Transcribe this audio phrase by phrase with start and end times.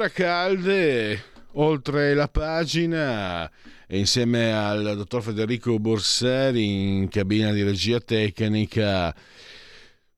[0.00, 3.50] Ancora calde oltre la pagina
[3.86, 9.14] e insieme al dottor Federico Borseri in cabina di regia tecnica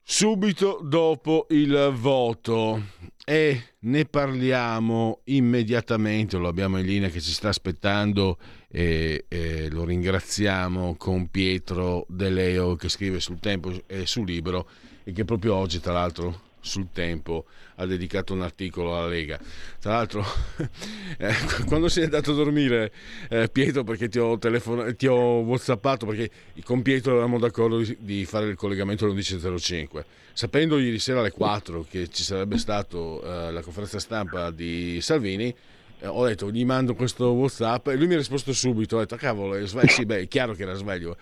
[0.01, 3.01] subito dopo il voto.
[3.25, 8.39] E ne parliamo immediatamente, lo abbiamo in linea che ci sta aspettando
[8.69, 14.69] e, e lo ringraziamo con Pietro De Leo che scrive sul tempo e sul libro
[15.03, 17.45] e che proprio oggi tra l'altro sul tempo
[17.77, 19.39] ha dedicato un articolo alla Lega.
[19.81, 20.25] Tra l'altro,
[21.19, 21.35] eh,
[21.67, 22.93] quando sei andato a dormire,
[23.29, 26.31] eh, Pietro, perché ti ho, telefon- ti ho whatsappato, perché
[26.65, 31.87] con Pietro eravamo d'accordo di, fare il collegamento alle 11.05, sapendo ieri sera alle 4
[31.91, 35.55] che ci sarebbe stata eh, la conferenza stampa di Salvini,
[36.05, 39.55] ho detto gli mando questo whatsapp e lui mi ha risposto subito ho detto cavolo
[39.55, 39.89] è sveglio.
[39.89, 41.17] Sì beh è chiaro che era sveglio.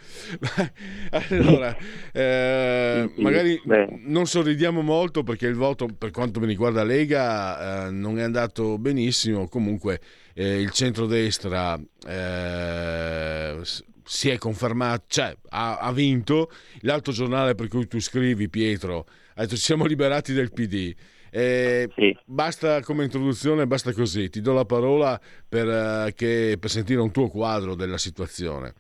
[1.11, 1.77] Allora
[2.13, 3.61] eh, magari
[4.05, 8.79] non sorridiamo molto perché il voto per quanto mi riguarda Lega eh, non è andato
[8.79, 9.49] benissimo.
[9.49, 10.01] Comunque
[10.35, 13.59] eh, il centrodestra eh,
[14.05, 16.51] si è confermato cioè ha, ha vinto.
[16.81, 20.95] L'altro giornale per cui tu scrivi Pietro ha detto ci siamo liberati del PD
[21.31, 22.17] eh, sì.
[22.25, 24.29] Basta come introduzione, basta così.
[24.29, 28.75] Ti do la parola per, uh, che, per sentire un tuo quadro della situazione.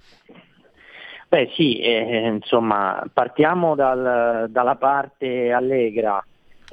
[1.29, 6.25] Beh sì, eh, insomma, partiamo dal, dalla parte allegra,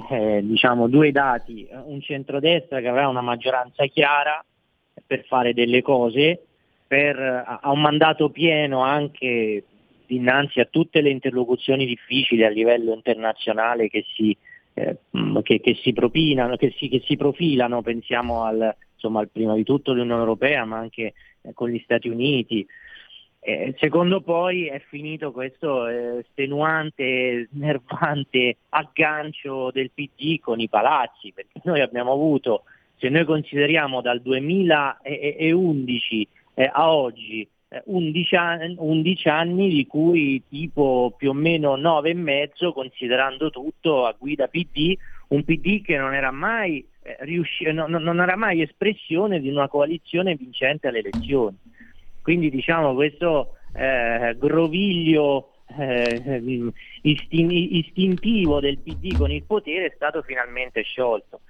[0.09, 4.43] eh, diciamo due dati, un centrodestra che aveva una maggioranza chiara
[5.05, 6.43] per fare delle cose,
[6.87, 9.63] per, ha un mandato pieno anche
[10.07, 14.35] dinanzi a tutte le interlocuzioni difficili a livello internazionale che si,
[14.77, 14.97] eh,
[15.41, 19.63] che, che, si propinano, che si, che si profilano, pensiamo al, insomma, al prima di
[19.63, 22.63] tutto l'Unione Europea, ma anche eh, con gli Stati Uniti.
[23.39, 31.33] Eh, secondo poi è finito questo eh, stenuante, nervante aggancio del PD con i palazzi,
[31.33, 32.65] perché noi abbiamo avuto,
[32.97, 37.49] se noi consideriamo dal 2011 eh, a oggi,
[37.85, 43.49] 11 eh, anni, 11 anni, di cui tipo più o meno 9 e mezzo considerando
[43.49, 44.95] tutto a guida PD,
[45.29, 49.67] un PD che non era mai, eh, riusci- no, non era mai espressione di una
[49.67, 51.57] coalizione vincente alle elezioni.
[52.21, 56.41] Quindi diciamo questo eh, groviglio eh,
[57.01, 61.41] istin- istintivo del PD con il potere è stato finalmente sciolto.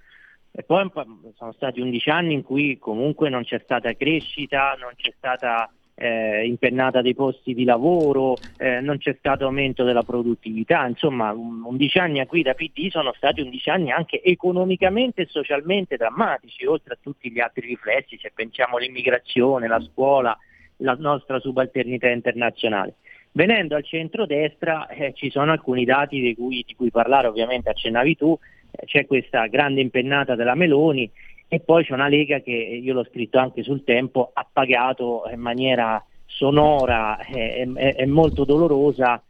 [0.52, 0.90] E poi
[1.36, 6.46] sono stati 11 anni in cui comunque non c'è stata crescita, non c'è stata eh,
[6.46, 12.20] impennata dei posti di lavoro, eh, non c'è stato aumento della produttività, insomma 11 anni
[12.20, 17.32] a guida PD sono stati 11 anni anche economicamente e socialmente drammatici, oltre a tutti
[17.32, 20.38] gli altri riflessi, se pensiamo all'immigrazione, la scuola,
[20.78, 22.96] la nostra subalternità internazionale.
[23.32, 28.16] Venendo al centro-destra eh, ci sono alcuni dati di cui, di cui parlare, ovviamente accennavi
[28.16, 28.38] tu,
[28.70, 31.10] eh, c'è questa grande impennata della Meloni
[31.48, 35.40] e poi c'è una Lega che, io l'ho scritto anche sul tempo, ha pagato in
[35.40, 39.22] maniera sonora e, molto dolorosa.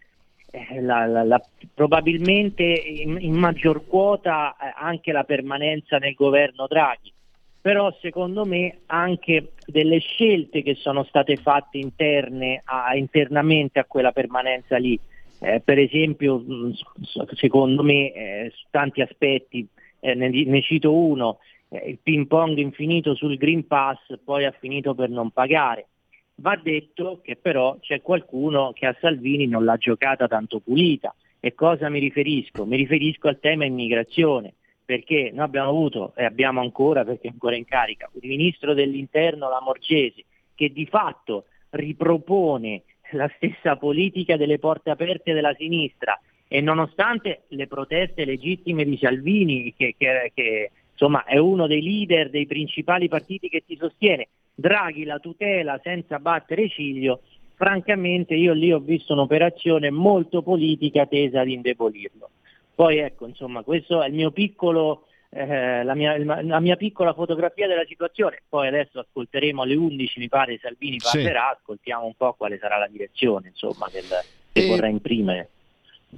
[0.50, 1.41] Eh, la, la, la,
[1.73, 7.11] probabilmente in, in, maggior quota eh, anche la permanenza nel governo Draghi,
[7.61, 14.13] però secondo me anche delle scelte che sono state fatte interne a, internamente a quella
[14.13, 14.97] permanenza lì,
[15.41, 16.41] eh, per esempio
[17.35, 19.68] secondo me eh, su tanti aspetti,
[20.00, 24.95] eh, ne, ne cito uno, il ping pong infinito sul Green Pass poi ha finito
[24.95, 25.87] per non pagare.
[26.35, 31.13] Va detto che però c'è qualcuno che a Salvini non l'ha giocata tanto pulita.
[31.39, 32.65] E cosa mi riferisco?
[32.65, 34.53] Mi riferisco al tema immigrazione,
[34.83, 39.49] perché noi abbiamo avuto e abbiamo ancora, perché è ancora in carica, un ministro dell'interno,
[39.49, 40.23] la Morgesi,
[40.55, 47.67] che di fatto ripropone la stessa politica delle porte aperte della sinistra e nonostante le
[47.67, 53.47] proteste legittime di Salvini che, che, che insomma è uno dei leader dei principali partiti
[53.47, 54.29] che ti sostiene.
[54.55, 57.21] Draghi la tutela senza battere ciglio,
[57.53, 62.29] francamente io lì ho visto un'operazione molto politica tesa ad indebolirlo.
[62.73, 67.67] Poi ecco, insomma, questo è il mio piccolo eh, la, mia, la, mia, piccola fotografia
[67.67, 68.41] della situazione.
[68.50, 71.57] Poi adesso ascolteremo alle 11, mi pare Salvini parlerà, sì.
[71.59, 74.05] ascoltiamo un po' quale sarà la direzione insomma, del,
[74.51, 75.50] che e vorrà imprimere.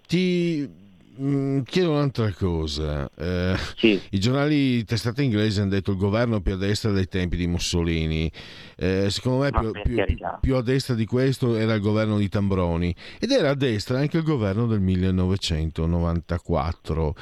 [0.07, 0.88] Ti
[1.19, 3.09] mm, chiedo un'altra cosa.
[3.15, 3.99] Eh, sì.
[4.11, 8.31] I giornali testate inglesi hanno detto il governo più a destra dei tempi di Mussolini.
[8.77, 10.05] Eh, secondo me più, più,
[10.39, 14.17] più, a destra di questo era il governo di Tambroni ed era a destra anche
[14.17, 17.15] il governo del 1994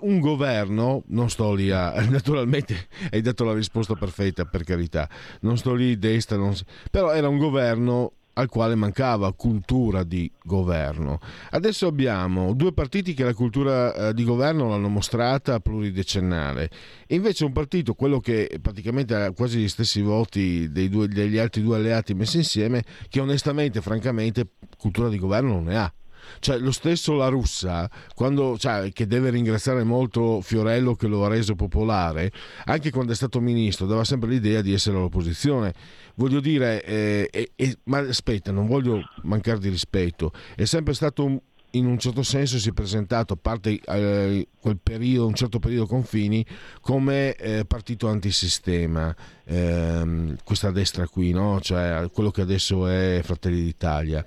[0.00, 1.94] un governo, non sto lì a...
[2.10, 5.08] naturalmente hai dato la risposta perfetta per carità,
[5.40, 6.54] non sto lì destra, non,
[6.90, 11.20] però era un governo al quale mancava cultura di governo.
[11.50, 16.70] Adesso abbiamo due partiti che la cultura eh, di governo l'hanno mostrata pluridecennale
[17.06, 21.62] e invece un partito, quello che praticamente ha quasi gli stessi voti due, degli altri
[21.62, 24.46] due alleati messi insieme, che onestamente, francamente,
[24.76, 25.92] cultura di governo non ne ha.
[26.40, 31.28] Cioè, lo stesso La Russa, quando, cioè, che deve ringraziare molto Fiorello che lo ha
[31.28, 32.32] reso popolare,
[32.64, 35.72] anche quando è stato ministro, dava sempre l'idea di essere all'opposizione.
[36.18, 41.38] Voglio dire, eh, eh, ma aspetta, non voglio mancare di rispetto, è sempre stato un,
[41.72, 45.86] in un certo senso si è presentato, a parte eh, quel periodo, un certo periodo
[45.86, 46.44] confini,
[46.80, 49.14] come eh, partito antisistema,
[49.44, 51.60] ehm, questa destra qui, no?
[51.60, 54.24] cioè quello che adesso è Fratelli d'Italia.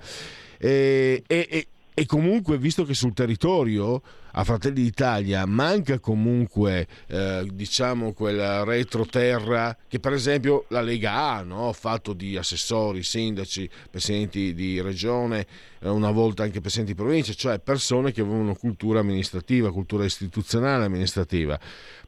[0.58, 4.00] E, e, e comunque visto che sul territorio
[4.32, 11.42] a Fratelli d'Italia manca comunque eh, diciamo quella retroterra che per esempio la Lega ha
[11.42, 11.72] no?
[11.72, 15.46] fatto di assessori, sindaci, presidenti di regione,
[15.80, 20.84] eh, una volta anche presidenti di provincia, cioè persone che avevano cultura amministrativa, cultura istituzionale
[20.84, 21.58] amministrativa.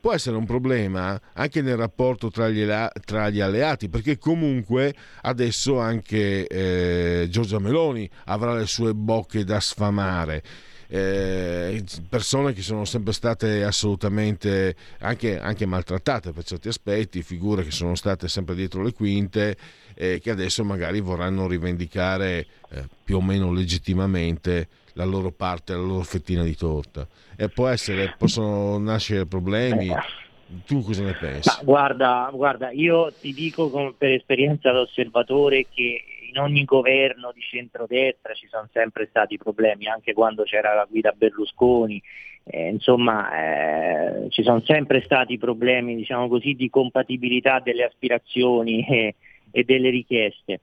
[0.00, 2.66] Può essere un problema anche nel rapporto tra gli,
[3.04, 9.60] tra gli alleati, perché comunque adesso anche eh, Giorgia Meloni avrà le sue bocche da
[9.60, 10.42] sfamare
[10.94, 17.70] eh, persone che sono sempre state assolutamente anche, anche, maltrattate per certi aspetti, figure che
[17.70, 19.56] sono state sempre dietro le quinte
[19.94, 25.80] e che adesso magari vorranno rivendicare eh, più o meno legittimamente la loro parte, la
[25.80, 27.08] loro fettina di torta.
[27.36, 29.88] E può essere, possono nascere problemi.
[30.66, 31.48] Tu cosa ne pensi?
[31.48, 37.40] Ma guarda, guarda, io ti dico per esperienza da osservatore che in ogni governo di
[37.40, 42.02] centrodestra ci sono sempre stati problemi, anche quando c'era la guida Berlusconi,
[42.44, 49.14] eh, insomma eh, ci sono sempre stati problemi diciamo così, di compatibilità delle aspirazioni e,
[49.50, 50.60] e delle richieste.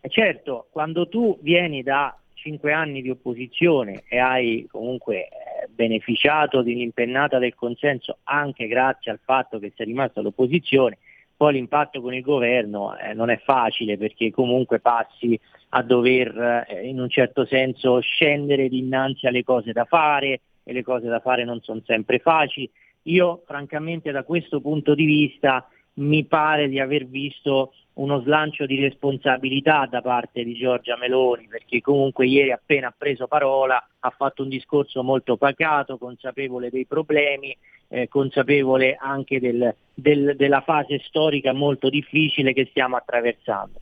[0.00, 5.28] E certo, quando tu vieni da cinque anni di opposizione e hai comunque eh,
[5.68, 10.98] beneficiato dell'impennata del consenso anche grazie al fatto che sei rimasto all'opposizione,
[11.42, 15.36] poi l'impatto con il governo eh, non è facile perché comunque passi
[15.70, 20.84] a dover eh, in un certo senso scendere dinanzi alle cose da fare e le
[20.84, 22.70] cose da fare non sono sempre facili.
[23.06, 28.80] Io francamente da questo punto di vista mi pare di aver visto uno slancio di
[28.80, 34.42] responsabilità da parte di Giorgia Meloni, perché comunque ieri appena ha preso parola ha fatto
[34.42, 37.56] un discorso molto pacato, consapevole dei problemi,
[37.88, 43.80] eh, consapevole anche del, del, della fase storica molto difficile che stiamo attraversando.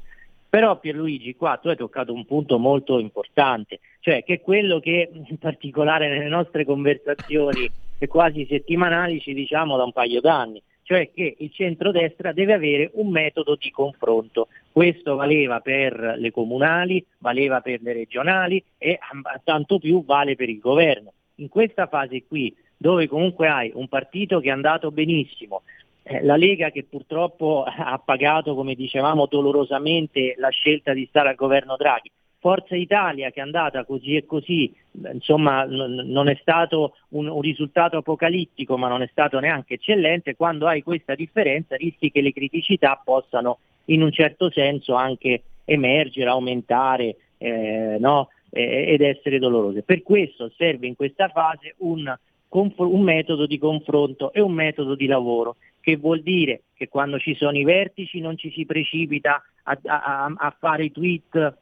[0.49, 5.09] Però Pierluigi, qua tu hai toccato un punto molto importante, cioè che è quello che
[5.13, 7.71] in particolare nelle nostre conversazioni
[8.09, 13.11] quasi settimanali ci diciamo da un paio d'anni, cioè che il centrodestra deve avere un
[13.11, 14.49] metodo di confronto.
[14.73, 18.99] Questo valeva per le comunali, valeva per le regionali e
[19.45, 21.13] tanto più vale per il governo.
[21.37, 25.63] In questa fase qui, dove comunque hai un partito che è andato benissimo,
[26.03, 31.37] eh, la Lega che purtroppo ha pagato, come dicevamo, dolorosamente la scelta di stare al
[31.37, 34.75] governo Draghi, Forza Italia che è andata così e così,
[35.13, 40.37] insomma n- non è stato un, un, risultato apocalittico ma non è stato neanche eccellente,
[40.37, 46.31] quando hai questa differenza rischi che le criticità possano in un certo senso anche emergere,
[46.31, 48.31] aumentare eh, no?
[48.51, 49.83] eh, ed essere dolorose.
[49.83, 52.11] Per questo serve in questa fase un,
[52.49, 57.35] un metodo di confronto e un metodo di lavoro che vuol dire che quando ci
[57.35, 61.59] sono i vertici non ci si precipita a, a, a fare i tweet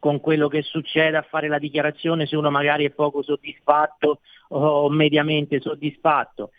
[0.00, 4.88] con quello che succede a fare la dichiarazione se uno magari è poco soddisfatto o
[4.88, 6.50] mediamente soddisfatto,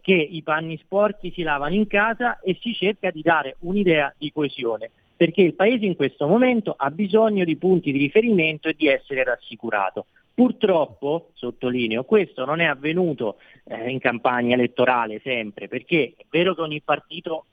[0.00, 4.30] che i panni sporchi si lavano in casa e si cerca di dare un'idea di
[4.30, 8.86] coesione, perché il Paese in questo momento ha bisogno di punti di riferimento e di
[8.86, 10.06] essere rassicurato.
[10.32, 16.60] Purtroppo, sottolineo, questo non è avvenuto eh, in campagna elettorale sempre, perché è vero che
[16.60, 17.46] ogni partito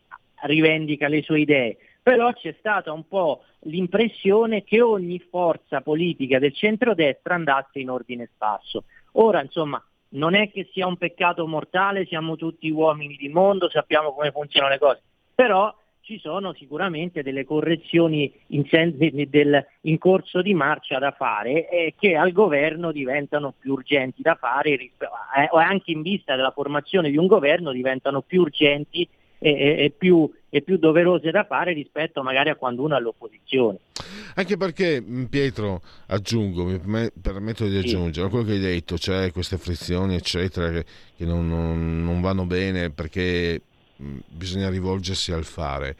[0.44, 1.78] rivendica le sue idee,
[2.08, 8.30] però c'è stata un po' l'impressione che ogni forza politica del centrodestra andasse in ordine
[8.34, 8.86] sparso.
[9.14, 14.14] Ora, insomma, non è che sia un peccato mortale, siamo tutti uomini di mondo, sappiamo
[14.14, 15.02] come funzionano le cose,
[15.36, 21.68] però ci sono sicuramente delle correzioni in, sen- del, in corso di marcia da fare
[21.68, 24.92] e che al governo diventano più urgenti da fare, eh,
[25.50, 29.06] o anche in vista della formazione di un governo diventano più urgenti
[29.40, 32.98] e, e, e, più, e, più, doverose da fare rispetto magari a quando uno è
[32.98, 33.78] all'opposizione.
[34.36, 38.32] Anche perché, mm, Pietro, aggiungo, mi permetto di aggiungere sì.
[38.32, 40.86] quello che hai detto, cioè queste frizioni, eccetera, che,
[41.16, 43.62] che non, non, non vanno bene perché
[44.02, 45.96] Mm, bisogna rivolgersi al fare.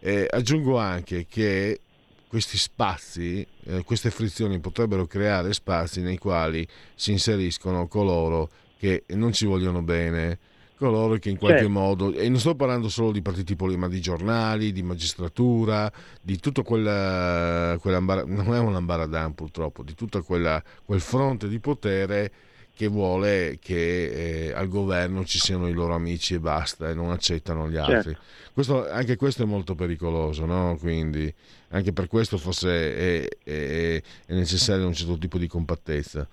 [0.00, 1.80] Eh, aggiungo anche che
[2.28, 8.48] questi spazi, eh, queste frizioni potrebbero creare spazi nei quali si inseriscono coloro
[8.78, 10.38] che non ci vogliono bene,
[10.76, 11.72] coloro che in qualche certo.
[11.72, 15.90] modo, e non sto parlando solo di partiti politici, ma di giornali, di magistratura,
[16.20, 22.32] di tutto quella, non è un ambaradan purtroppo, di tutto quella, quel fronte di potere
[22.76, 27.10] che vuole che eh, al governo ci siano i loro amici e basta e non
[27.10, 28.12] accettano gli altri.
[28.12, 28.20] Certo.
[28.52, 30.76] Questo, anche questo è molto pericoloso, no?
[30.78, 31.32] quindi
[31.68, 36.28] anche per questo forse è, è, è, necessario un certo tipo di compattezza.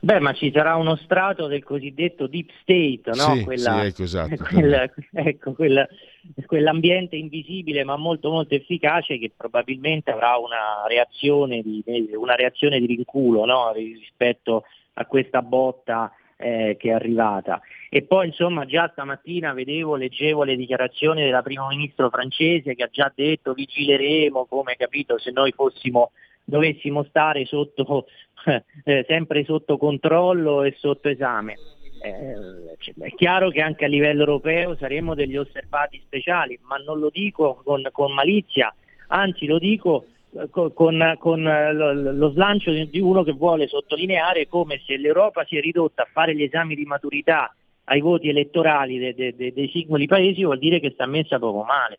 [0.00, 3.36] Beh, ma ci sarà uno strato del cosiddetto deep state, no?
[3.36, 4.44] Sì, Quella, sì, ecco, esatto.
[4.48, 5.88] Quella, ecco, quella,
[6.46, 11.82] quell'ambiente invisibile ma molto molto efficace che probabilmente avrà una reazione di,
[12.14, 13.72] una reazione di rinculo no?
[13.72, 14.64] rispetto
[14.94, 17.60] a questa botta eh, che è arrivata.
[17.90, 22.88] E poi insomma già stamattina vedevo, leggevo le dichiarazioni della primo ministro francese che ha
[22.90, 26.12] già detto vigileremo come capito se noi fossimo,
[26.48, 28.06] dovessimo stare sotto,
[28.84, 31.54] eh, sempre sotto controllo e sotto esame.
[32.00, 37.10] Eh, è chiaro che anche a livello europeo saremo degli osservati speciali, ma non lo
[37.10, 38.74] dico con, con malizia,
[39.08, 40.06] anzi lo dico
[40.50, 45.60] con, con, eh, lo slancio di uno che vuole sottolineare come se l'Europa si è
[45.60, 47.52] ridotta a fare gli esami di maturità
[47.84, 51.98] ai voti elettorali de, de, dei singoli paesi vuol dire che sta messa poco male.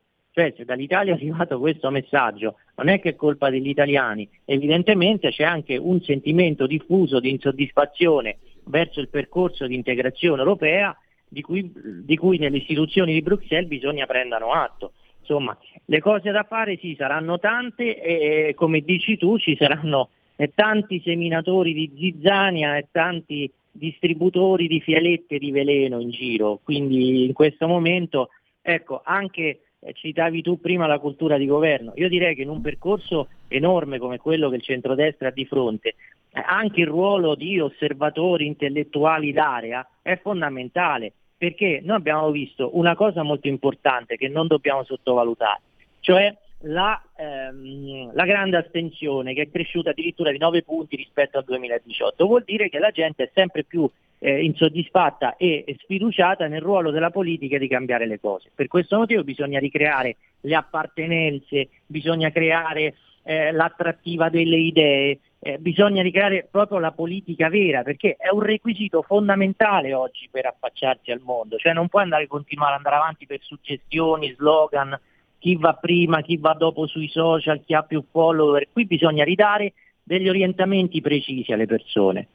[0.56, 2.56] Cioè dall'Italia è arrivato questo messaggio.
[2.76, 8.38] Non è che è colpa degli italiani, evidentemente c'è anche un sentimento diffuso di insoddisfazione
[8.66, 10.96] verso il percorso di integrazione europea
[11.28, 11.72] di cui,
[12.04, 14.94] di cui nelle istituzioni di Bruxelles bisogna prendano atto.
[15.20, 15.56] Insomma,
[15.86, 21.02] le cose da fare sì, saranno tante e come dici tu ci saranno eh, tanti
[21.04, 27.68] seminatori di zizzania e tanti distributori di fialette di veleno in giro, quindi in questo
[27.68, 28.30] momento,
[28.62, 29.60] ecco, anche
[29.94, 34.18] citavi tu prima la cultura di governo, io direi che in un percorso enorme come
[34.18, 35.96] quello che il centrodestra ha di fronte,
[36.32, 42.96] eh, anche il ruolo di osservatori intellettuali d'area è fondamentale perché noi abbiamo visto una
[42.96, 45.62] cosa molto importante che non dobbiamo sottovalutare,
[46.02, 51.46] cioè la, ehm, la, grande astensione che è cresciuta addirittura di 9 punti rispetto al
[51.46, 52.26] 2018.
[52.26, 57.10] Vuol dire che la gente è sempre più eh, insoddisfatta e sfiduciata nel ruolo della
[57.10, 58.52] politica di cambiare le cose.
[58.54, 66.02] Per questo motivo bisogna ricreare le appartenenze, bisogna creare eh, l'attrattiva delle idee, eh, bisogna
[66.02, 71.58] ricreare proprio la politica vera, perché è un requisito fondamentale oggi per affacciarsi al mondo,
[71.58, 75.00] cioè non puoi andare, continuare ad andare avanti per suggestioni, slogan,
[75.40, 79.74] chi va prima, chi va dopo sui social, chi ha più follower, qui bisogna ridare
[80.04, 82.28] degli orientamenti precisi alle persone.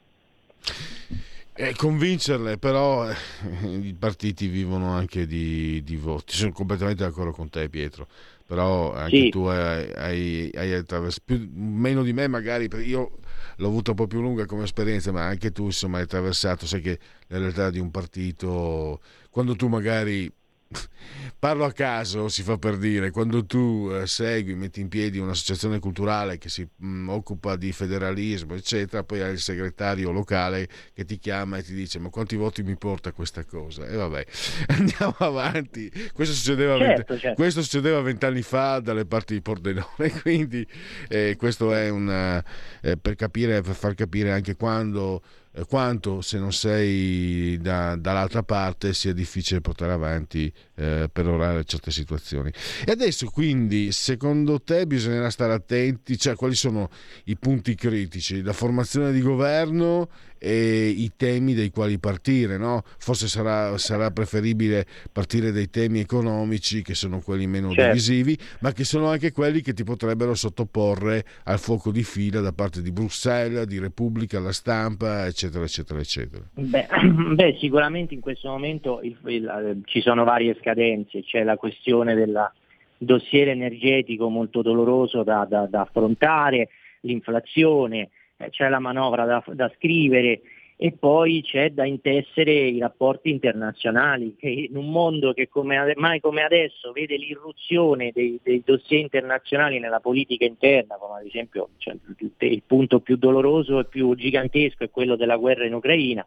[1.57, 3.15] Eh, convincerle, però eh,
[3.63, 6.35] i partiti vivono anche di, di, voti.
[6.35, 8.07] Sono completamente d'accordo con te, Pietro.
[8.45, 9.29] Però anche sì.
[9.29, 13.19] tu hai, hai, hai attraversato più, meno di me, magari io
[13.55, 16.81] l'ho avuto un po' più lunga come esperienza, ma anche tu insomma hai attraversato, sai
[16.81, 20.31] che la realtà di un partito, quando tu magari
[21.37, 25.79] Parlo a caso, si fa per dire, quando tu eh, segui, metti in piedi un'associazione
[25.79, 31.05] culturale che si mh, mm, occupa di federalismo, eccetera, poi hai il segretario locale che
[31.05, 33.85] ti chiama e ti dice ma quanti voti mi porta questa cosa?
[33.85, 34.25] E vabbè,
[34.77, 35.91] andiamo avanti.
[36.13, 37.35] Questo succedeva, certo, 20, certo.
[37.35, 40.65] questo succedeva vent'anni fa dalle parti di Pordenone, quindi
[41.07, 42.09] eh, questo è un...
[42.81, 45.21] Eh, per capire, per far capire anche quando
[45.67, 51.91] quanto se non sei da, dall'altra parte sia difficile portare avanti eh, per orare certe
[51.91, 52.51] situazioni.
[52.85, 56.89] E adesso quindi secondo te bisognerà stare attenti, cioè quali sono
[57.25, 58.41] i punti critici?
[58.41, 62.57] La formazione di governo e i temi dai quali partire.
[62.57, 62.83] No?
[62.99, 67.91] Forse sarà, sarà, preferibile partire dai temi economici, che sono quelli meno certo.
[67.91, 72.51] divisivi, ma che sono anche quelli che ti potrebbero sottoporre al fuoco di fila da
[72.51, 76.43] parte di Bruxelles, di Repubblica, la stampa, eccetera, eccetera, eccetera.
[76.53, 76.87] Beh,
[77.33, 82.51] beh sicuramente in questo momento il, il, ci sono varie scadenze, c'è la questione del
[82.97, 86.69] dossier energetico molto doloroso da, da, da affrontare,
[87.01, 90.41] l'inflazione, eh, c'è la manovra da, da scrivere
[90.77, 96.19] e poi c'è da intessere i rapporti internazionali, che in un mondo che come, mai
[96.19, 101.95] come adesso vede l'irruzione dei, dei, dossier internazionali nella politica interna, come ad esempio cioè,
[102.39, 106.25] il punto più doloroso e più gigantesco è quello della guerra in Ucraina,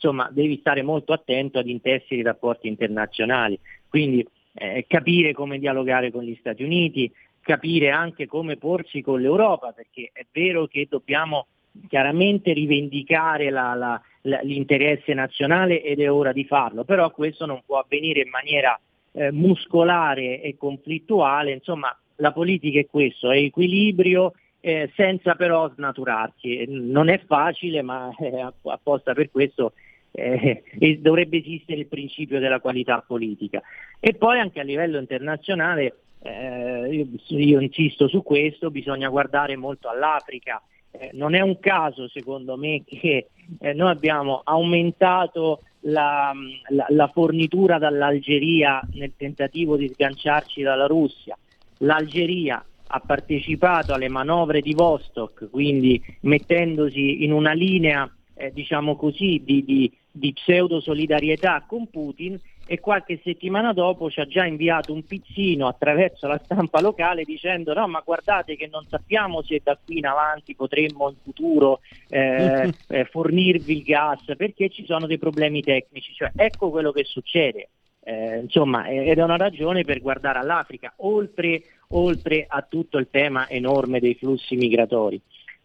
[0.00, 6.10] insomma devi stare molto attento ad intessere i rapporti internazionali, quindi eh, capire come dialogare
[6.10, 11.46] con gli Stati Uniti, capire anche come porsi con l'Europa, perché è vero che dobbiamo
[11.86, 17.62] chiaramente rivendicare la, la, la, l'interesse nazionale ed è ora di farlo, però questo non
[17.64, 18.78] può avvenire in maniera
[19.12, 26.64] eh, muscolare e conflittuale, insomma la politica è questo, è equilibrio eh, senza però snaturarsi.
[26.68, 29.72] Non è facile, ma eh, apposta per questo
[30.12, 30.62] eh,
[31.00, 33.62] dovrebbe esistere il principio della qualità politica.
[33.98, 39.88] E poi anche a livello internazionale, eh, io, io insisto su questo, bisogna guardare molto
[39.88, 40.62] all'Africa
[40.92, 46.32] eh, non è un caso secondo me che eh, noi abbiamo aumentato la,
[46.68, 51.36] la, la, fornitura dall'Algeria nel tentativo di sganciarci dalla Russia.
[51.78, 52.62] L'Algeria
[52.92, 59.64] ha partecipato alle manovre di Vostok, quindi mettendosi in una linea eh, diciamo così, di,
[59.64, 65.04] di, di pseudo solidarietà con Putin e qualche settimana dopo ci ha già inviato un
[65.04, 69.98] pizzino attraverso la stampa locale dicendo no ma guardate che non sappiamo se da qui
[69.98, 75.62] in avanti potremmo in futuro eh, eh, fornirvi il gas perché ci sono dei problemi
[75.62, 77.70] tecnici, cioè ecco quello che succede.
[78.02, 83.48] Eh, insomma, ed è una ragione per guardare all'Africa, oltre, oltre a tutto il tema
[83.48, 85.20] enorme dei flussi migratori.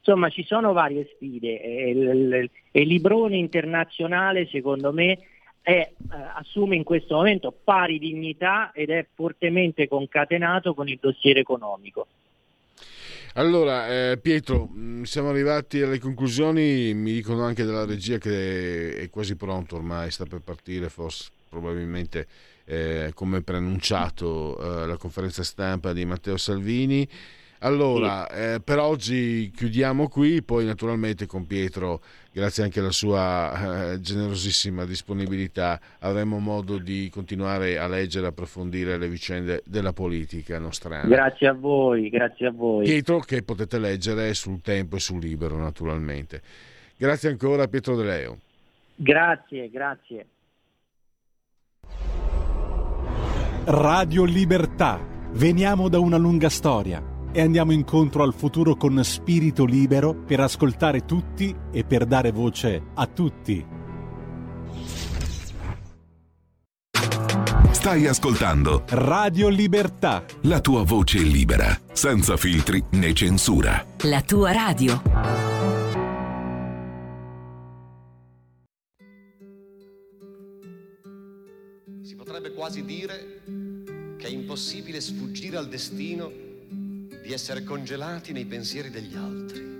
[0.07, 5.17] Insomma, ci sono varie sfide e il, il, librone internazionale, secondo me,
[5.63, 5.93] è, eh,
[6.35, 12.05] assume in questo momento pari dignità ed è fortemente concatenato con il dossier economico.
[13.33, 19.09] Allora, eh, Pietro, mm, siamo arrivati alle conclusioni, mi dicono anche dalla regia che è
[19.09, 22.27] quasi pronto ormai, sta per partire, forse probabilmente
[22.65, 27.09] eh, come preannunciato eh, la conferenza stampa di Matteo Salvini.
[27.59, 28.35] Allora, sì.
[28.35, 34.85] eh, per oggi chiudiamo qui, poi naturalmente con Pietro, grazie anche alla sua eh, generosissima
[34.85, 41.07] disponibilità, avremo modo di continuare a leggere e approfondire le vicende della politica nostrana.
[41.07, 42.83] Grazie a voi, grazie a voi.
[42.83, 46.41] Pietro che potete leggere sul tempo e sul libero naturalmente.
[46.97, 48.37] Grazie ancora Pietro De Leo.
[48.95, 50.25] Grazie, grazie.
[53.65, 55.13] Radio Libertà.
[55.31, 61.03] Veniamo da una lunga storia e andiamo incontro al futuro con spirito libero per ascoltare
[61.03, 63.65] tutti e per dare voce a tutti.
[67.71, 70.23] Stai ascoltando Radio Libertà.
[70.43, 73.85] La tua voce libera, senza filtri né censura.
[74.03, 75.01] La tua radio.
[82.01, 83.41] Si potrebbe quasi dire
[84.17, 86.44] che è impossibile sfuggire al destino
[87.25, 89.73] di essere congelati nei pensieri degli altri.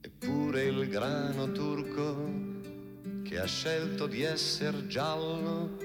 [0.00, 2.32] Eppure il grano turco
[3.22, 5.78] che ha scelto di essere giallo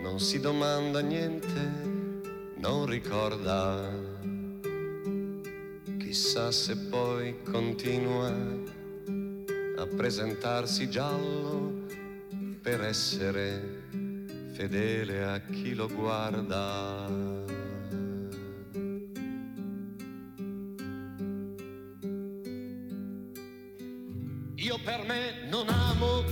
[0.00, 1.70] non si domanda niente,
[2.56, 3.92] non ricorda.
[5.98, 8.28] Chissà se poi continua
[9.76, 11.84] a presentarsi giallo
[12.62, 13.80] per essere
[14.54, 17.61] fedele a chi lo guarda.
[24.84, 26.22] Per me non amo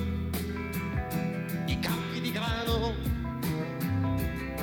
[1.66, 2.94] i campi di grano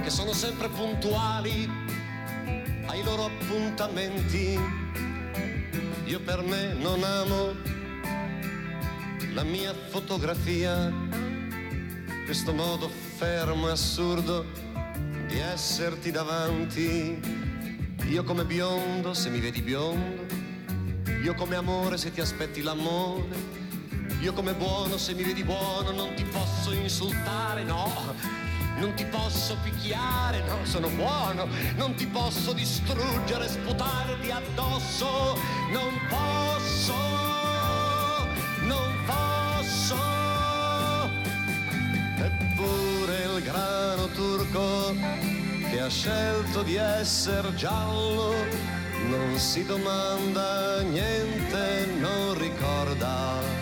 [0.02, 1.70] che sono sempre puntuali
[2.86, 4.58] ai loro appuntamenti.
[6.06, 7.54] Io per me non amo
[9.34, 10.90] la mia fotografia,
[12.24, 14.46] questo modo fermo e assurdo
[15.28, 17.20] di esserti davanti.
[18.08, 20.26] Io come biondo se mi vedi biondo,
[21.22, 23.66] io come amore se ti aspetti l'amore
[24.20, 28.16] io come buono, se mi vedi buono, non ti posso insultare, no.
[28.78, 31.48] Non ti posso picchiare, no, sono buono.
[31.76, 35.38] Non ti posso distruggere, sputarti addosso.
[35.72, 36.96] Non posso,
[38.64, 39.96] non posso.
[42.18, 44.96] Eppure il grano turco
[45.70, 48.78] che ha scelto di essere giallo
[49.10, 53.58] non si domanda niente, non ricorda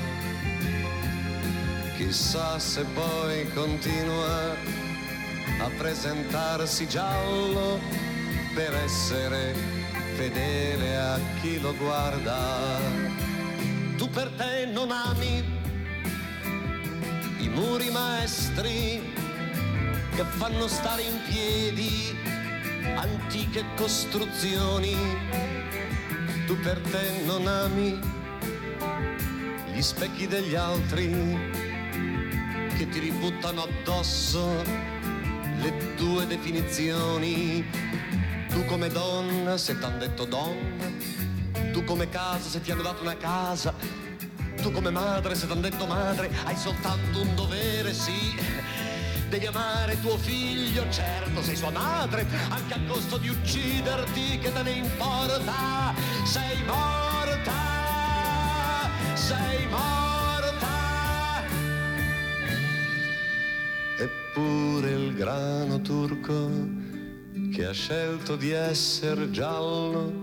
[1.98, 4.52] Chissà se poi continua
[5.62, 7.80] a presentarsi giallo
[8.54, 9.56] per essere
[10.16, 12.80] fedele a chi lo guarda.
[13.96, 15.42] Tu per te non ami
[17.40, 19.02] i muri maestri
[20.16, 22.14] che fanno stare in piedi
[22.96, 24.96] antiche costruzioni.
[26.46, 28.00] Tu per te non ami
[29.74, 31.10] gli specchi degli altri
[32.78, 34.64] che ti ributtano addosso
[35.58, 37.66] le tue definizioni.
[38.50, 40.86] Tu come donna, se t'han detto donna,
[41.72, 43.74] tu come casa, se ti hanno dato una casa,
[44.62, 48.74] tu come madre, se t'han detto madre, hai soltanto un dovere, sì
[49.36, 54.64] devi amare tuo figlio, certo sei sua madre, anche a costo di ucciderti, che te
[54.64, 55.94] ne importa?
[56.24, 57.52] Sei morta,
[59.14, 61.44] sei morta.
[64.00, 66.50] Eppure il grano turco
[67.52, 70.14] che ha scelto di essere giallo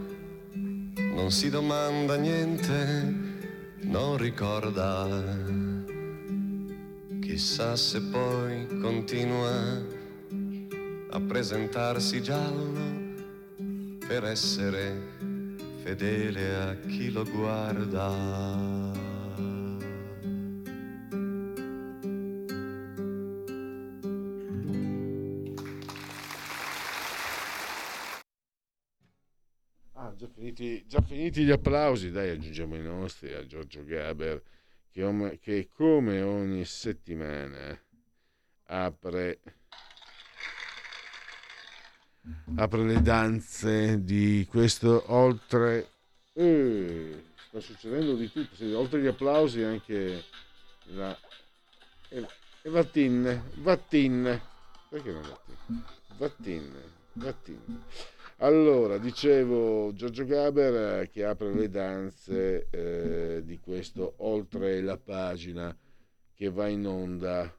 [0.94, 3.14] non si domanda niente,
[3.82, 5.61] non ricorda
[7.32, 9.80] Chissà se poi continua
[11.08, 12.70] a presentarsi giallo
[14.06, 15.16] per essere
[15.82, 18.10] fedele a chi lo guarda.
[29.92, 34.42] Ah, già finiti, già finiti gli applausi, dai, aggiungiamo i nostri a Giorgio Gaber
[34.92, 37.80] che, come ogni settimana
[38.64, 39.40] apre,
[42.56, 45.88] apre le danze di questo oltre...
[46.34, 50.24] Eh, sta succedendo di tutto, sì, oltre gli applausi anche
[50.88, 51.18] la...
[52.10, 52.26] E,
[52.60, 54.40] e Vattin, Vattin,
[54.90, 55.84] perché non Vattin?
[56.18, 56.82] Vattin,
[57.14, 57.82] Vattin.
[58.42, 65.72] Allora, dicevo Giorgio Gaber eh, che apre le danze eh, di questo oltre la pagina
[66.34, 67.56] che va in onda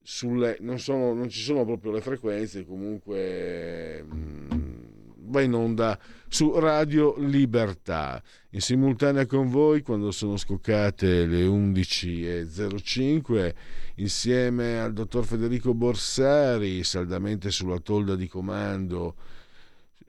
[0.00, 4.84] sulle non, sono, non ci sono proprio le frequenze, comunque mh, mm,
[5.30, 5.98] va in onda
[6.28, 8.22] su Radio Libertà.
[8.50, 13.54] In simultanea con voi, quando sono scoccate le 11.05,
[13.96, 19.16] insieme al dottor Federico Borsari, saldamente sulla tolda di comando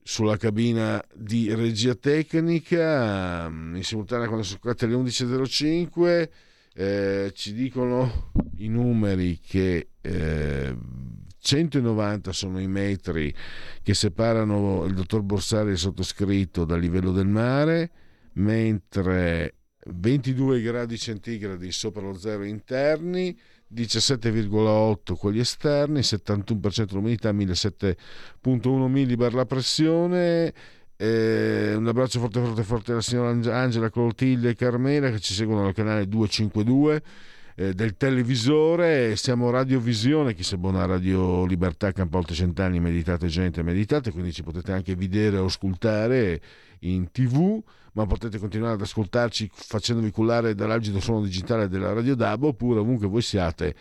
[0.07, 6.29] sulla cabina di regia tecnica in simultanea quando sono scoccate le 11.05
[6.75, 10.77] eh, ci dicono i numeri che eh,
[11.37, 13.35] 190 sono i metri
[13.83, 17.91] che separano il dottor Borsari e il sottoscritto dal livello del mare
[18.35, 19.55] mentre
[19.87, 23.37] 22 gradi centigradi sopra lo zero interni
[23.73, 30.53] 17,8 quelli esterni, 71% l'umidità, 17,1 millibar la pressione.
[30.99, 35.67] Eh, un abbraccio forte forte forte alla signora Angela Clotilde e Carmela che ci seguono
[35.67, 37.03] al canale 252
[37.53, 44.11] eh, del televisore siamo radiovisione chi se buona radio libertà Campolte Cent'anni meditate gente meditate
[44.11, 46.41] quindi ci potete anche vedere o ascoltare
[46.79, 47.61] in tv
[47.93, 53.07] ma potete continuare ad ascoltarci facendovi cullare dall'algido suono digitale della Radio DAB oppure ovunque
[53.07, 53.75] voi siate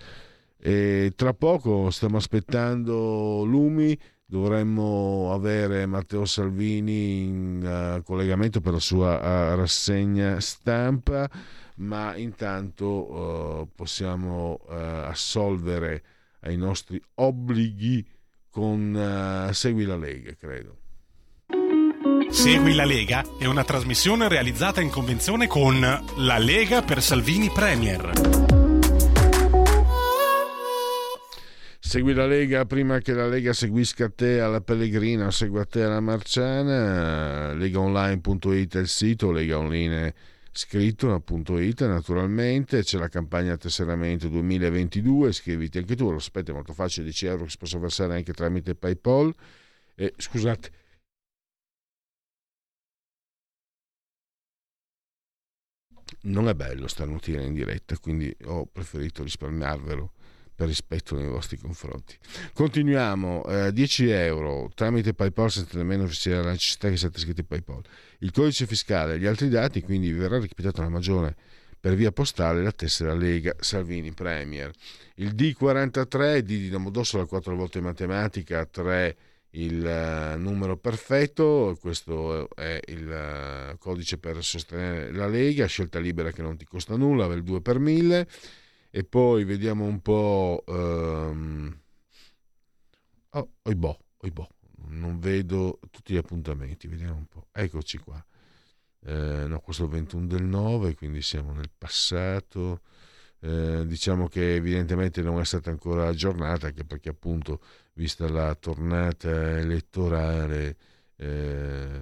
[0.62, 3.98] e tra poco stiamo aspettando Lumi
[4.30, 11.28] dovremmo avere Matteo Salvini in uh, collegamento per la sua uh, rassegna stampa,
[11.76, 16.02] ma intanto uh, possiamo assolvere
[16.42, 18.06] ai nostri obblighi
[18.50, 20.76] con Segui la Lega, credo.
[22.30, 28.59] Segui la Lega è una trasmissione realizzata in convenzione con La Lega per Salvini Premier.
[31.82, 37.52] Segui la Lega prima che la Lega seguisca te alla Pellegrina, segua te alla Marciana,
[37.54, 40.14] legaonline.it è il sito, legaonline
[40.52, 47.04] scritto.it naturalmente, c'è la campagna tesseramento 2022, iscriviti anche tu, lo sapete è molto facile,
[47.04, 49.34] 10 euro che si possono versare anche tramite Paypal.
[49.94, 50.70] E, scusate,
[56.22, 60.12] non è bello starnutire in diretta, quindi ho preferito risparmiarvelo
[60.60, 62.18] per rispetto nei vostri confronti.
[62.52, 67.44] Continuiamo, eh, 10 euro tramite PayPal senza nemmeno sia la necessità che siate iscritti a
[67.48, 67.80] PayPal.
[68.18, 71.34] Il codice fiscale e gli altri dati, quindi verrà recapitata una maggiore
[71.80, 74.70] per via postale la tessera Lega Salvini Premier.
[75.14, 79.16] Il D43, D di Domodossola 4 volte matematica, 3
[79.52, 86.32] il uh, numero perfetto, questo è il uh, codice per sostenere la Lega, scelta libera
[86.32, 88.28] che non ti costa nulla, il 2 per 1000
[88.90, 90.64] e poi vediamo un po'...
[90.66, 91.78] Um...
[93.32, 94.48] Oh, oibò, oibò,
[94.88, 97.46] non vedo tutti gli appuntamenti, vediamo un po'.
[97.52, 98.24] Eccoci qua.
[99.02, 102.82] Eh, no, questo è il 21 del 9, quindi siamo nel passato.
[103.40, 107.60] Eh, diciamo che evidentemente non è stata ancora aggiornata, anche perché appunto,
[107.94, 110.76] vista la tornata elettorale,
[111.16, 112.00] eh,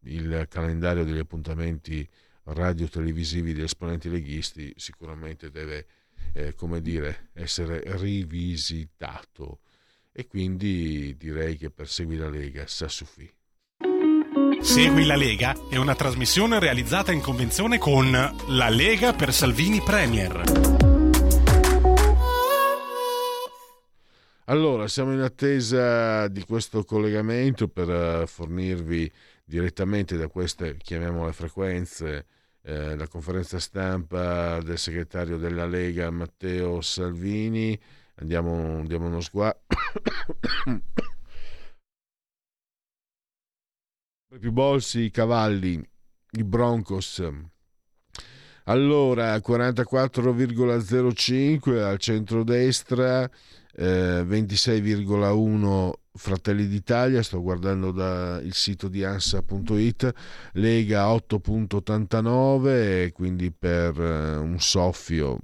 [0.00, 2.06] il calendario degli appuntamenti
[2.52, 5.86] radio-televisivi degli esponenti leghisti sicuramente deve,
[6.32, 9.60] eh, come dire, essere rivisitato
[10.12, 13.30] e quindi direi che per Segui la Lega sa suffi.
[14.60, 20.78] Segui la Lega è una trasmissione realizzata in convenzione con La Lega per Salvini Premier.
[24.44, 29.10] Allora, siamo in attesa di questo collegamento per uh, fornirvi
[29.44, 32.26] direttamente da queste, chiamiamole frequenze,
[32.62, 37.78] eh, la conferenza stampa del segretario della Lega Matteo Salvini.
[38.16, 39.60] Andiamo, diamo uno sguardo.
[44.38, 45.82] più bolsi, i cavalli,
[46.32, 47.22] i Broncos.
[48.64, 53.30] Allora, 44,05 al centrodestra,
[53.80, 60.12] eh, 26,1 Fratelli d'Italia, sto guardando dal sito di ansa.it,
[60.52, 65.38] Lega 8.89, quindi per eh, un soffio.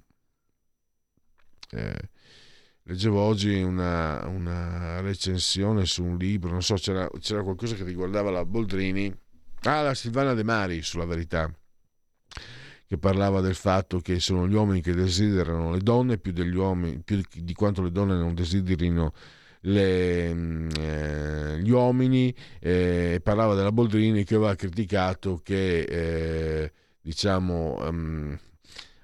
[1.70, 2.10] Eh,
[2.82, 8.30] leggevo oggi una, una, recensione su un libro, non so, c'era, c'era, qualcosa che riguardava
[8.30, 9.10] la Boldrini,
[9.62, 11.50] ah, la Silvana De Mari, sulla verità,
[12.86, 17.20] che parlava del fatto che sono gli uomini che desiderano le donne più, uomini, più
[17.32, 19.12] di quanto le donne non desiderino
[19.62, 27.76] le, mm, eh, gli uomini, eh, parlava della Boldrini che aveva criticato che, eh, diciamo,
[27.88, 28.38] um,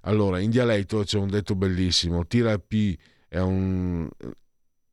[0.02, 2.96] allora in dialetto c'è un detto bellissimo, tira P
[3.28, 4.08] è un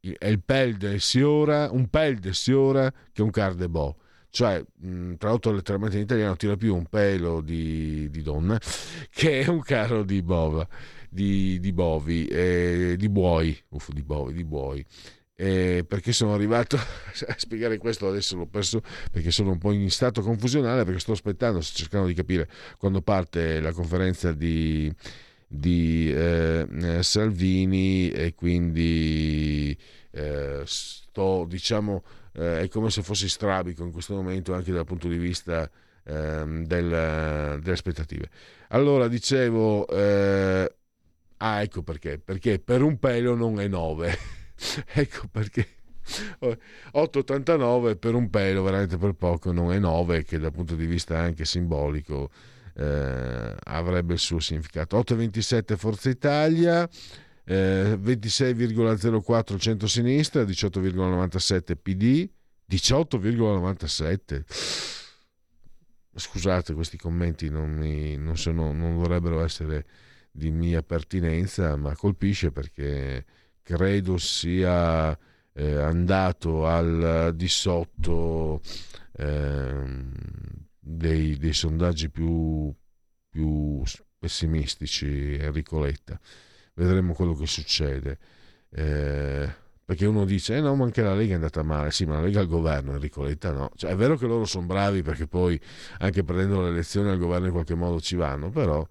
[0.01, 3.97] è il pel del siora, un pel del siora che un car de bo
[4.29, 8.59] cioè mm, tradotto letteralmente in italiano tira più un pelo di, di donna
[9.09, 10.67] che un carro di bova
[11.09, 14.85] di, di bovi eh, di buoi uff, di bovi di buoi.
[15.41, 19.89] Eh, perché sono arrivato a spiegare questo adesso l'ho perso perché sono un po' in
[19.89, 24.93] stato confusionale perché sto aspettando, sto cercando di capire quando parte la conferenza di,
[25.47, 29.77] di eh Salvini e quindi
[30.11, 35.07] eh, sto diciamo eh, è come se fossi strabico in questo momento anche dal punto
[35.07, 35.69] di vista
[36.03, 36.89] ehm, del,
[37.59, 38.29] delle aspettative.
[38.69, 40.73] Allora dicevo eh,
[41.37, 42.19] ah ecco perché.
[42.19, 44.17] Perché per un pelo non è 9
[44.93, 45.67] ecco perché.
[46.09, 51.19] 8,89 per un pelo, veramente per poco, non è 9, che dal punto di vista
[51.19, 52.31] anche simbolico
[52.75, 54.97] eh, avrebbe il suo significato.
[54.97, 56.89] 8,27 Forza Italia,
[57.49, 62.29] eh, 26,04 centro-sinistra, 18,97 PD,
[62.69, 64.43] 18,97.
[66.13, 69.87] Scusate, questi commenti non, mi, non, sono, non dovrebbero essere
[70.31, 73.25] di mia pertinenza, ma colpisce perché
[73.63, 75.17] credo sia
[75.53, 78.61] eh, andato al di sotto
[79.13, 79.83] eh,
[80.79, 82.71] dei, dei, sondaggi più,
[83.27, 83.81] più,
[84.19, 86.19] pessimistici Enrico Letta.
[86.79, 88.17] Vedremo quello che succede.
[88.69, 91.91] Eh, perché uno dice, eh no, ma anche la Lega è andata male.
[91.91, 93.69] Sì, ma la Lega al governo, Enrico Letta no.
[93.75, 95.59] Cioè, è vero che loro sono bravi perché poi
[95.97, 98.87] anche prendendo le elezioni al governo in qualche modo ci vanno, però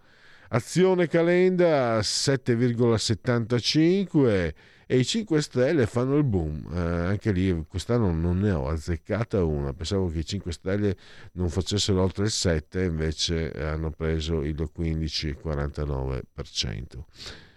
[0.49, 4.53] Azione Calenda 7,75
[4.87, 6.69] e i 5 Stelle fanno il boom.
[6.71, 9.73] Eh, anche lì quest'anno non ne ho azzeccata una.
[9.73, 10.95] Pensavo che i 5 Stelle
[11.33, 17.48] non facessero oltre il 7, invece hanno preso il 15,49%.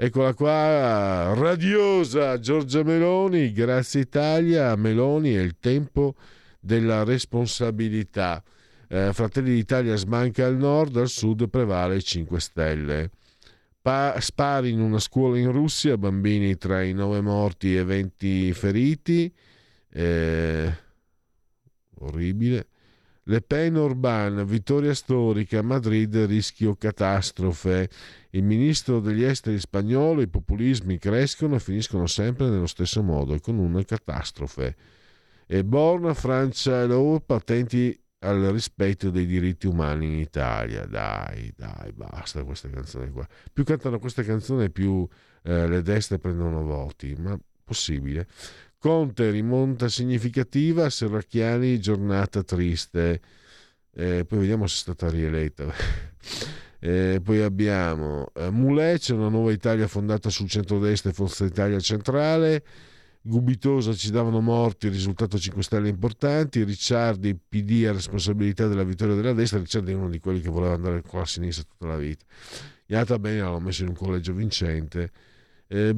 [0.00, 6.14] Eccola qua, radiosa Giorgia Meloni, grazie Italia, Meloni è il tempo
[6.60, 8.40] della responsabilità
[8.86, 13.10] eh, Fratelli d'Italia smanca al nord, al sud prevale i 5 Stelle.
[13.82, 19.34] Pa- spari in una scuola in Russia, bambini tra i 9 morti e 20 feriti.
[19.90, 20.72] Eh,
[21.96, 22.68] orribile.
[23.30, 27.90] Le Pen Orban, vittoria storica, Madrid rischio catastrofe.
[28.30, 33.58] Il ministro degli esteri spagnolo, i populismi crescono e finiscono sempre nello stesso modo, con
[33.58, 34.76] una catastrofe.
[35.46, 40.86] E Born, Francia e l'Europa attenti al rispetto dei diritti umani in Italia.
[40.86, 43.28] Dai, dai, basta queste canzoni qua.
[43.52, 45.06] Più cantano queste canzoni, più
[45.42, 47.14] eh, le destre prendono voti.
[47.18, 48.26] Ma possibile?
[48.80, 53.20] Conte rimonta significativa, Serracchiani giornata triste.
[53.92, 55.72] Eh, poi vediamo se è stata rieletta.
[56.80, 61.80] Eh, poi abbiamo eh, Moulet, c'è una nuova Italia fondata sul centro-destra e Forza Italia
[61.80, 62.62] centrale.
[63.20, 66.62] Gubitosa ci davano morti, risultato 5 stelle importanti.
[66.62, 69.58] Ricciardi, PD a responsabilità della vittoria della destra.
[69.58, 72.24] Ricciardi è uno di quelli che voleva andare con la sinistra tutta la vita.
[72.86, 75.10] Iata bene l'hanno messo in un collegio vincente.
[75.66, 75.96] Eh,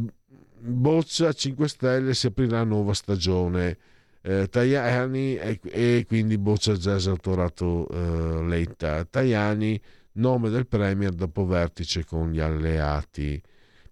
[0.63, 3.79] Boccia 5 Stelle si aprirà nuova stagione.
[4.21, 9.05] Eh, Tajani e, e, quindi Boccia già esautorato eh, Letta.
[9.07, 9.81] Tajani,
[10.13, 13.41] nome del Premier dopo vertice con gli alleati.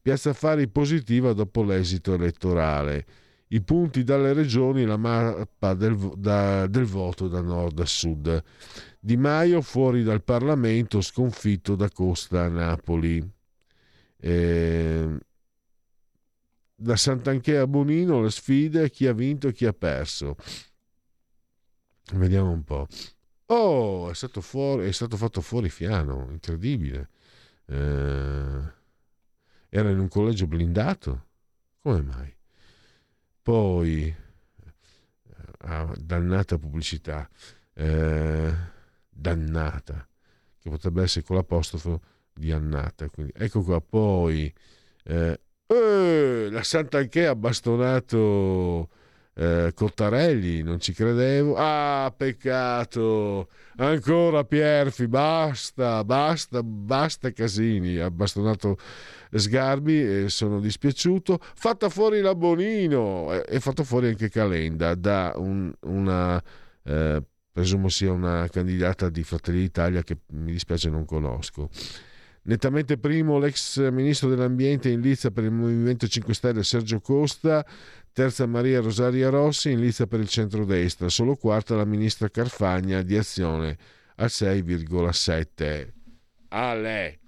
[0.03, 3.07] Piazza Affari positiva dopo l'esito elettorale.
[3.49, 8.43] I punti dalle regioni, la mappa del, da, del voto da nord a sud.
[9.01, 13.27] Di Maio fuori dal Parlamento, sconfitto da Costa a Napoli.
[14.21, 15.19] Eh,
[16.81, 20.37] da Sant'Anché a Bonino le sfide, chi ha vinto e chi ha perso.
[22.13, 22.87] Vediamo un po'.
[23.47, 27.09] Oh, è stato, fuori, è stato fatto fuori Fiano, incredibile.
[27.67, 28.61] Eh,
[29.69, 31.27] era in un collegio blindato?
[31.83, 32.33] Come mai?
[33.43, 34.15] Poi, eh,
[35.59, 37.29] ah, dannata pubblicità,
[37.75, 38.55] eh,
[39.11, 40.09] dannata,
[40.61, 42.01] che potrebbe essere con l'apostrofo
[42.33, 43.09] di annata.
[43.09, 44.55] Quindi, ecco qua, poi...
[45.03, 48.89] Eh, eh, la Sant'Anché ha bastonato
[49.35, 51.55] eh, Cottarelli, non ci credevo.
[51.57, 53.49] Ah, peccato.
[53.77, 57.99] Ancora Pierfi, basta, basta, basta Casini.
[57.99, 58.77] Ha bastonato
[59.31, 61.39] Sgarbi e sono dispiaciuto.
[61.41, 66.43] Fatta fuori la Bonino e, e fatto fuori anche Calenda da un, una...
[66.83, 71.69] Eh, presumo sia una candidata di Fratelli d'Italia che mi dispiace non conosco.
[72.43, 77.65] Nettamente primo l'ex ministro dell'ambiente in lizza per il Movimento 5 Stelle Sergio Costa,
[78.13, 83.17] terza Maria Rosaria Rossi in lizza per il centrodestra, solo quarta la ministra Carfagna di
[83.17, 83.77] Azione
[84.17, 85.89] al 6,7.
[86.49, 87.19] Ale.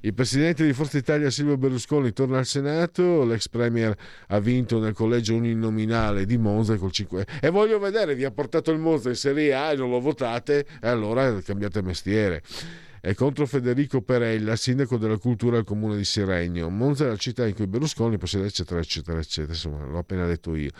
[0.00, 3.96] Il presidente di Forza Italia Silvio Berlusconi torna al Senato, l'ex premier
[4.28, 8.70] ha vinto nel collegio uninominale di Monza col 5 e voglio vedere, vi ha portato
[8.70, 10.66] il Monza in Serie A e non lo votate?
[10.82, 12.42] E allora cambiate mestiere
[13.04, 16.70] è contro Federico Perella, sindaco della cultura al comune di Siregno.
[16.70, 20.54] Monza è la città in cui Berlusconi possiede eccetera eccetera eccetera, insomma l'ho appena detto
[20.54, 20.70] io.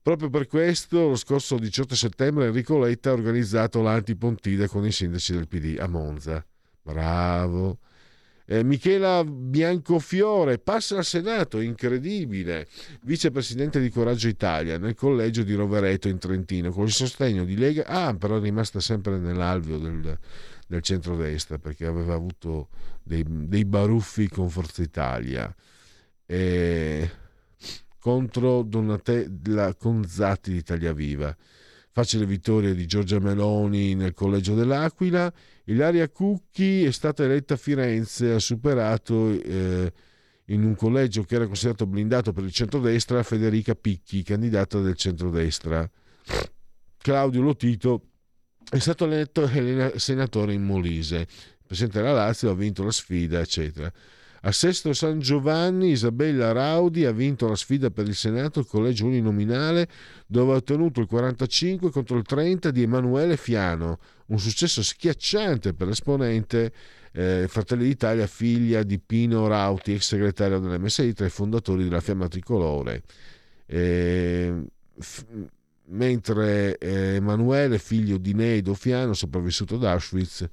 [0.00, 5.32] Proprio per questo lo scorso 18 settembre Enrico Letta ha organizzato l'antipontide con i sindaci
[5.32, 6.46] del PD a Monza.
[6.80, 7.78] Bravo.
[8.48, 12.68] Eh, Michela Biancofiore passa al Senato, incredibile,
[13.02, 17.86] vicepresidente di Coraggio Italia nel collegio di Rovereto in Trentino con il sostegno di Lega.
[17.86, 20.16] Ah, però è rimasta sempre nell'alveo del,
[20.66, 22.68] del centrodestra perché aveva avuto
[23.02, 25.54] dei, dei baruffi con Forza Italia
[26.26, 27.10] e
[27.98, 31.36] contro Donatella Conzatti di Italia Viva.
[31.90, 35.32] Facile vittoria di Giorgia Meloni nel collegio dell'Aquila.
[35.64, 39.92] Ilaria Cucchi è stata eletta a Firenze, ha superato eh,
[40.46, 45.88] in un collegio che era considerato blindato per il centrodestra Federica Picchi, candidata del centrodestra.
[46.98, 48.02] Claudio Lotito
[48.70, 49.48] è stato eletto
[49.96, 51.26] senatore in Molise.
[51.66, 53.92] Presidente della Lazio ha vinto la sfida, eccetera.
[54.42, 59.06] A Sesto San Giovanni Isabella Raudi ha vinto la sfida per il Senato, il collegio
[59.06, 59.88] uninominale,
[60.26, 65.88] dove ha ottenuto il 45 contro il 30 di Emanuele Fiano, un successo schiacciante per
[65.88, 66.72] l'esponente
[67.12, 72.28] eh, Fratelli d'Italia, figlia di Pino Rauti, ex segretario dell'MSI, tra i fondatori della Fiamma
[72.28, 73.02] Tricolore.
[73.66, 74.54] Eh,
[75.88, 80.48] mentre eh, Emanuele, figlio di Neido Fiano, sopravvissuto ad Auschwitz,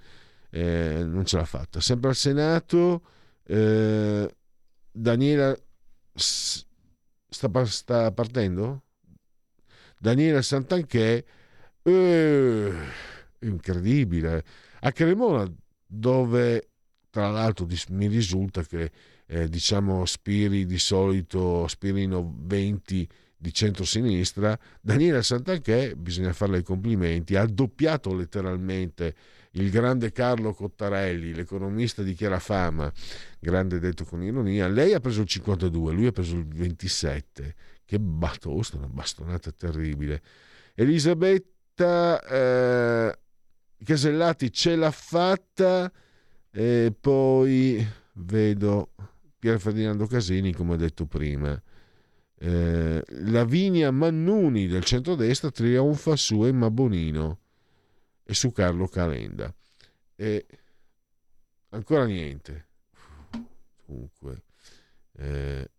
[0.49, 1.79] eh, non ce l'ha fatta.
[1.79, 3.01] Sempre al Senato,
[3.45, 4.35] eh,
[4.91, 5.57] Daniela
[6.13, 8.83] sta, sta, partendo?
[9.97, 11.23] Daniela Santanchè,
[11.81, 12.73] eh,
[13.39, 14.43] incredibile.
[14.81, 15.51] A Cremona,
[15.85, 16.69] dove
[17.09, 18.91] tra l'altro mi risulta che
[19.27, 23.07] eh, diciamo Spiri di solito aspirino 20
[23.43, 29.13] di centrosinistra, Daniela Santanchè, bisogna farle i complimenti, ha doppiato letteralmente
[29.51, 32.89] il grande Carlo Cottarelli, l'economista di chiara fama,
[33.41, 37.99] grande detto con ironia, lei ha preso il 52, lui ha preso il 27, che
[37.99, 40.21] batosta, una bastonata terribile.
[40.73, 43.19] Elisabetta, eh,
[43.83, 45.91] Casellati ce l'ha fatta
[46.49, 48.93] e poi vedo
[49.37, 51.61] Pier Ferdinando Casini come ho detto prima.
[52.45, 57.39] Eh, Lavinia Mannuni del centrodestra trionfa su Emma Bonino
[58.21, 59.55] e su Carlo Calenda.
[60.13, 60.45] E
[61.69, 62.67] ancora niente.
[63.85, 64.43] Comunque,
[65.13, 65.71] eh,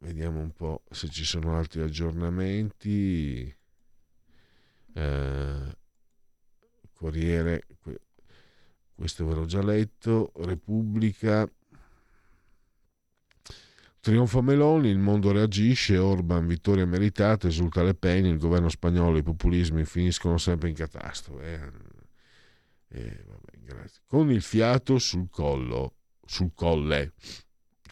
[0.00, 3.56] vediamo un po' se ci sono altri aggiornamenti.
[4.94, 5.76] Eh,
[6.94, 7.66] Corriere,
[8.92, 10.32] questo ve l'ho già letto.
[10.34, 11.48] Repubblica.
[14.02, 19.22] Trionfa Meloni, il mondo reagisce, Orban vittoria meritata, esulta Le Pen, il governo spagnolo, i
[19.22, 21.72] populismi finiscono sempre in catastrofe.
[22.88, 25.94] Eh, eh, vabbè, Con il fiato sul collo,
[26.26, 27.12] sul colle.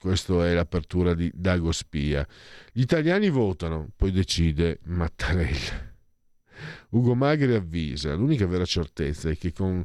[0.01, 2.27] Questa è l'apertura di Dago Spia.
[2.73, 5.95] Gli italiani votano, poi decide Mattarella.
[6.91, 9.81] Ugo Magri avvisa, l'unica vera certezza è che con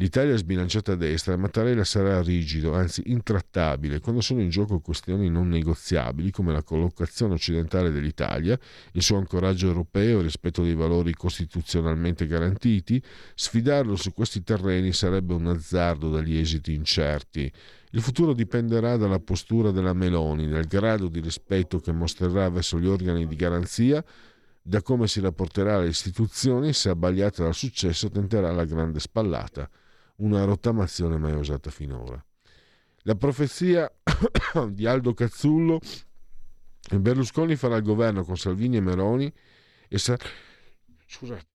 [0.00, 5.50] L'Italia sbilanciata a destra, Mattarella sarà rigido, anzi intrattabile, quando sono in gioco questioni non
[5.50, 8.58] negoziabili come la collocazione occidentale dell'Italia,
[8.92, 13.02] il suo ancoraggio europeo, il rispetto dei valori costituzionalmente garantiti.
[13.34, 17.52] Sfidarlo su questi terreni sarebbe un azzardo dagli esiti incerti.
[17.90, 22.86] Il futuro dipenderà dalla postura della Meloni, dal grado di rispetto che mostrerà verso gli
[22.86, 24.02] organi di garanzia
[24.62, 29.68] da come si rapporterà alle istituzioni se abbagliata dal successo tenterà la grande spallata
[30.20, 32.22] una rottamazione mai usata finora.
[33.04, 33.90] La profezia
[34.68, 35.80] di Aldo Cazzullo
[36.98, 39.32] Berlusconi farà il governo con Salvini e Meroni
[39.88, 40.24] e sarà...
[41.06, 41.48] Scusate.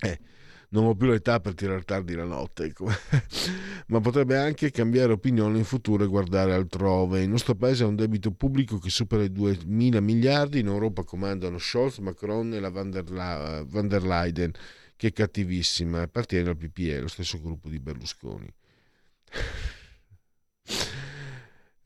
[0.00, 0.20] Eh,
[0.70, 2.86] non ho più l'età per tirare tardi la notte, ecco.
[3.88, 7.22] ma potrebbe anche cambiare opinione in futuro e guardare altrove.
[7.22, 11.04] Il nostro paese ha un debito pubblico che supera i 2 mila miliardi, in Europa
[11.04, 14.52] comandano Scholz, Macron e la van der, La- van der Leyen,
[14.96, 18.52] che è cattivissima, appartiene al PPE, lo stesso gruppo di Berlusconi.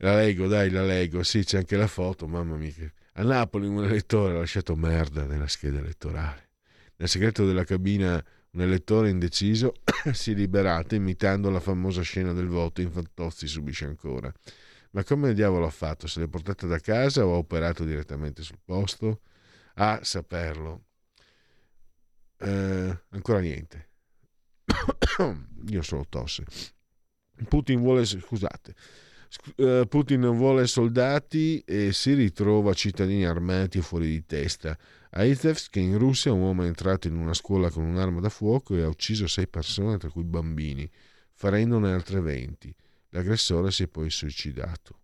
[0.03, 1.21] La leggo, dai, la leggo.
[1.21, 2.73] Sì, c'è anche la foto, mamma mia.
[3.13, 6.49] A Napoli un elettore ha lasciato merda nella scheda elettorale.
[6.95, 9.73] Nel segreto della cabina un elettore indeciso
[10.11, 14.31] si è liberato imitando la famosa scena del voto in Fantozzi subisce ancora.
[14.91, 16.07] Ma come diavolo ha fatto?
[16.07, 19.21] Se l'è portata da casa o ha operato direttamente sul posto?
[19.75, 20.85] A saperlo.
[22.37, 23.89] Eh, ancora niente.
[25.69, 26.43] Io sono tosse.
[27.47, 28.75] Putin vuole, scusate,
[29.55, 34.77] eh, Putin vuole soldati e si ritrova cittadini armati e fuori di testa.
[35.13, 38.75] A Izevsk, in Russia, un uomo è entrato in una scuola con un'arma da fuoco
[38.75, 40.89] e ha ucciso sei persone, tra cui bambini,
[41.33, 42.73] ferendone altre 20.
[43.09, 44.99] L'aggressore si è poi suicidato.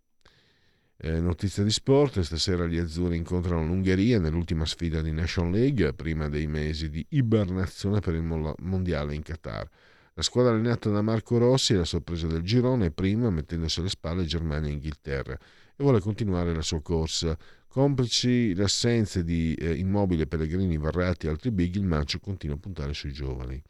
[0.96, 6.30] Eh, notizia di sport, stasera gli azzurri incontrano l'Ungheria nell'ultima sfida di National League, prima
[6.30, 9.68] dei mesi di ibernazione per il mondiale in Qatar.
[10.14, 14.24] La squadra allenata da Marco Rossi è la sorpresa del girone, prima mettendosi alle spalle
[14.24, 17.38] Germania e Inghilterra e vuole continuare la sua corsa.
[17.68, 22.58] Complici le assenze di eh, Immobile, Pellegrini, Varratti e altri big, il Mancio continua a
[22.58, 23.62] puntare sui giovani.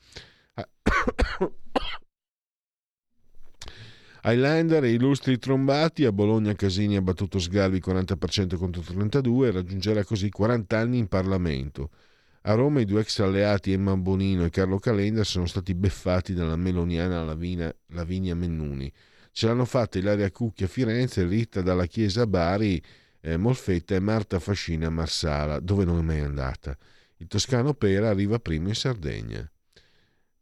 [4.23, 10.05] Highlander e illustri trombati, a Bologna Casini ha battuto Sgarbi 40% contro 32 e raggiungerà
[10.05, 11.91] così 40 anni in Parlamento.
[12.43, 16.57] A Roma i due ex alleati Emma Bonino e Carlo Calenda sono stati beffati dalla
[16.57, 18.93] meloniana Lavina, Lavinia Mennuni.
[19.33, 22.83] Ce l'hanno fatta Ilaria Cucchi a Firenze, Rita dalla Chiesa Bari
[23.21, 26.77] eh, Molfetta e Marta Fascina Marsala, dove non è mai andata.
[27.17, 29.51] Il toscano Pera arriva primo in Sardegna.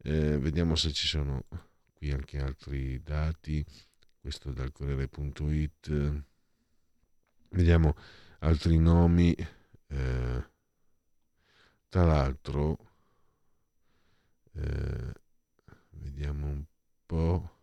[0.02, 1.46] Eh, vediamo se ci sono
[1.94, 3.64] qui anche altri dati.
[4.20, 6.22] Questo dal Corriere.it.
[7.50, 7.96] Vediamo
[8.40, 9.34] altri nomi.
[9.88, 10.44] Eh,
[11.88, 12.78] tra l'altro,
[14.52, 15.12] eh,
[15.90, 16.64] vediamo un
[17.06, 17.55] po'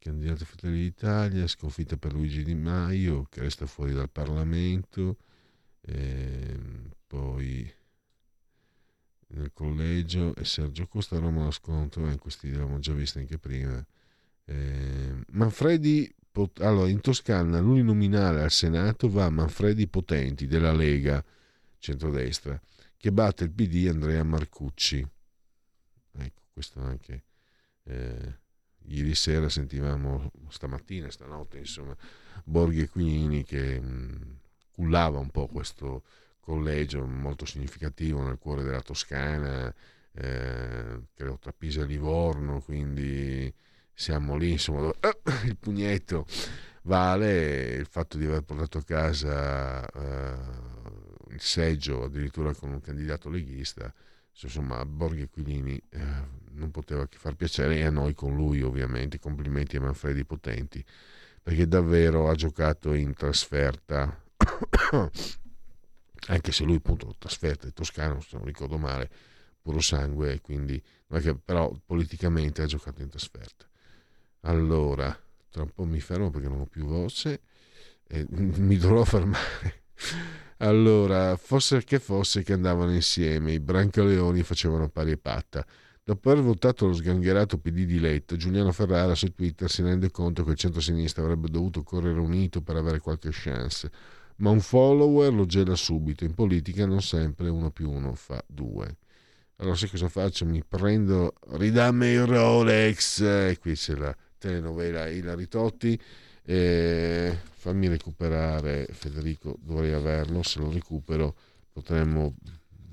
[0.00, 5.18] candidato Fratelli d'Italia, sconfitta per Luigi Di Maio che resta fuori dal Parlamento,
[5.82, 6.58] eh,
[7.06, 7.70] poi
[9.28, 13.38] nel collegio e Sergio Costa Roma lo scontro, eh, questi li avevamo già visti anche
[13.38, 13.84] prima.
[14.46, 16.12] Eh, Manfredi,
[16.58, 21.22] allora in Toscana l'uninominale al Senato va a Manfredi Potenti della Lega
[21.78, 22.60] centrodestra
[22.96, 25.06] che batte il PD Andrea Marcucci.
[26.12, 27.24] Ecco, questo anche.
[27.84, 28.38] Eh,
[28.86, 31.96] ieri sera sentivamo, stamattina, stanotte, insomma,
[32.44, 34.38] Borghi e Quini che mh,
[34.72, 36.02] cullava un po' questo
[36.40, 39.72] collegio molto significativo nel cuore della Toscana,
[40.12, 43.52] eh, credo tra Pisa e Livorno, quindi
[43.92, 46.26] siamo lì, insomma, eh, il pugnetto.
[46.82, 50.38] vale il fatto di aver portato a casa eh,
[51.30, 53.92] il seggio addirittura con un candidato leghista,
[54.42, 55.98] insomma Borghi Aquilini eh,
[56.60, 60.84] non poteva che far piacere e a noi con lui ovviamente, complimenti a Manfredi Potenti,
[61.42, 64.22] perché davvero ha giocato in trasferta,
[66.28, 69.10] anche se lui appunto trasferta è toscano, se non ricordo male,
[69.60, 70.82] puro sangue, quindi,
[71.44, 73.66] però politicamente ha giocato in trasferta.
[74.42, 75.18] Allora,
[75.50, 77.40] tra un po' mi fermo perché non ho più voce
[78.06, 79.82] e mi dovrò fermare.
[80.58, 85.64] Allora, fosse che fosse che andavano insieme, i Brancaleoni facevano pari e patta.
[86.10, 90.42] Dopo aver votato lo sgangherato PD di Letta, Giuliano Ferrara su Twitter si rende conto
[90.42, 93.88] che il centro-sinistra avrebbe dovuto correre unito per avere qualche chance,
[94.38, 96.24] ma un follower lo gela subito.
[96.24, 98.96] In politica non sempre uno più uno fa due.
[99.58, 100.44] Allora sai cosa faccio?
[100.46, 105.96] Mi prendo, ridammi il Rolex, e qui c'è la telenovela Ilari Totti.
[106.42, 111.36] E fammi recuperare Federico, dovrei averlo, se lo recupero
[111.72, 112.34] potremmo,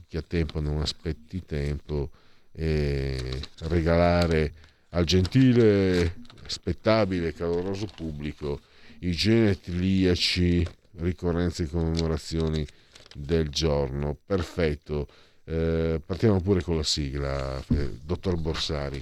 [0.05, 2.11] chi ha tempo non aspetti tempo,
[2.59, 4.53] e regalare
[4.89, 6.15] al gentile,
[6.47, 8.59] spettabile, caloroso pubblico
[8.99, 10.67] i genetiliaci
[10.99, 12.65] ricorrenze e commemorazioni
[13.13, 14.17] del giorno.
[14.25, 15.07] Perfetto.
[15.43, 19.01] Eh, partiamo pure con la sigla, eh, dottor Borsari.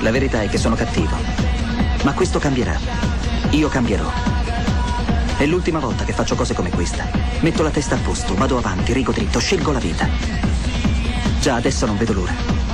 [0.00, 1.16] La verità è che sono cattivo.
[2.04, 2.78] Ma questo cambierà.
[3.52, 4.10] Io cambierò.
[5.36, 7.08] È l'ultima volta che faccio cose come questa.
[7.40, 10.53] Metto la testa a posto, vado avanti, rigo dritto, scelgo la vita.
[11.44, 12.73] Già adesso non vedo l'ora.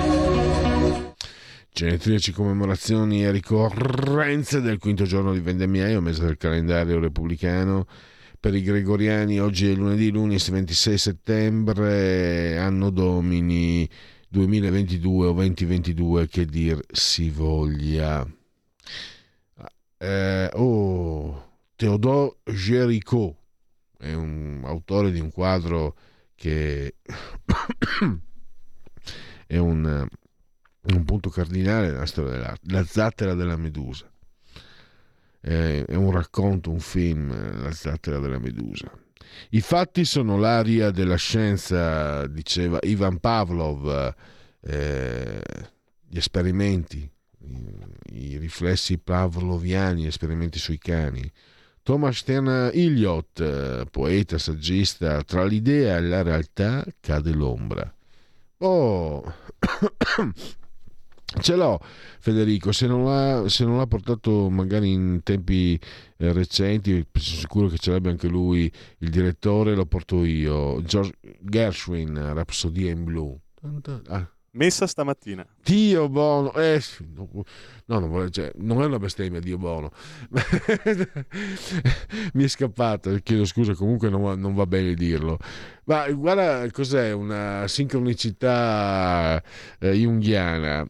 [1.73, 7.87] Genetriaci commemorazioni e ricorrenze del quinto giorno di vendemmiaio, mese del calendario repubblicano.
[8.39, 13.89] Per i gregoriani oggi è lunedì, lunis 26 settembre, anno domini
[14.27, 18.27] 2022 o 2022, che dir si voglia.
[19.97, 23.35] Eh, oh, Théodore Géricault
[23.97, 25.95] è un autore di un quadro
[26.35, 26.95] che
[29.47, 30.07] è un
[30.83, 34.09] un punto cardinale nella storia dell'arte, la zattera della Medusa.
[35.39, 38.91] È un racconto, un film, la zattera della Medusa.
[39.49, 44.13] I fatti sono l'aria della scienza, diceva Ivan Pavlov,
[44.61, 45.41] eh,
[46.07, 47.09] gli esperimenti,
[47.39, 51.29] i, i, riflessi pavloviani, gli esperimenti sui cani.
[51.83, 57.91] Thomas Stern Iliot, poeta, saggista, tra l'idea e la realtà cade l'ombra.
[58.57, 59.33] Oh,
[61.39, 61.79] Ce l'ho
[62.19, 65.79] Federico, se non, l'ha, se non l'ha portato magari in tempi
[66.17, 70.81] eh, recenti, sono sicuro che ce l'abbia anche lui, il direttore, lo porto io.
[70.83, 73.39] George Gershwin, Rapsodia in blu.
[74.07, 74.29] Ah.
[74.51, 75.47] Messa stamattina.
[75.63, 76.81] Dio buono, eh,
[77.15, 79.91] no, non, cioè, non, è una bestemmia, Dio buono.
[82.33, 85.37] Mi è scappato, chiedo scusa, comunque non, non va bene dirlo.
[85.83, 89.43] Ma guarda cos'è una sincronicità
[89.79, 90.85] eh, junghiana.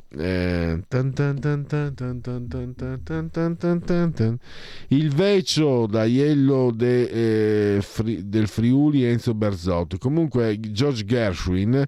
[4.90, 9.98] il vecio da Iello de, eh, fri, del Friuli Enzo Berzotto.
[9.98, 11.84] Comunque George Gershwin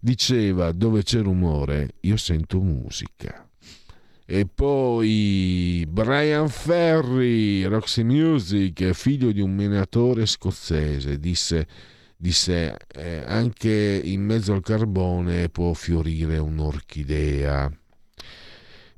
[0.00, 3.48] diceva dove c'è rumore io sento musica.
[4.24, 11.66] E poi Brian Ferry, Roxy Music, figlio di un minatore scozzese, disse
[12.18, 17.70] disse eh, anche in mezzo al carbone può fiorire un'orchidea.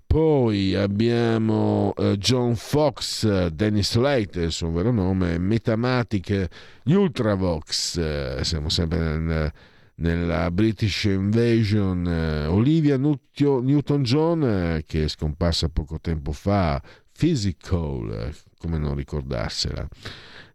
[0.07, 6.49] Poi abbiamo eh, John Fox, Dennis Slate, il suo vero nome, Metamatic,
[6.83, 9.53] gli Ultravox, eh, siamo sempre nel,
[9.99, 16.82] nella British Invasion, eh, Olivia Newton-John, eh, che è scomparsa poco tempo fa,
[17.12, 19.88] Physical, eh, come non ricordarsela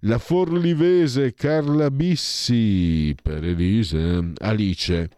[0.06, 5.10] la forlivese Carla Bissi per Elise, Alice,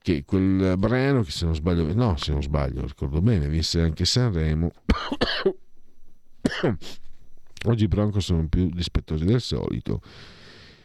[0.00, 4.04] che quel brano che se non sbaglio, no se non sbaglio, ricordo bene, vinse anche
[4.04, 4.72] Sanremo.
[7.66, 10.00] Oggi i Bronco sono più dispettosi del solito.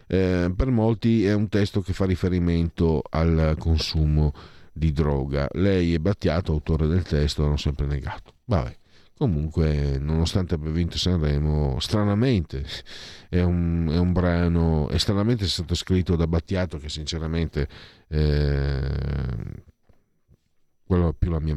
[0.08, 4.34] Eh, per molti è un testo che fa riferimento al consumo
[4.72, 5.48] di droga.
[5.54, 8.34] Lei e Battiato, autore del testo, hanno sempre negato.
[8.46, 8.76] Vabbè,
[9.16, 12.66] Comunque, nonostante abbia vinto Sanremo, stranamente
[13.30, 17.68] è un, è un brano, e stranamente è stato scritto da Battiato, che sinceramente
[18.08, 18.90] eh,
[20.84, 21.56] quello più, mia,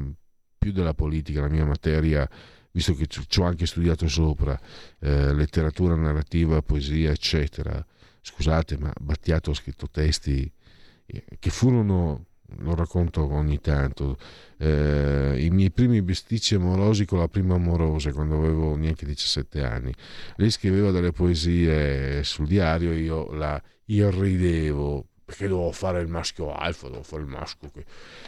[0.58, 2.28] più della politica, la mia materia
[2.70, 4.56] visto che ci ho anche studiato sopra,
[5.00, 7.84] eh, letteratura narrativa, poesia, eccetera.
[8.28, 10.50] Scusate, ma Battiato ha scritto testi
[11.06, 12.24] eh, che furono,
[12.58, 14.18] lo racconto ogni tanto,
[14.58, 19.94] eh, i miei primi bisticci amorosi con la prima amorosa, quando avevo neanche 17 anni.
[20.34, 26.86] Lei scriveva delle poesie sul diario, io la irridevo perché dovevo fare il maschio alfa,
[26.86, 27.70] dovevo fare il maschio,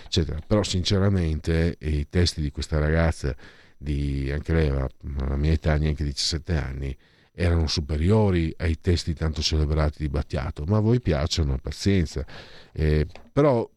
[0.04, 0.38] eccetera.
[0.46, 3.34] Però sinceramente i testi di questa ragazza
[3.76, 6.96] di anche lei la mia età, neanche 17 anni,
[7.40, 12.26] erano superiori ai testi tanto celebrati di Battiato, ma a voi piacciono, pazienza.
[12.72, 13.68] Eh, però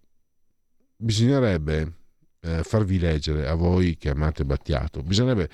[0.95, 1.93] bisognerebbe
[2.39, 5.47] eh, farvi leggere, a voi che amate Battiato, bisognerebbe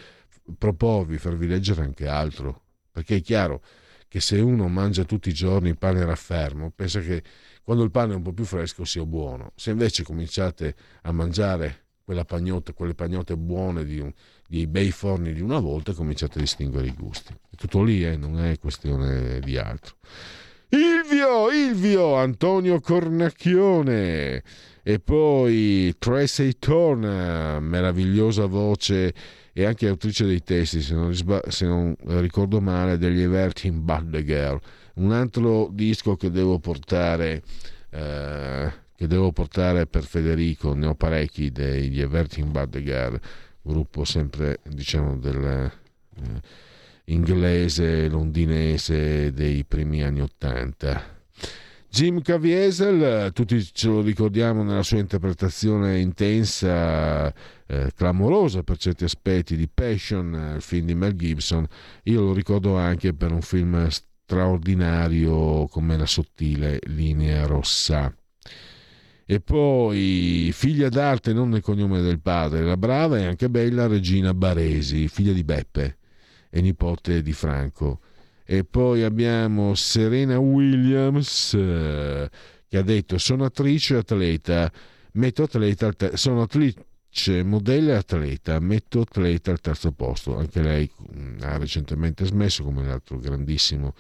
[0.58, 3.62] proporvi, farvi leggere anche altro, perché è chiaro
[4.08, 7.22] che se uno mangia tutti i giorni pane raffermo, pensa che
[7.62, 9.52] quando il pane è un po' più fresco sia buono.
[9.56, 14.14] Se invece cominciate a mangiare quella pagnotta, quelle pagnotte buone di un,
[14.48, 17.34] dei bei forni di una volta e cominciate a distinguere i gusti.
[17.34, 18.16] È tutto lì, eh?
[18.16, 19.96] non è questione di altro.
[20.70, 24.44] Ilvio, Ilvio, Antonio Cornacchione
[24.84, 29.14] e poi Tracy Thorne, meravigliosa voce
[29.54, 31.14] e anche autrice dei testi, se non,
[31.48, 34.60] se non ricordo male, degli Everting Bad the Girl.
[34.96, 37.44] Un altro disco che devo portare...
[37.90, 43.20] Eh, che devo portare per Federico, ne ho parecchi degli Everting Bad Girl
[43.68, 46.42] gruppo sempre diciamo del eh,
[47.06, 51.16] inglese londinese dei primi anni Ottanta.
[51.90, 57.34] Jim Caviezel, tutti ce lo ricordiamo nella sua interpretazione intensa,
[57.66, 61.66] eh, clamorosa per certi aspetti di Passion, il film di Mel Gibson,
[62.04, 68.14] io lo ricordo anche per un film straordinario come La sottile linea rossa.
[69.30, 74.34] E poi figlia d'arte non nel cognome del padre, la brava e anche bella Regina
[74.34, 75.98] Baresi, figlia di Beppe
[76.50, 78.00] e nipote di Franco.
[78.46, 82.30] E poi abbiamo Serena Williams eh,
[82.70, 84.72] che ha detto sono attrice e atleta,
[85.16, 90.38] metto atleta, sono attrice, modella e atleta, metto atleta al terzo posto.
[90.38, 93.94] Anche lei mm, ha recentemente smesso come l'altro grandissimo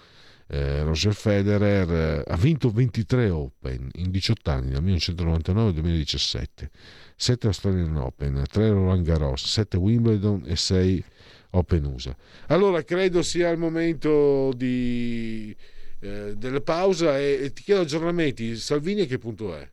[0.47, 6.71] eh, Roger Federer eh, ha vinto 23 Open in 18 anni, dal 1999 al 2017,
[7.15, 11.03] 7 Australian Open, 3 Roland Garros, 7 Wimbledon e 6
[11.51, 12.15] Open USA.
[12.47, 15.55] Allora credo sia il momento di,
[15.99, 18.55] eh, della pausa e, e, ti chiedo aggiornamenti.
[18.55, 19.69] Salvini a che punto è?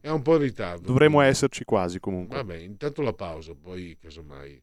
[0.00, 0.86] È un po' in ritardo.
[0.86, 2.36] Dovremmo esserci quasi comunque.
[2.36, 4.62] Vabbè, intanto la pausa, poi casomai.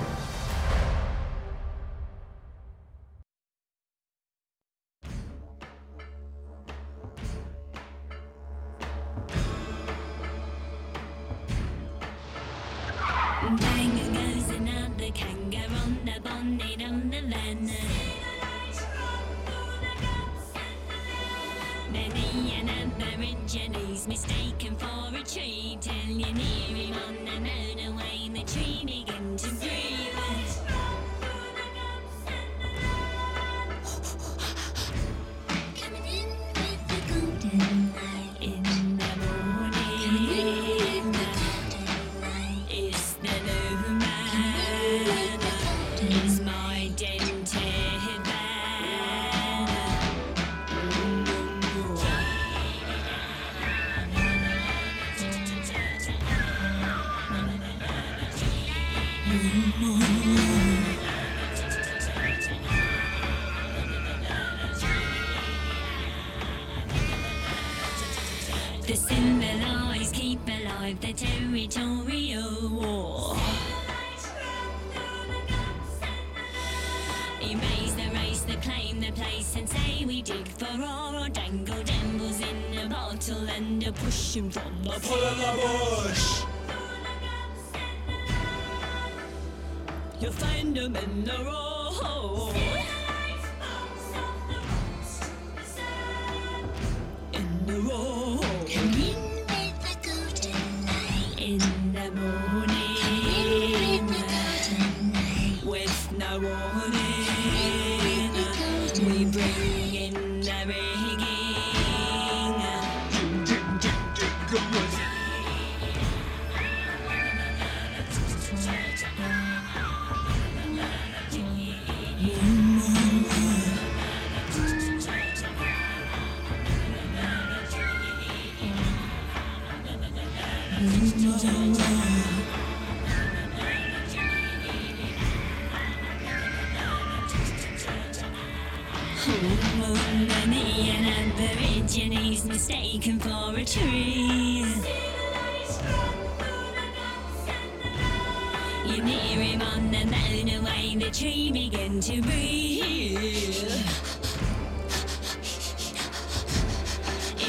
[151.11, 153.17] tree began to breathe.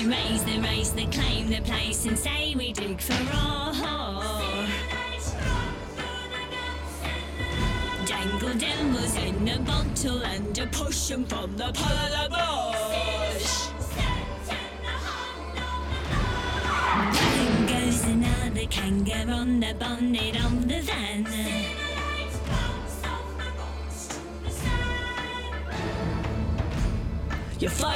[0.01, 3.73] Erase the race, the claim, the place, and say we dig for all.
[8.05, 13.69] Dangle was in a bottle and a potion from the polar bush.
[17.15, 20.72] Bang goes another kangaroo on the bonnet on the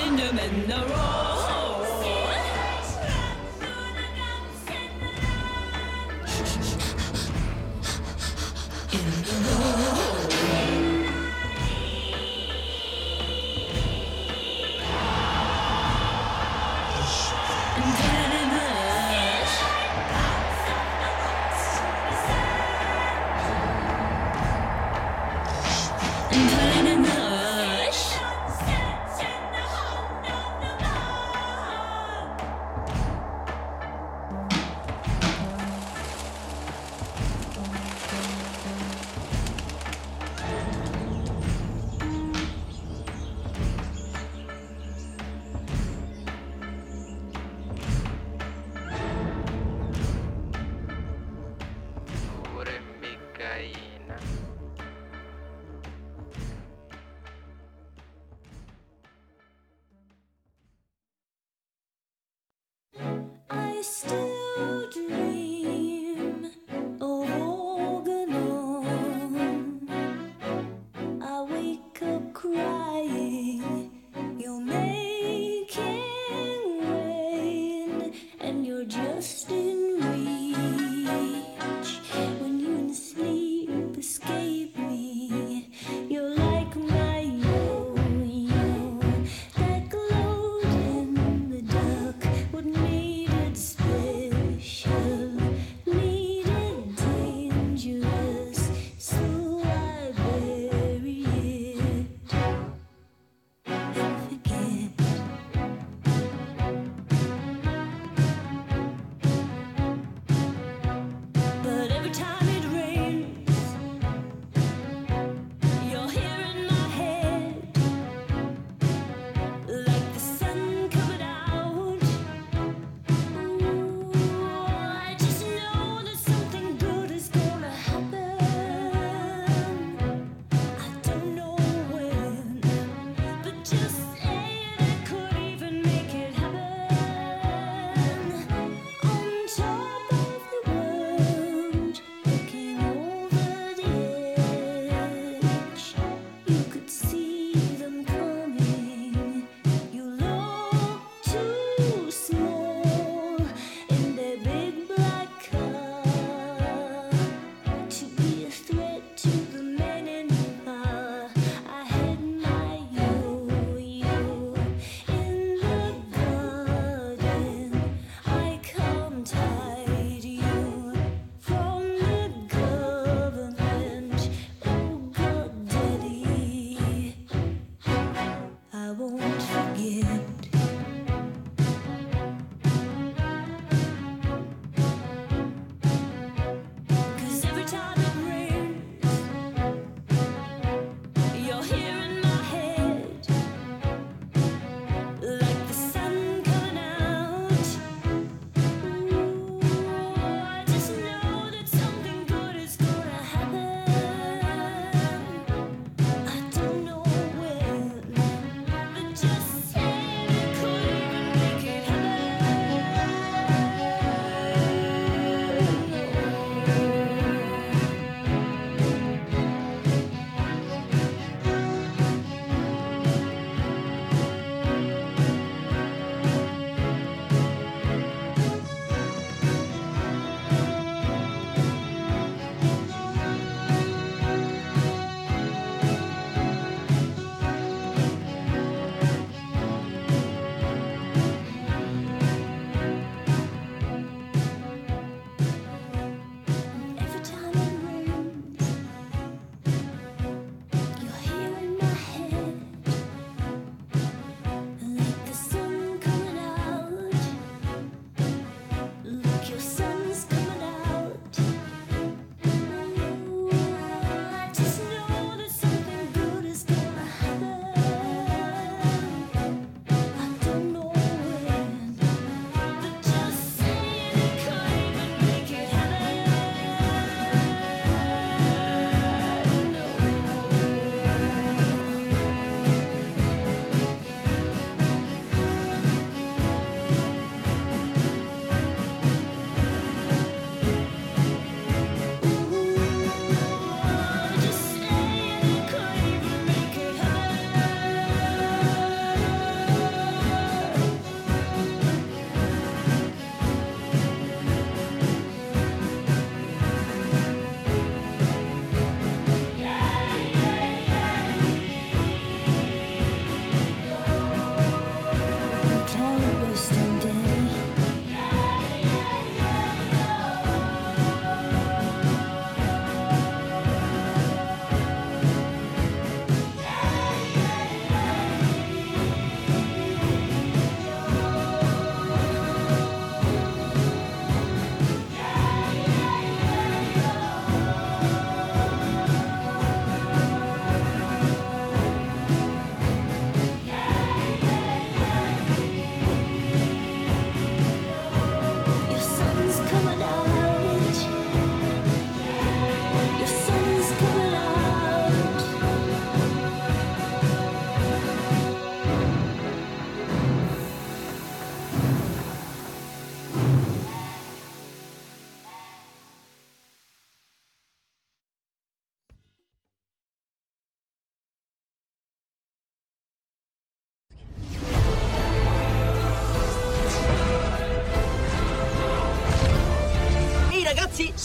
[0.06, 1.35] in the mineral.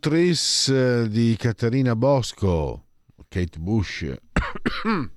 [0.00, 2.86] Tris eh, di Caterina Bosco,
[3.28, 4.12] Kate Bush.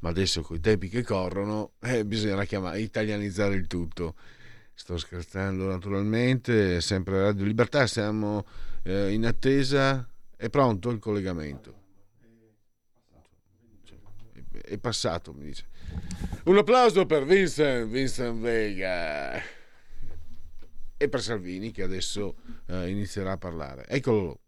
[0.00, 4.14] Ma adesso con i tempi che corrono eh, bisognerà chiamare, italianizzare il tutto.
[4.72, 8.46] Sto scherzando naturalmente, sempre Radio Libertà, siamo
[8.82, 10.08] eh, in attesa.
[10.34, 11.76] È pronto il collegamento?
[14.50, 15.66] È passato, mi dice.
[16.44, 19.56] Un applauso per Vincent, Vincent Vega
[20.98, 22.34] e per Salvini che adesso
[22.66, 23.86] eh, inizierà a parlare.
[23.86, 24.40] Eccolo.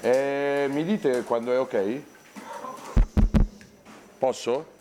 [0.00, 2.02] Eh, mi dite quando è ok?
[4.18, 4.76] Posso?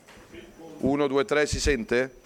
[0.79, 2.25] 1, 2, 3, si sente?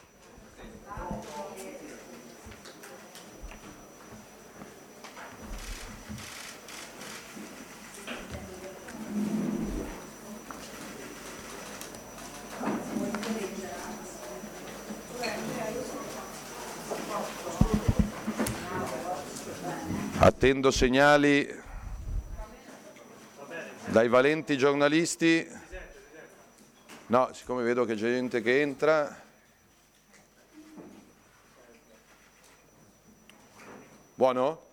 [20.41, 21.47] Attendo segnali
[23.85, 25.47] dai valenti giornalisti.
[27.05, 29.21] No, siccome vedo che c'è gente che entra.
[34.15, 34.70] Buono?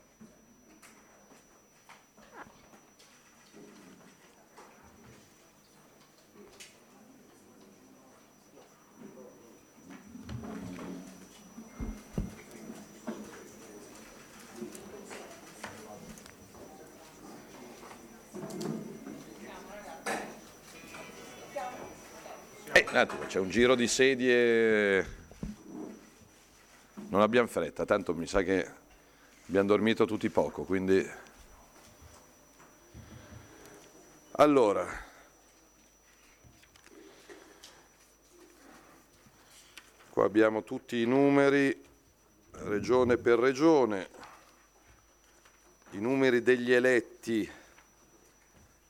[22.98, 25.06] Attimo, c'è un giro di sedie.
[27.10, 28.68] Non abbiamo fretta, tanto mi sa che
[29.46, 31.08] abbiamo dormito tutti poco, quindi...
[34.32, 34.84] Allora,
[40.10, 41.80] qua abbiamo tutti i numeri,
[42.50, 44.08] regione per regione,
[45.90, 47.48] i numeri degli eletti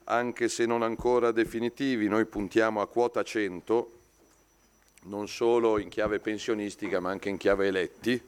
[0.04, 3.96] anche se non ancora definitivi, noi puntiamo a quota 100,
[5.02, 8.20] non solo in chiave pensionistica ma anche in chiave eletti,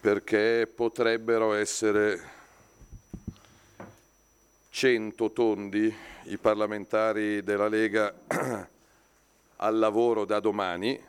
[0.00, 2.38] perché potrebbero essere
[4.70, 5.94] 100 tondi
[6.24, 8.14] i parlamentari della Lega
[9.56, 11.08] al lavoro da domani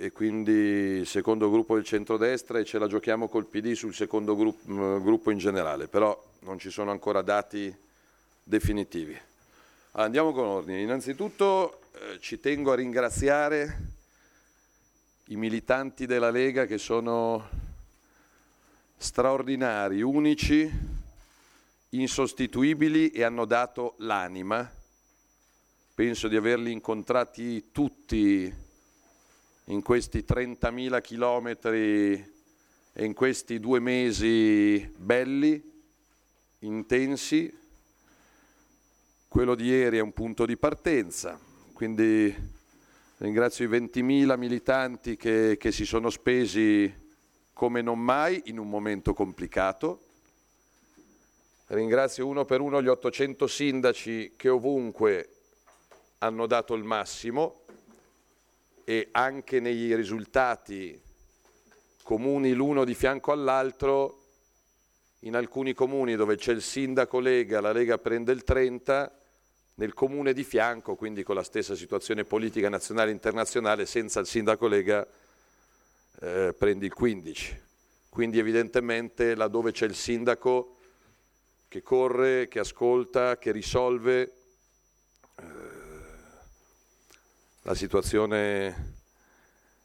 [0.00, 4.36] e quindi il secondo gruppo del centrodestra e ce la giochiamo col PD sul secondo
[4.36, 7.74] gruppo, gruppo in generale, però non ci sono ancora dati
[8.42, 9.18] definitivi.
[9.98, 10.80] Andiamo con ordine.
[10.80, 13.94] Innanzitutto eh, ci tengo a ringraziare
[15.24, 17.48] i militanti della Lega che sono
[18.96, 20.70] straordinari, unici,
[21.88, 24.70] insostituibili e hanno dato l'anima.
[25.96, 28.54] Penso di averli incontrati tutti
[29.64, 32.12] in questi 30.000 chilometri
[32.92, 35.60] e in questi due mesi belli,
[36.60, 37.57] intensi.
[39.30, 41.38] Quello di ieri è un punto di partenza,
[41.74, 42.34] quindi
[43.18, 46.90] ringrazio i 20.000 militanti che, che si sono spesi
[47.52, 50.00] come non mai in un momento complicato.
[51.66, 55.28] Ringrazio uno per uno gli 800 sindaci che ovunque
[56.20, 57.64] hanno dato il massimo
[58.82, 60.98] e anche nei risultati
[62.02, 64.17] comuni l'uno di fianco all'altro,
[65.20, 69.12] in alcuni comuni dove c'è il sindaco Lega, la Lega prende il 30,
[69.74, 74.26] nel comune di fianco, quindi con la stessa situazione politica nazionale e internazionale, senza il
[74.26, 75.06] sindaco Lega
[76.20, 77.66] eh, prendi il 15.
[78.08, 80.76] Quindi evidentemente laddove c'è il sindaco
[81.68, 84.32] che corre, che ascolta, che risolve,
[85.36, 85.76] eh,
[87.62, 88.96] la situazione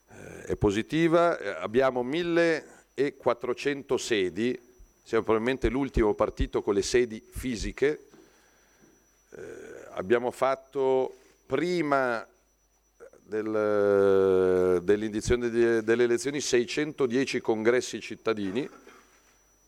[0.10, 4.73] eh, è positiva, eh, abbiamo 1400 sedi,
[5.04, 8.08] siamo probabilmente l'ultimo partito con le sedi fisiche,
[9.32, 9.42] eh,
[9.92, 12.26] abbiamo fatto prima
[13.22, 18.68] del, dell'indizione delle elezioni 610 congressi cittadini,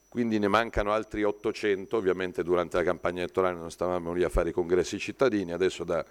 [0.10, 4.50] quindi ne mancano altri 800, ovviamente durante la campagna elettorale non stavamo lì a fare
[4.50, 6.04] i congressi cittadini, adesso da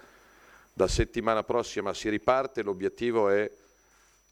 [0.77, 3.49] da settimana prossima si riparte, l'obiettivo è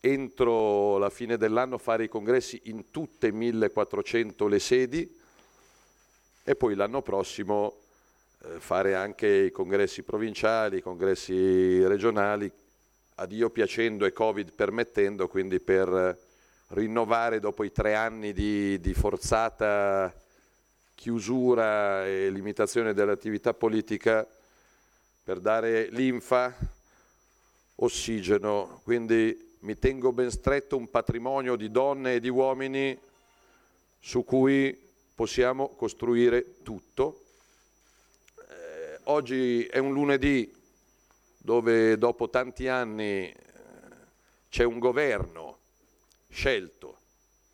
[0.05, 5.18] entro la fine dell'anno fare i congressi in tutte 1400 le sedi
[6.42, 7.76] e poi l'anno prossimo
[8.42, 12.50] eh, fare anche i congressi provinciali, i congressi regionali,
[13.16, 16.18] a Dio piacendo e Covid permettendo, quindi per
[16.68, 20.12] rinnovare dopo i tre anni di, di forzata
[20.96, 24.26] chiusura e limitazione dell'attività politica
[25.22, 26.52] per dare linfa,
[27.76, 28.81] ossigeno.
[28.82, 32.98] Quindi mi tengo ben stretto un patrimonio di donne e di uomini
[34.01, 34.76] su cui
[35.14, 37.22] possiamo costruire tutto.
[38.36, 40.52] Eh, oggi è un lunedì
[41.39, 43.34] dove dopo tanti anni eh,
[44.51, 45.59] c'è un governo
[46.28, 46.98] scelto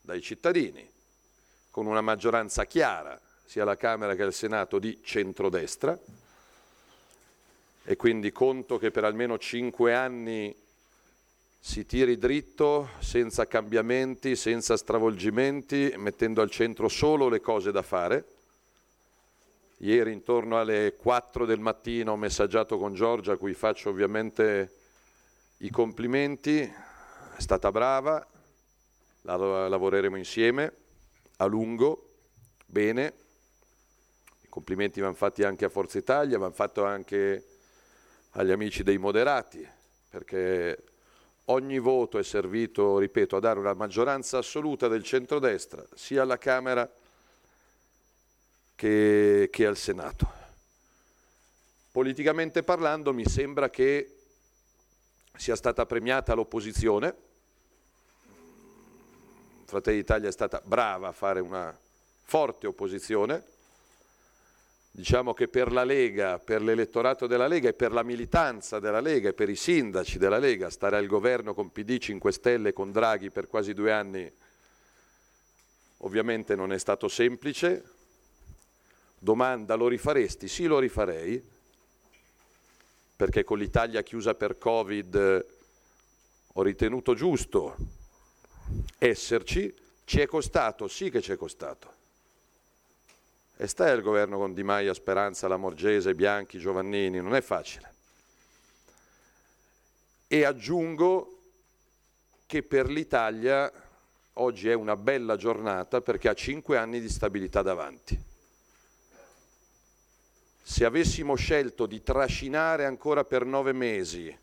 [0.01, 0.89] dai cittadini
[1.71, 5.99] con una maggioranza chiara sia alla Camera che al Senato di centrodestra
[7.85, 10.55] e quindi conto che per almeno cinque anni
[11.69, 18.25] si tiri dritto, senza cambiamenti, senza stravolgimenti, mettendo al centro solo le cose da fare.
[19.81, 24.77] Ieri intorno alle 4 del mattino ho messaggiato con Giorgia, a cui faccio ovviamente
[25.59, 28.27] i complimenti, è stata brava,
[29.21, 30.73] lavoreremo insieme
[31.37, 32.15] a lungo,
[32.65, 33.13] bene.
[34.41, 37.45] I complimenti vanno fatti anche a Forza Italia, vanno fatti anche
[38.31, 39.69] agli amici dei moderati,
[40.09, 40.85] perché
[41.51, 46.91] ogni voto è servito, ripeto, a dare una maggioranza assoluta del centrodestra, sia alla Camera
[48.75, 50.37] che, che al Senato.
[51.91, 54.15] Politicamente parlando mi sembra che
[55.37, 57.15] sia stata premiata l'opposizione.
[59.65, 61.77] Fratelli d'Italia è stata brava a fare una
[62.23, 63.57] forte opposizione.
[64.99, 69.29] Diciamo che per la Lega, per l'elettorato della Lega e per la militanza della Lega
[69.29, 73.31] e per i sindaci della Lega, stare al governo con PD 5 Stelle, con Draghi
[73.31, 74.29] per quasi due anni,
[75.99, 77.85] ovviamente non è stato semplice.
[79.17, 80.49] Domanda, lo rifaresti?
[80.49, 81.41] Sì, lo rifarei,
[83.15, 85.47] perché con l'Italia chiusa per Covid eh,
[86.55, 87.77] ho ritenuto giusto
[88.99, 89.73] esserci.
[90.03, 90.89] Ci è costato?
[90.89, 91.98] Sì che ci è costato.
[93.61, 97.93] E stai al governo con Di Maia, Speranza, Lamorgese, Bianchi, Giovannini, non è facile.
[100.29, 101.41] E aggiungo
[102.47, 103.69] che per l'Italia
[104.35, 108.17] oggi è una bella giornata perché ha cinque anni di stabilità davanti.
[110.63, 114.39] Se avessimo scelto di trascinare ancora per nove mesi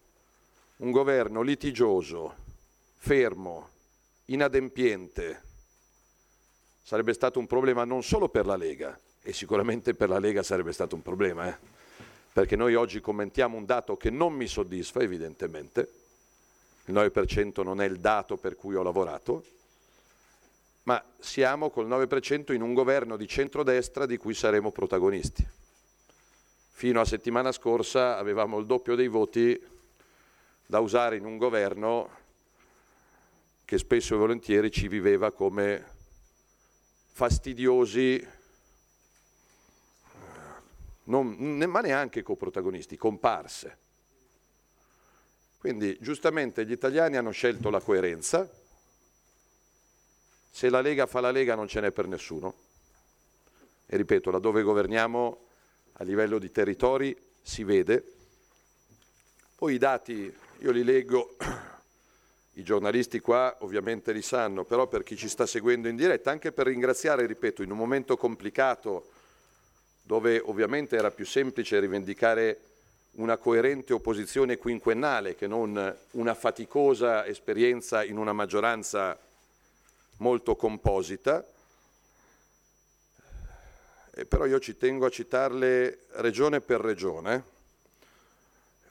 [0.77, 2.35] un governo litigioso,
[2.97, 3.69] fermo,
[4.25, 5.41] inadempiente,
[6.83, 10.71] sarebbe stato un problema non solo per la Lega, e sicuramente per la Lega sarebbe
[10.71, 11.57] stato un problema, eh?
[12.31, 15.89] perché noi oggi commentiamo un dato che non mi soddisfa evidentemente,
[16.85, 19.43] il 9% non è il dato per cui ho lavorato,
[20.83, 25.43] ma siamo col 9% in un governo di centrodestra di cui saremo protagonisti.
[26.69, 29.59] Fino a settimana scorsa avevamo il doppio dei voti
[30.67, 32.09] da usare in un governo
[33.65, 35.83] che spesso e volentieri ci viveva come
[37.13, 38.34] fastidiosi,
[41.05, 43.77] non, ma neanche coprotagonisti, comparse.
[45.57, 48.47] Quindi giustamente gli italiani hanno scelto la coerenza,
[50.51, 52.53] se la Lega fa la Lega non ce n'è per nessuno.
[53.87, 55.45] E ripeto, laddove governiamo
[55.93, 58.13] a livello di territori si vede.
[59.55, 61.35] Poi i dati, io li leggo,
[62.53, 66.51] i giornalisti qua ovviamente li sanno, però per chi ci sta seguendo in diretta, anche
[66.51, 69.09] per ringraziare, ripeto, in un momento complicato
[70.05, 72.59] dove ovviamente era più semplice rivendicare
[73.13, 79.17] una coerente opposizione quinquennale che non una faticosa esperienza in una maggioranza
[80.17, 81.43] molto composita,
[84.13, 87.53] eh, però io ci tengo a citarle regione per regione.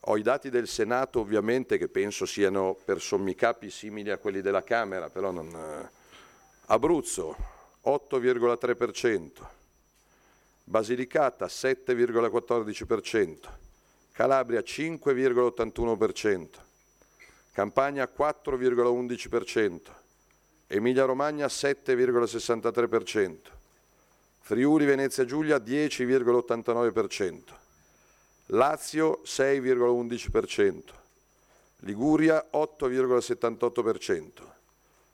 [0.06, 4.40] Ho i dati del Senato ovviamente che penso siano per sommi capi simili a quelli
[4.40, 5.48] della Camera, però non...
[5.48, 6.02] Eh,
[6.66, 7.36] Abruzzo
[7.84, 9.30] 8,3%,
[10.66, 13.48] Basilicata 7,14%,
[14.12, 16.48] Calabria 5,81%,
[17.52, 19.80] Campania 4,11%,
[20.68, 23.36] Emilia Romagna 7,63%,
[24.40, 27.42] Friuli Venezia Giulia 10,89%,
[28.46, 30.82] Lazio 6,11%,
[31.80, 34.42] Liguria 8,78%,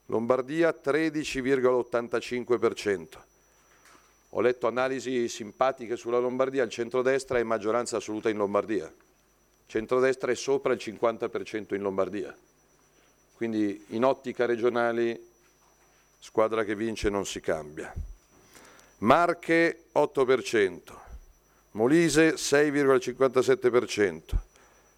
[0.07, 3.30] Lombardia 13,85%.
[4.31, 8.93] Ho letto analisi simpatiche sulla Lombardia, il centrodestra è maggioranza assoluta in Lombardia,
[9.67, 12.37] centrodestra è sopra il 50% in Lombardia.
[13.35, 15.21] Quindi in ottica regionali
[16.19, 17.93] squadra che vince non si cambia.
[18.99, 20.81] Marche 8%,
[21.73, 24.21] Molise 6,57%,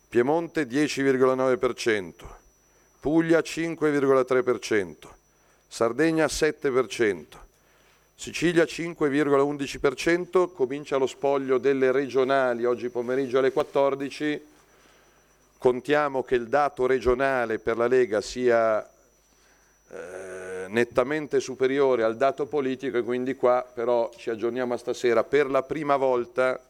[0.08, 2.12] Piemonte 10,9%,
[3.00, 4.96] Puglia 5,3%,
[5.68, 7.24] Sardegna 7%,
[8.22, 14.46] Sicilia 5,11%, comincia lo spoglio delle regionali oggi pomeriggio alle 14,
[15.58, 18.80] contiamo che il dato regionale per la Lega sia
[19.90, 25.24] eh, nettamente superiore al dato politico e quindi qua però ci aggiorniamo a stasera.
[25.24, 26.60] Per la prima volta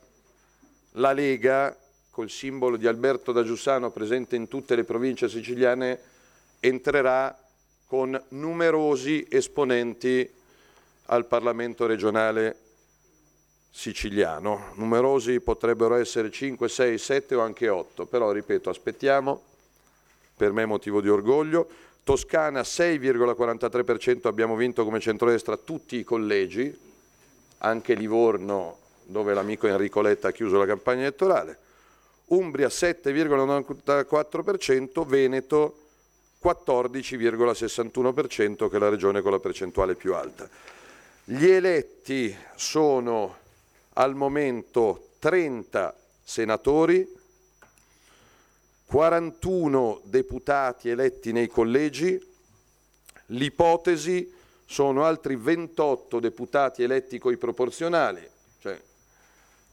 [0.92, 1.76] la Lega,
[2.08, 6.00] col simbolo di Alberto da Giussano presente in tutte le province siciliane,
[6.60, 7.38] entrerà
[7.84, 10.40] con numerosi esponenti
[11.06, 12.56] al Parlamento regionale
[13.70, 14.70] siciliano.
[14.74, 19.42] Numerosi potrebbero essere 5, 6, 7 o anche 8, però ripeto, aspettiamo,
[20.36, 21.68] per me è motivo di orgoglio.
[22.04, 26.78] Toscana 6,43% abbiamo vinto come centrodestra tutti i collegi,
[27.58, 31.58] anche Livorno dove l'amico Enrico Letta ha chiuso la campagna elettorale,
[32.26, 35.78] Umbria 7,94%, Veneto
[36.42, 40.48] 14,61% che è la regione con la percentuale più alta.
[41.24, 43.36] Gli eletti sono
[43.92, 47.08] al momento 30 senatori,
[48.86, 52.20] 41 deputati eletti nei collegi,
[53.26, 54.34] l'ipotesi
[54.66, 58.28] sono altri 28 deputati eletti coi proporzionali,
[58.58, 58.82] cioè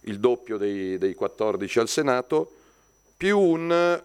[0.02, 2.54] il doppio dei, dei 14 al Senato,
[3.18, 4.00] più un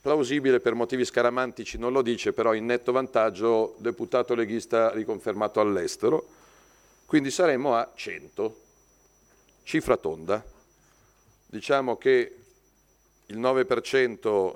[0.00, 6.26] plausibile per motivi scaramantici non lo dice, però in netto vantaggio deputato leghista riconfermato all'estero,
[7.06, 8.56] quindi saremmo a 100,
[9.64, 10.44] cifra tonda.
[11.46, 12.36] Diciamo che
[13.26, 14.54] il 9%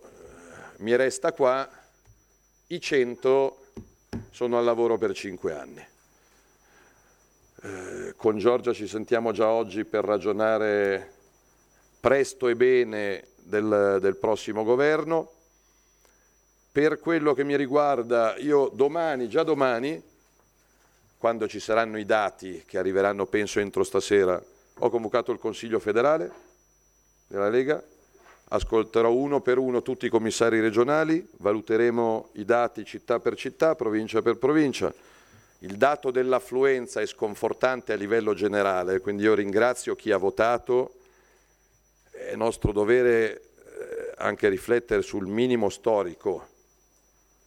[0.78, 1.69] mi resta qua,
[2.69, 3.56] i 100
[4.31, 5.86] sono al lavoro per 5 anni.
[7.62, 11.12] Eh, con Giorgia ci sentiamo già oggi per ragionare
[12.01, 15.31] presto e bene del, del prossimo governo.
[16.73, 20.02] Per quello che mi riguarda, io domani, già domani,
[21.19, 24.43] quando ci saranno i dati che arriveranno penso entro stasera,
[24.78, 26.31] ho convocato il Consiglio federale
[27.27, 27.82] della Lega,
[28.48, 34.20] ascolterò uno per uno tutti i commissari regionali, valuteremo i dati città per città, provincia
[34.20, 34.93] per provincia.
[35.60, 40.94] Il dato dell'affluenza è sconfortante a livello generale, quindi io ringrazio chi ha votato,
[42.27, 46.49] è nostro dovere eh, anche riflettere sul minimo storico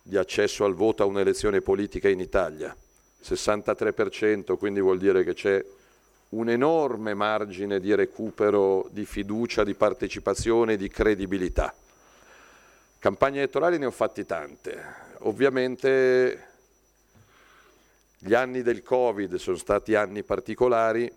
[0.02, 2.76] di accesso al voto a un'elezione politica in Italia.
[3.23, 5.65] 63%, quindi vuol dire che c'è
[6.30, 11.73] un enorme margine di recupero di fiducia, di partecipazione, di credibilità.
[12.99, 14.84] Campagne elettorali ne ho fatti tante.
[15.19, 16.47] Ovviamente
[18.19, 21.11] gli anni del Covid sono stati anni particolari,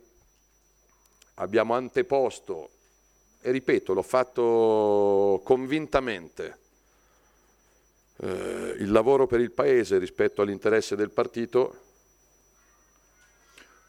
[1.35, 2.71] abbiamo anteposto,
[3.41, 6.59] e ripeto, l'ho fatto convintamente,
[8.17, 11.87] eh, il lavoro per il Paese rispetto all'interesse del partito.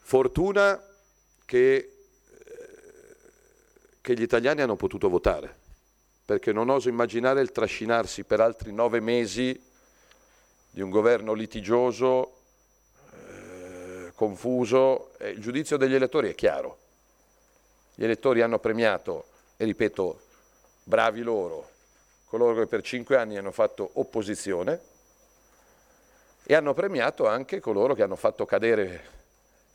[0.01, 0.81] Fortuna
[1.45, 2.67] che, eh,
[4.01, 5.55] che gli italiani hanno potuto votare,
[6.26, 9.59] perché non oso immaginare il trascinarsi per altri nove mesi
[10.69, 12.38] di un governo litigioso,
[13.11, 15.11] eh, confuso.
[15.21, 16.77] Il giudizio degli elettori è chiaro.
[17.95, 19.26] Gli elettori hanno premiato,
[19.61, 20.22] e ripeto,
[20.86, 21.69] bravi loro,
[22.27, 24.80] coloro che per cinque anni hanno fatto opposizione
[26.45, 29.03] e hanno premiato anche coloro che hanno fatto cadere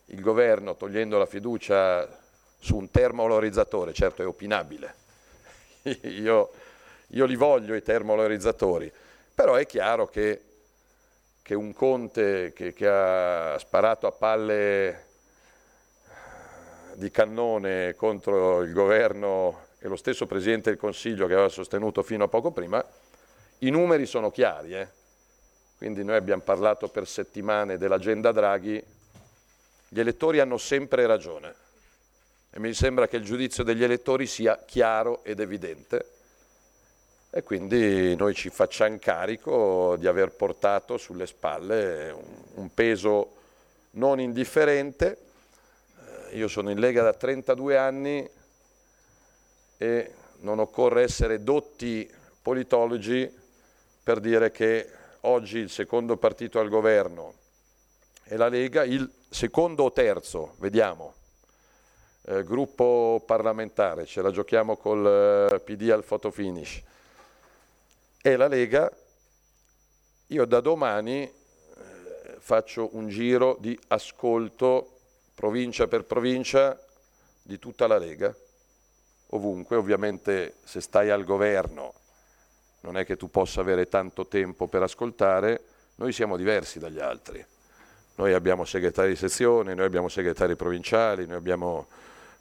[0.05, 2.09] il governo togliendo la fiducia
[2.57, 4.95] su un termovalorizzatori, certo è opinabile,
[6.01, 6.49] io,
[7.09, 8.91] io, li voglio i termovalorizzatori,
[9.35, 10.41] però è chiaro che,
[11.43, 15.05] che un Conte che, che, ha sparato a palle
[16.95, 22.23] di cannone contro il governo e lo stesso Presidente del Consiglio che aveva sostenuto fino
[22.23, 22.83] a poco prima,
[23.59, 24.87] i numeri sono chiari, eh?
[25.77, 28.83] quindi noi abbiamo parlato per settimane dell'agenda Draghi,
[29.87, 31.53] gli elettori hanno sempre ragione
[32.49, 36.13] e mi sembra che il giudizio degli elettori sia chiaro ed evidente
[37.29, 42.15] e quindi noi ci facciamo carico di aver portato sulle spalle
[42.55, 43.33] un, peso
[43.91, 45.17] non indifferente.
[46.31, 48.29] Eh, io sono in Lega da 32 anni
[49.85, 52.09] e non occorre essere dotti
[52.41, 53.31] politologi
[54.03, 54.89] per dire che
[55.21, 57.33] oggi il secondo partito al governo
[58.23, 61.13] è la Lega, il secondo o terzo, vediamo,
[62.23, 66.81] eh, gruppo parlamentare, ce la giochiamo col eh, PD al fotofinish,
[68.21, 68.91] è la Lega,
[70.27, 71.31] io da domani eh,
[72.39, 74.97] faccio un giro di ascolto
[75.35, 76.79] provincia per provincia
[77.43, 78.35] di tutta la Lega,
[79.35, 81.93] ovunque, ovviamente se stai al governo
[82.81, 85.61] non è che tu possa avere tanto tempo per ascoltare,
[85.95, 87.45] noi siamo diversi dagli altri
[88.15, 91.87] noi abbiamo segretari di sezione, noi abbiamo segretari provinciali, noi abbiamo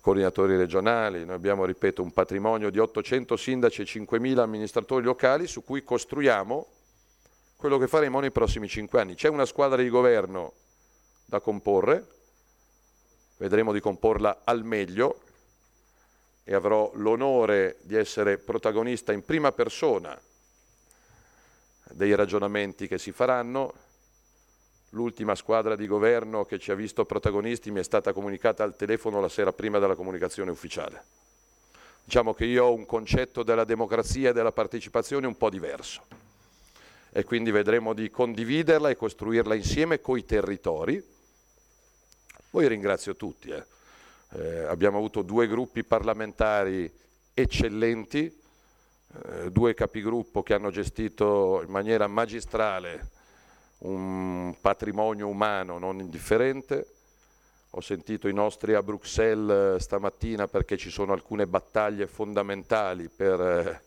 [0.01, 5.65] coordinatori regionali, noi abbiamo, ripeto, un patrimonio di 800 sindaci e 5.000 amministratori locali su
[5.65, 6.67] cui costruiamo
[7.57, 9.15] quello che faremo nei prossimi cinque anni.
[9.15, 10.53] C'è una squadra di governo
[11.25, 12.07] da comporre,
[13.39, 15.23] vedremo di comporla al meglio
[16.45, 20.21] e avrò l'onore di essere protagonista in prima persona
[21.91, 23.73] dei ragionamenti che si faranno,
[24.95, 29.21] L'ultima squadra di governo che ci ha visto protagonisti mi è stata comunicata al telefono
[29.21, 31.05] la sera prima della comunicazione ufficiale.
[32.05, 36.07] Diciamo che io ho un concetto della democrazia e della partecipazione un po' diverso
[37.11, 41.05] e quindi vedremo di condividerla e costruirla insieme coi territori.
[42.51, 43.49] Poi ringrazio tutti.
[43.49, 43.67] Eh.
[44.37, 46.93] Eh, abbiamo avuto due gruppi parlamentari
[47.33, 53.11] eccellenti, eh, due capigruppo che hanno gestito in maniera magistrale
[53.79, 56.95] un patrimonio umano non indifferente.
[57.71, 63.41] Ho sentito i nostri a Bruxelles eh, stamattina perché ci sono alcune battaglie fondamentali per
[63.41, 63.83] eh,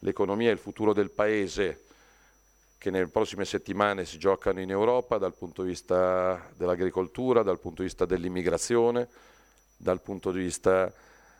[0.00, 1.82] l'economia e il futuro del Paese
[2.78, 7.82] che nelle prossime settimane si giocano in Europa dal punto di vista dell'agricoltura, dal punto
[7.82, 9.08] di vista dell'immigrazione,
[9.78, 10.92] dal punto di vista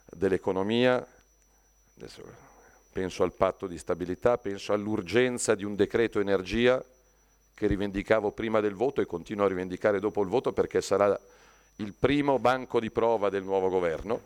[0.07, 1.07] dell'economia.
[2.93, 6.83] Penso al patto di stabilità, penso all'urgenza di un decreto energia
[7.53, 11.19] che rivendicavo prima del voto e continuo a rivendicare dopo il voto perché sarà
[11.77, 14.21] il primo banco di prova del nuovo governo,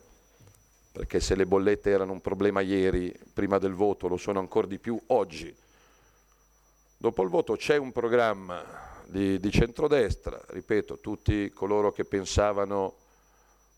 [0.92, 4.78] perché se le bollette erano un problema ieri, prima del voto, lo sono ancora di
[4.78, 5.54] più oggi.
[6.96, 8.62] Dopo il voto c'è un programma
[9.06, 12.96] di, di centrodestra, ripeto, tutti coloro che pensavano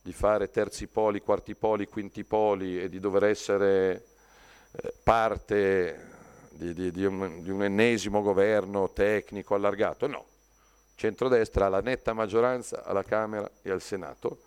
[0.05, 4.05] di fare terzi poli, quarti poli, quinti poli e di dover essere
[4.73, 6.11] eh, parte
[6.51, 10.27] di, di, di, un, di, un, ennesimo governo tecnico allargato, no.
[10.95, 14.41] Centrodestra ha la netta maggioranza alla Camera e al Senato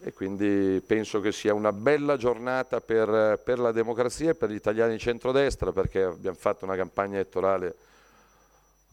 [0.00, 4.54] e quindi penso che sia una bella giornata per, per la democrazia e per gli
[4.54, 7.76] italiani di centrodestra perché abbiamo fatto una campagna elettorale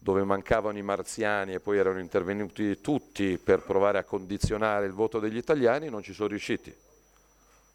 [0.04, 5.18] dove mancavano i marziani e poi erano intervenuti tutti per provare a condizionare il voto
[5.18, 6.76] degli italiani, non ci sono riusciti.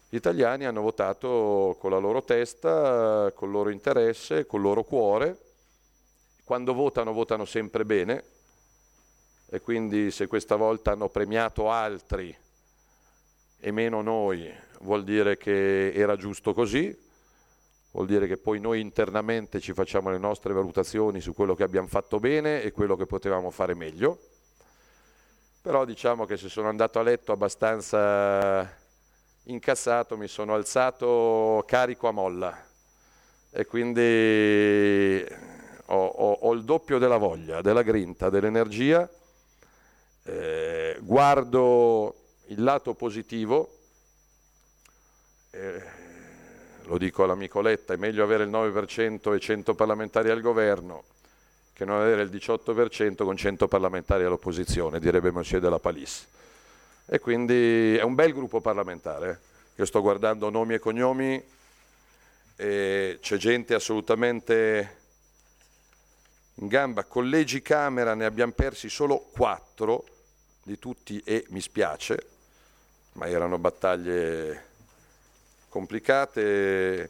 [0.07, 5.37] Gli italiani hanno votato con la loro testa, col loro interesse, col loro cuore.
[6.43, 8.23] Quando votano, votano sempre bene
[9.49, 12.35] e quindi se questa volta hanno premiato altri
[13.59, 14.47] e meno noi,
[14.81, 16.95] vuol dire che era giusto così,
[17.91, 21.87] vuol dire che poi noi internamente ci facciamo le nostre valutazioni su quello che abbiamo
[21.87, 24.19] fatto bene e quello che potevamo fare meglio.
[25.61, 28.77] Però diciamo che se sono andato a letto abbastanza
[29.43, 32.65] incassato, mi sono alzato carico a molla
[33.51, 35.25] e quindi
[35.87, 39.09] ho, ho, ho il doppio della voglia, della grinta, dell'energia.
[40.23, 42.15] Eh, guardo
[42.47, 43.77] il lato positivo,
[45.51, 45.83] eh,
[46.89, 51.03] lo dico all'amico Letta, è meglio avere il 9% e 100 parlamentari al governo
[51.71, 56.25] che non avere il 18% con 100 parlamentari all'opposizione, direbbe Monsieur della Palisse.
[57.05, 59.79] E quindi è un bel gruppo parlamentare, eh.
[59.79, 61.41] io sto guardando nomi e cognomi,
[62.55, 64.97] e c'è gente assolutamente
[66.55, 70.03] in gamba, collegi Camera ne abbiamo persi solo quattro
[70.63, 72.27] di tutti e mi spiace,
[73.13, 74.68] ma erano battaglie
[75.69, 77.09] complicate,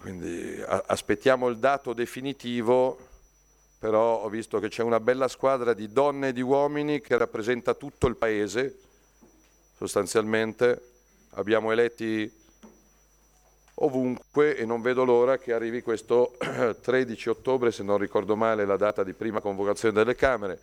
[0.00, 2.98] quindi aspettiamo il dato definitivo,
[3.78, 7.74] però ho visto che c'è una bella squadra di donne e di uomini che rappresenta
[7.74, 8.78] tutto il paese,
[9.76, 10.82] sostanzialmente.
[11.32, 12.32] Abbiamo eletti
[13.80, 16.36] ovunque e non vedo l'ora che arrivi questo
[16.80, 20.58] 13 ottobre, se non ricordo male la data di prima convocazione delle Camere,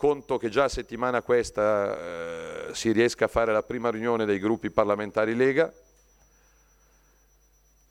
[0.00, 4.70] conto che già settimana questa eh, si riesca a fare la prima riunione dei gruppi
[4.70, 5.70] parlamentari Lega.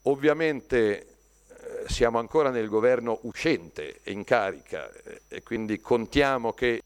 [0.02, 6.82] Ovviamente eh, siamo ancora nel governo uscente e in carica eh, e quindi contiamo che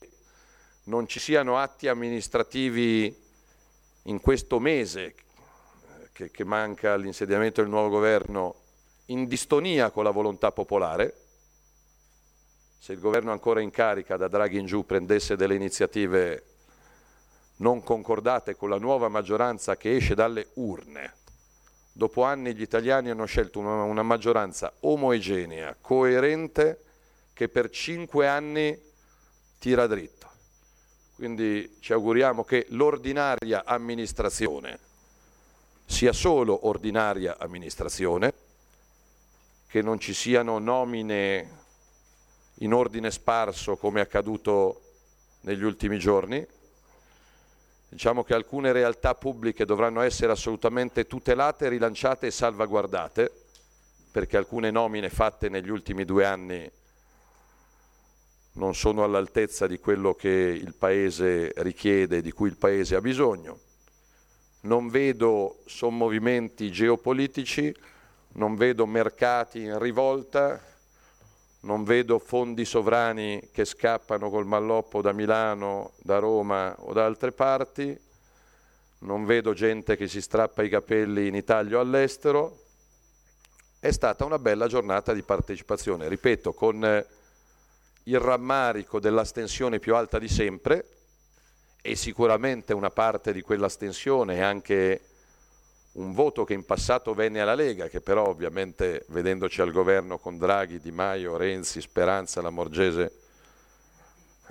[0.85, 3.17] non ci siano atti amministrativi
[4.03, 5.15] in questo mese
[6.13, 8.57] che, che manca all'insediamento del nuovo governo
[9.07, 11.24] in distonia con la volontà popolare
[12.85, 16.43] se il governo ancora in carica da Draghi in giù prendesse delle iniziative
[17.57, 21.15] non concordate con la nuova maggioranza che esce dalle urne,
[21.91, 26.85] dopo anni gli italiani hanno scelto una, maggioranza omogenea, coerente,
[27.33, 28.79] che per cinque anni
[29.59, 30.29] tira dritto.
[31.15, 34.79] Quindi ci auguriamo che l'ordinaria amministrazione
[35.87, 38.35] sia solo ordinaria amministrazione,
[39.69, 41.63] che non ci siano nomine
[42.59, 44.81] in ordine sparso come è accaduto
[45.41, 46.47] negli ultimi giorni.
[47.89, 53.31] Diciamo che alcune realtà pubbliche dovranno essere assolutamente tutelate, rilanciate e salvaguardate,
[54.11, 56.71] perché alcune nomine fatte negli ultimi due anni
[58.55, 63.01] non sono all'altezza di quello che il Paese richiede e di cui il Paese ha
[63.01, 63.59] bisogno.
[64.61, 67.75] Non vedo sommovimenti geopolitici,
[68.35, 70.61] non vedo mercati in rivolta,
[71.65, 77.33] non vedo fondi sovrani che scappano col malloppo da Milano, da Roma o da altre
[77.33, 77.99] parti,
[79.01, 82.61] non vedo gente che si strappa i capelli in Italia o all'estero.
[83.79, 87.05] È stata una bella giornata di partecipazione, ripeto, con
[88.05, 90.89] il rammarico dell'astensione più alta di sempre
[91.81, 95.01] e sicuramente una parte di quell'astensione è anche
[95.95, 100.39] un voto che in passato venne alla Lega, che però ovviamente vedendoci al governo con
[100.39, 103.13] Draghi, Di Maio, Renzi, Speranza, la Morgese,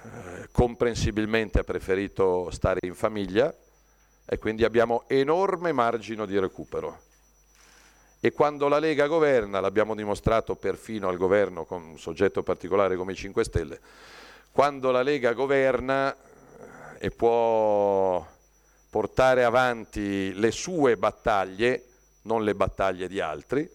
[0.03, 3.53] eh, comprensibilmente ha preferito stare in famiglia
[4.25, 6.99] e quindi abbiamo enorme margine di recupero.
[8.21, 13.11] E quando la Lega governa, l'abbiamo dimostrato perfino al governo con un soggetto particolare come
[13.11, 13.79] i 5 Stelle,
[14.51, 16.15] quando la Lega governa
[16.97, 18.25] e può
[18.93, 21.83] portare avanti le sue battaglie,
[22.23, 23.67] non le battaglie di altri,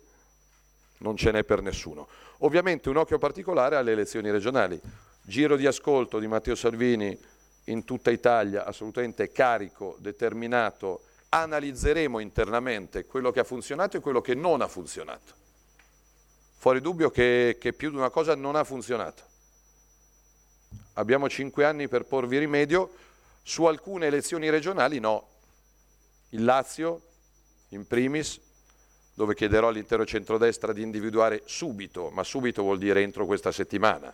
[0.98, 2.06] non ce n'è per nessuno.
[2.38, 4.80] Ovviamente un occhio particolare alle elezioni regionali.
[5.22, 7.18] Giro di ascolto di Matteo Salvini
[7.64, 11.00] in tutta Italia, assolutamente carico, determinato.
[11.30, 15.34] Analizzeremo internamente quello che ha funzionato e quello che non ha funzionato.
[16.58, 19.24] Fuori dubbio che, che più di una cosa non ha funzionato.
[20.92, 22.92] Abbiamo cinque anni per porvi rimedio,
[23.48, 25.26] su alcune elezioni regionali no.
[26.30, 27.00] Il Lazio,
[27.68, 28.38] in primis,
[29.14, 34.12] dove chiederò all'intero centrodestra di individuare subito, ma subito vuol dire entro questa settimana,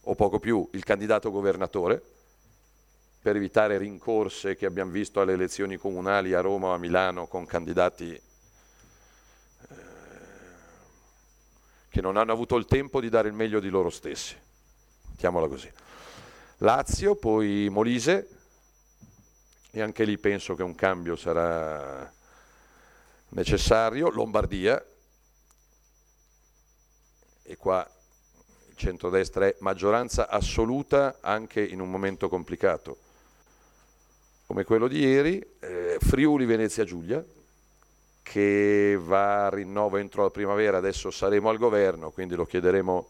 [0.00, 2.02] o poco più, il candidato governatore,
[3.22, 7.46] per evitare rincorse che abbiamo visto alle elezioni comunali a Roma o a Milano con
[7.46, 8.20] candidati eh,
[11.88, 14.36] che non hanno avuto il tempo di dare il meglio di loro stessi.
[15.10, 15.70] Mettiamola così.
[16.56, 18.41] Lazio, poi Molise,
[19.74, 22.12] e anche lì penso che un cambio sarà
[23.30, 24.84] necessario, Lombardia,
[27.42, 27.88] e qua
[28.68, 32.98] il centrodestra è maggioranza assoluta anche in un momento complicato
[34.46, 37.24] come quello di ieri, eh, Friuli Venezia Giulia,
[38.20, 43.08] che va a rinnovo entro la primavera, adesso saremo al governo, quindi lo chiederemo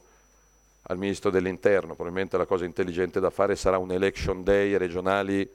[0.82, 5.51] al Ministro dell'Interno, probabilmente la cosa intelligente da fare sarà un election day regionali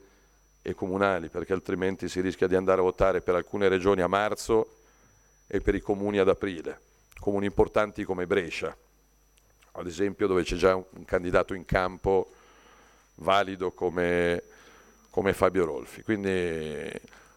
[0.68, 4.76] e comunali, perché altrimenti si rischia di andare a votare per alcune regioni a marzo
[5.46, 6.78] e per i comuni ad aprile,
[7.18, 8.76] comuni importanti come Brescia,
[9.72, 12.32] ad esempio dove c'è già un, candidato in campo
[13.16, 14.42] valido come
[15.08, 16.02] come Fabio Rolfi.
[16.02, 16.90] Quindi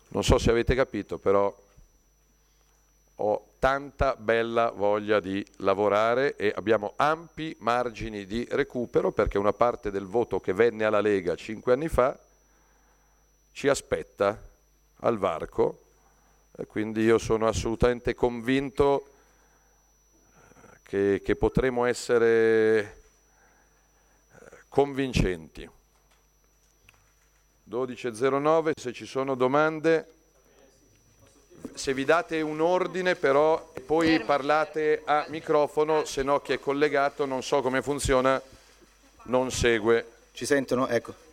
[0.10, 1.56] non so se avete capito, però
[3.16, 9.90] ho tanta bella voglia di lavorare e abbiamo ampi margini di recupero perché una parte
[9.90, 12.20] del voto che venne alla Lega cinque anni fa
[13.52, 14.40] ci aspetta
[15.02, 15.80] al varco
[16.58, 19.08] e quindi io sono assolutamente convinto
[20.84, 22.96] che, che potremo essere eh,
[24.68, 25.70] convincenti.
[27.70, 30.06] 12.09, se ci sono domande,
[31.74, 36.60] se vi date un ordine però e poi parlate a microfono, se no chi è
[36.60, 38.42] collegato non so come funziona,
[39.24, 40.06] non segue.
[40.34, 40.88] Ci sentono?
[40.88, 41.31] Ecco.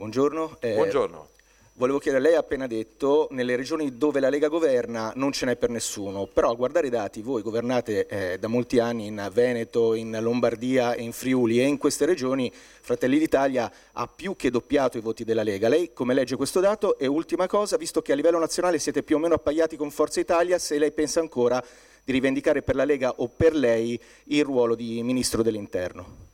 [0.00, 0.56] Buongiorno.
[0.60, 1.28] Eh, Buongiorno.
[1.74, 5.56] Volevo chiedere, lei ha appena detto, nelle regioni dove la Lega governa non ce n'è
[5.56, 9.92] per nessuno, però a guardare i dati, voi governate eh, da molti anni in Veneto,
[9.92, 14.96] in Lombardia e in Friuli e in queste regioni Fratelli d'Italia ha più che doppiato
[14.96, 15.68] i voti della Lega.
[15.68, 16.96] Lei come legge questo dato?
[16.96, 20.18] E ultima cosa, visto che a livello nazionale siete più o meno appaiati con Forza
[20.18, 21.62] Italia, se lei pensa ancora
[22.02, 26.28] di rivendicare per la Lega o per lei il ruolo di Ministro dell'Interno?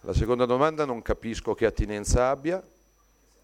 [0.00, 2.60] La seconda domanda non capisco che attinenza abbia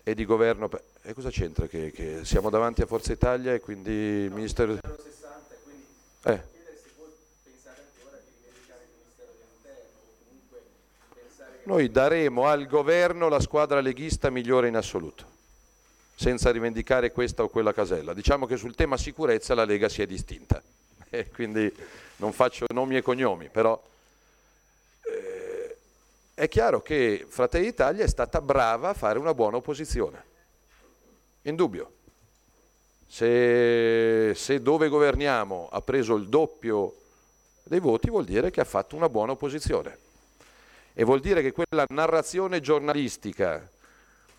[0.09, 0.71] e di governo.
[1.03, 4.79] E cosa c'entra che, che, siamo davanti a Forza Italia e quindi il Ministero...
[6.23, 6.55] Eh.
[11.65, 15.25] Noi daremo al governo la squadra leghista migliore in assoluto,
[16.15, 18.15] senza rivendicare questa o quella casella.
[18.15, 20.63] Diciamo che sul tema sicurezza la Lega si è distinta,
[21.11, 21.75] e quindi
[22.19, 23.83] non faccio nomi e cognomi, però
[26.39, 30.23] è chiaro che Fratelli d'Italia è stata brava a fare una buona opposizione.
[31.43, 31.93] Indubbio.
[33.07, 36.95] Se, se dove governiamo ha preso il doppio
[37.63, 39.99] dei voti vuol dire che ha fatto una buona opposizione.
[40.93, 43.67] E vuol dire che quella narrazione giornalistica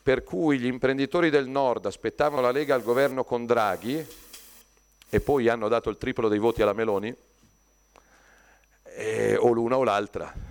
[0.04, 4.08] per cui gli imprenditori del nord aspettavano la Lega al governo con Draghi
[5.10, 7.16] e poi hanno dato il triplo dei voti alla Meloni,
[8.84, 10.47] eh, o l'una o l'altra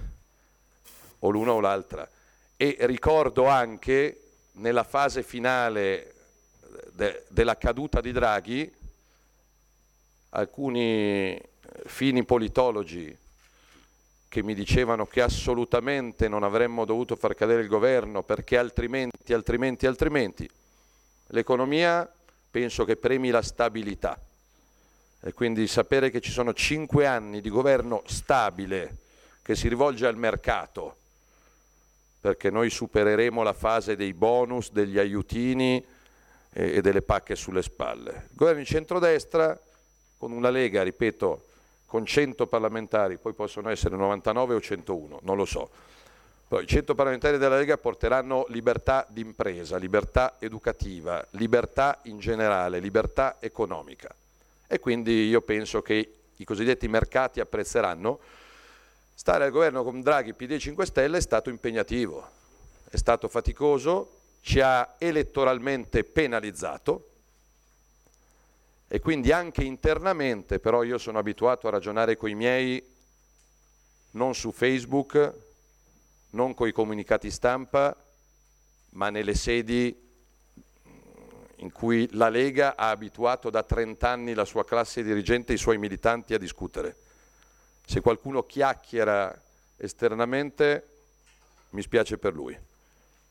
[1.27, 2.09] o l'una o l'altra.
[2.57, 4.21] E ricordo anche
[4.53, 6.15] nella fase finale
[6.93, 8.75] de- della caduta di Draghi
[10.31, 11.39] alcuni
[11.87, 13.17] fini politologi
[14.29, 19.87] che mi dicevano che assolutamente non avremmo dovuto far cadere il governo perché altrimenti, altrimenti,
[19.87, 20.51] altrimenti.
[21.29, 22.11] L'economia
[22.51, 24.19] penso che premi la stabilità
[25.21, 28.99] e quindi sapere che ci sono cinque anni di governo stabile
[29.43, 30.97] che si rivolge al mercato
[32.27, 35.81] perché noi supereremo la fase dei bonus, degli aiutini
[36.53, 38.27] e, delle pacche sulle spalle.
[38.31, 39.57] Il governo di centrodestra,
[40.19, 41.45] con una Lega, ripeto,
[41.87, 45.71] con 100 parlamentari, poi possono essere 99 o 101, non lo so.
[46.49, 53.37] Poi i 100 parlamentari della Lega porteranno libertà d'impresa, libertà educativa, libertà in generale, libertà
[53.39, 54.13] economica.
[54.67, 58.19] e quindi io penso che i cosiddetti mercati apprezzeranno.
[59.19, 62.29] Stare al governo con Draghi, PD e 5 Stelle è stato impegnativo,
[62.91, 67.13] è stato faticoso, ci ha elettoralmente penalizzato
[68.87, 72.87] e quindi anche internamente, però io sono abituato a ragionare con i miei
[74.11, 75.35] non su Facebook,
[76.33, 77.97] non con i comunicati stampa,
[78.91, 79.99] ma nelle sedi
[81.57, 85.59] in cui la Lega ha abituato da 30 anni la sua classe dirigente e i
[85.59, 86.97] suoi militanti a discutere.
[87.89, 89.33] Se qualcuno chiacchiera
[89.77, 90.89] esternamente,
[91.71, 92.59] mi spiace per lui.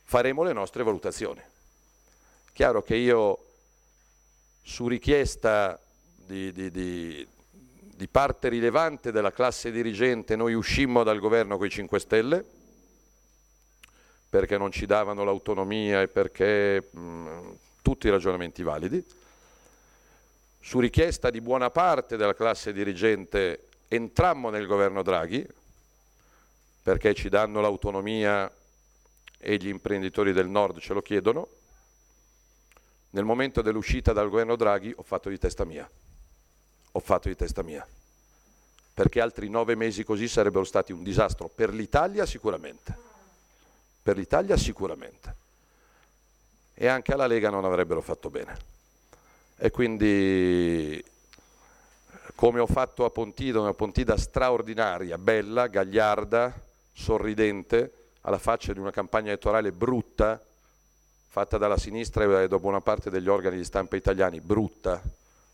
[0.03, 1.41] Faremo le nostre valutazioni.
[2.53, 3.45] Chiaro che io,
[4.61, 5.77] su richiesta
[6.15, 11.69] di, di, di, di parte rilevante della classe dirigente, noi uscimmo dal governo con i
[11.69, 12.45] 5 Stelle,
[14.29, 17.39] perché non ci davano l'autonomia e perché mh,
[17.81, 19.05] tutti i ragionamenti validi.
[20.61, 25.45] Su richiesta di buona parte della classe dirigente entrammo nel governo Draghi,
[26.83, 28.51] perché ci danno l'autonomia
[29.37, 31.47] e gli imprenditori del nord ce lo chiedono.
[33.11, 35.89] Nel momento dell'uscita dal governo Draghi ho fatto di testa mia,
[36.91, 37.87] ho fatto di testa mia,
[38.93, 42.95] perché altri nove mesi così sarebbero stati un disastro per l'Italia sicuramente,
[44.03, 45.43] per l'Italia sicuramente
[46.77, 48.73] e anche alla Lega non avrebbero fatto bene.
[49.57, 51.03] E quindi,
[52.35, 56.53] come ho fatto a Pontida, una Pontida straordinaria, bella, gagliarda,
[56.91, 60.41] sorridente, alla faccia di una campagna elettorale brutta,
[61.27, 65.01] fatta dalla sinistra e da buona parte degli organi di stampa italiani, brutta,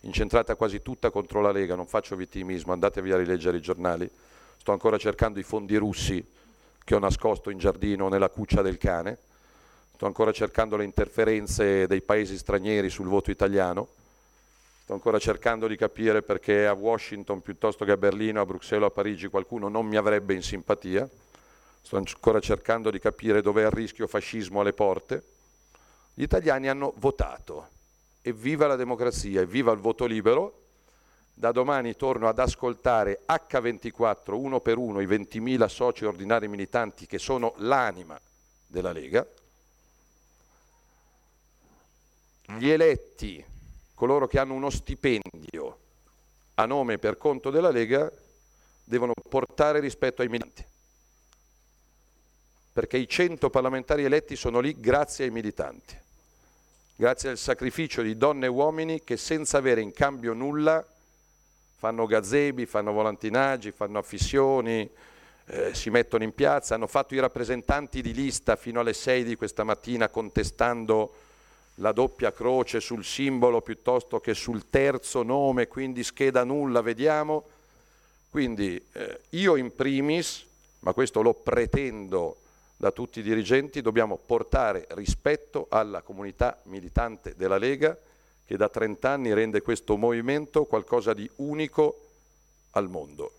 [0.02, 4.10] incentrata quasi tutta contro la Lega, non faccio vittimismo, andatevi a rileggere i giornali,
[4.58, 6.26] sto ancora cercando i fondi russi
[6.84, 9.18] che ho nascosto in giardino nella cuccia del cane,
[9.94, 13.88] sto ancora cercando le interferenze dei paesi stranieri sul voto italiano,
[14.92, 18.88] sto ancora cercando di capire perché a Washington piuttosto che a Berlino, a Bruxelles o
[18.88, 21.08] a Parigi qualcuno non mi avrebbe in simpatia,
[21.82, 25.24] sto ancora cercando di capire dov'è il rischio fascismo alle porte.
[26.14, 27.70] Gli italiani hanno votato
[28.22, 30.60] e viva la democrazia e viva il voto libero.
[31.34, 37.18] Da domani torno ad ascoltare H24 uno per uno i 20.000 soci ordinari militanti che
[37.18, 38.20] sono l'anima
[38.68, 39.26] della Lega
[42.58, 43.44] gli eletti,
[44.02, 45.78] coloro che hanno uno stipendio
[46.56, 48.12] a nome e per conto della Lega,
[48.84, 50.66] devono portare rispetto ai militanti.
[52.74, 55.96] Perché i 100 parlamentari eletti sono lì grazie ai militanti,
[56.96, 60.84] grazie al sacrificio di donne e uomini che senza avere in cambio nulla
[61.78, 64.90] fanno gazebi, fanno volantinaggi, fanno affissioni,
[65.46, 69.36] eh, si mettono in piazza, hanno fatto i rappresentanti di lista fino alle 6 di
[69.36, 71.14] questa mattina contestando
[71.82, 77.44] la doppia croce sul simbolo piuttosto che sul terzo nome, quindi scheda nulla, vediamo.
[78.30, 80.46] Quindi eh, io in primis,
[80.80, 82.38] ma questo lo pretendo
[82.78, 87.98] da tutti i dirigenti, dobbiamo portare rispetto alla comunità militante della Lega
[88.46, 92.10] che da 30 anni rende questo movimento qualcosa di unico
[92.72, 93.32] al mondo.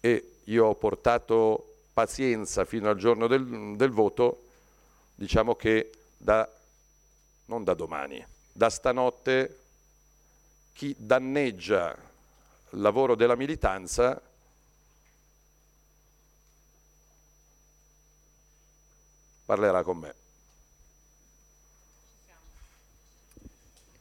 [0.00, 4.42] E io ho portato pazienza fino al giorno del, del voto,
[5.14, 5.90] diciamo che
[6.26, 6.50] da,
[7.44, 9.60] non da domani, da stanotte
[10.72, 11.92] chi danneggia
[12.70, 14.20] il lavoro della militanza
[19.44, 20.14] parlerà con me.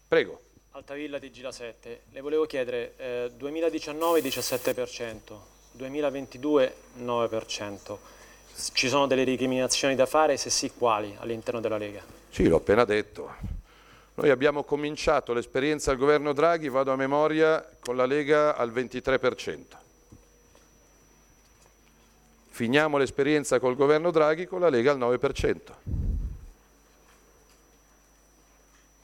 [0.07, 0.41] Prego.
[0.71, 5.37] Altavilla di Gila 7, le volevo chiedere eh, 2019 17%,
[5.73, 7.97] 2022 9%.
[8.71, 10.37] Ci sono delle recriminazioni da fare?
[10.37, 12.14] Se sì, quali all'interno della Lega?
[12.35, 13.33] Sì, l'ho appena detto.
[14.15, 19.77] Noi abbiamo cominciato l'esperienza al governo Draghi, vado a memoria, con la Lega al 23%.
[22.49, 25.59] Finiamo l'esperienza col governo Draghi con la Lega al 9%.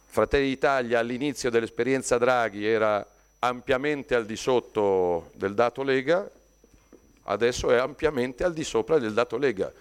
[0.08, 3.08] Fratelli d'Italia all'inizio dell'esperienza Draghi era
[3.40, 6.30] ampiamente al di sotto del dato Lega,
[7.24, 9.72] adesso è ampiamente al di sopra del dato Lega.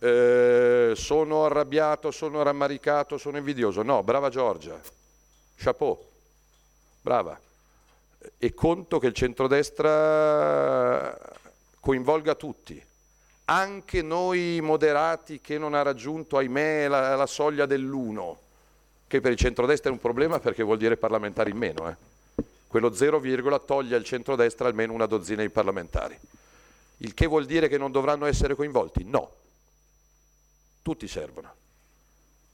[0.00, 3.82] Eh, sono arrabbiato, sono rammaricato, sono invidioso.
[3.82, 4.78] No, brava Giorgia,
[5.56, 5.98] chapeau,
[7.00, 7.38] brava.
[8.36, 11.16] E conto che il centrodestra
[11.80, 12.84] coinvolga tutti,
[13.46, 18.38] anche noi moderati che non ha raggiunto, ahimè, la, la soglia dell'uno,
[19.06, 21.88] che per il centrodestra è un problema perché vuol dire parlamentari in meno.
[21.88, 21.96] Eh.
[22.68, 23.20] Quello 0,
[23.64, 26.18] toglie al centrodestra almeno una dozzina di parlamentari.
[26.98, 29.04] Il che vuol dire che non dovranno essere coinvolti?
[29.04, 29.30] No.
[30.88, 31.52] Tutti servono.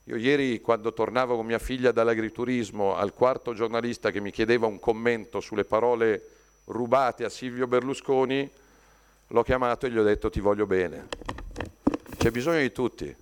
[0.07, 4.77] Io ieri quando tornavo con mia figlia dall'agriturismo al quarto giornalista che mi chiedeva un
[4.77, 6.21] commento sulle parole
[6.65, 8.51] rubate a Silvio Berlusconi,
[9.27, 11.07] l'ho chiamato e gli ho detto ti voglio bene.
[12.17, 13.15] C'è bisogno di tutti.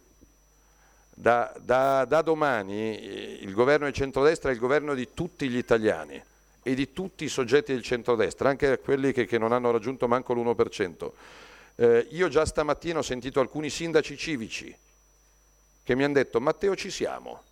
[1.13, 5.57] Da, da, da domani eh, il governo del centrodestra è il governo di tutti gli
[5.57, 6.19] italiani
[6.63, 10.33] e di tutti i soggetti del centrodestra, anche quelli che, che non hanno raggiunto manco
[10.33, 11.11] l'1%.
[11.75, 14.75] Eh, io già stamattina ho sentito alcuni sindaci civici
[15.83, 17.43] che mi hanno detto Matteo ci siamo.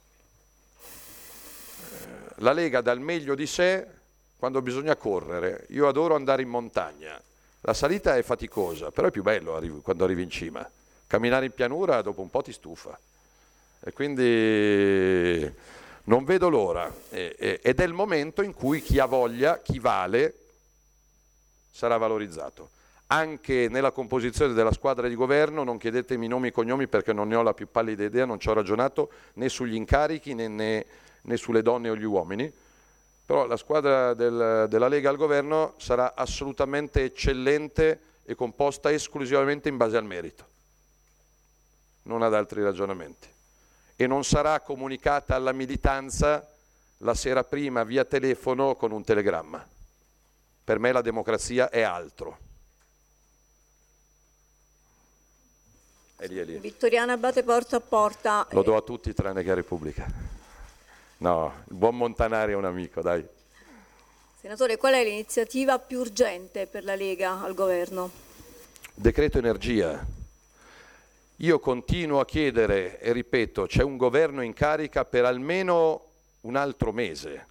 [0.79, 3.85] Eh, la Lega dà il meglio di sé
[4.37, 5.65] quando bisogna correre.
[5.69, 7.21] Io adoro andare in montagna.
[7.61, 10.67] La salita è faticosa, però è più bello arrivi, quando arrivi in cima.
[11.05, 12.97] Camminare in pianura dopo un po' ti stufa.
[13.83, 15.53] E quindi
[16.05, 16.91] non vedo l'ora.
[17.09, 20.35] ed è il momento in cui chi ha voglia, chi vale,
[21.69, 22.69] sarà valorizzato.
[23.13, 27.35] Anche nella composizione della squadra di governo, non chiedetemi nomi e cognomi perché non ne
[27.35, 30.85] ho la più pallida idea, non ci ho ragionato né sugli incarichi né, né,
[31.23, 32.49] né sulle donne o gli uomini,
[33.25, 39.75] però la squadra del, della Lega al governo sarà assolutamente eccellente e composta esclusivamente in
[39.75, 40.45] base al merito,
[42.03, 43.27] non ad altri ragionamenti
[43.97, 46.49] e non sarà comunicata alla militanza
[46.99, 49.67] la sera prima via telefono con un telegramma.
[50.63, 52.49] Per me la democrazia è altro.
[56.21, 56.59] È lì, è lì.
[56.59, 58.45] Vittoriana Abate porta a porta.
[58.51, 60.05] Lo do a tutti tranne che a Repubblica.
[61.17, 63.25] No, il buon Montanari è un amico, dai.
[64.39, 68.11] Senatore, qual è l'iniziativa più urgente per la Lega al governo?
[68.93, 70.05] Decreto energia.
[71.37, 76.05] Io continuo a chiedere e ripeto, c'è un governo in carica per almeno
[76.41, 77.47] un altro mese,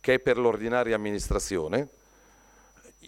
[0.00, 1.88] che è per l'ordinaria amministrazione.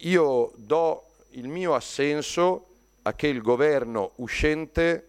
[0.03, 2.68] Io do il mio assenso
[3.09, 5.03] a che il governo uscente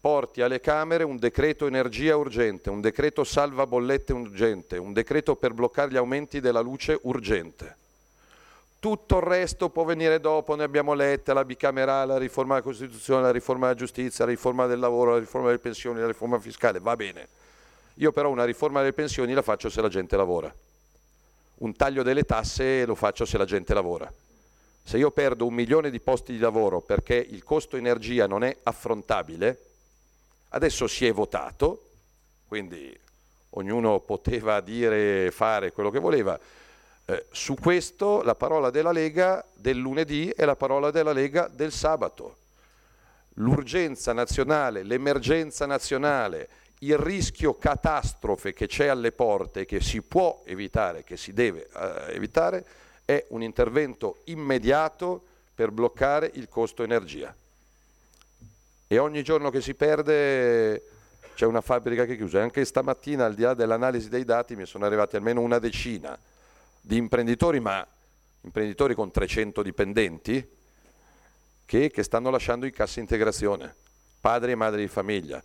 [0.00, 5.52] porti alle Camere un decreto energia urgente, un decreto salva bollette urgente, un decreto per
[5.52, 7.76] bloccare gli aumenti della luce urgente.
[8.80, 13.22] Tutto il resto può venire dopo, ne abbiamo lette, la bicamerale, la riforma della Costituzione,
[13.22, 16.80] la riforma della giustizia, la riforma del lavoro, la riforma delle pensioni, la riforma fiscale,
[16.80, 17.28] va bene.
[17.96, 20.52] Io però una riforma delle pensioni la faccio se la gente lavora.
[21.58, 24.12] Un taglio delle tasse lo faccio se la gente lavora.
[24.84, 28.56] Se io perdo un milione di posti di lavoro perché il costo energia non è
[28.64, 29.58] affrontabile,
[30.50, 31.90] adesso si è votato,
[32.46, 32.98] quindi
[33.50, 36.38] ognuno poteva dire e fare quello che voleva,
[37.04, 41.72] eh, su questo la parola della Lega del lunedì è la parola della Lega del
[41.72, 42.36] sabato.
[43.36, 46.48] L'urgenza nazionale, l'emergenza nazionale,
[46.80, 52.14] il rischio catastrofe che c'è alle porte, che si può evitare, che si deve eh,
[52.14, 52.64] evitare,
[53.16, 55.22] è un intervento immediato
[55.54, 57.34] per bloccare il costo energia.
[58.86, 60.82] E ogni giorno che si perde
[61.34, 62.42] c'è una fabbrica che è chiusa.
[62.42, 66.18] Anche stamattina, al di là dell'analisi dei dati, mi sono arrivati almeno una decina
[66.80, 67.86] di imprenditori, ma
[68.42, 70.46] imprenditori con 300 dipendenti,
[71.64, 73.74] che, che stanno lasciando in cassa integrazione,
[74.20, 75.42] padri e madri di famiglia,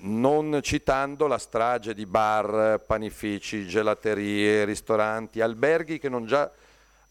[0.00, 6.50] non citando la strage di bar, panifici, gelaterie, ristoranti, alberghi che non già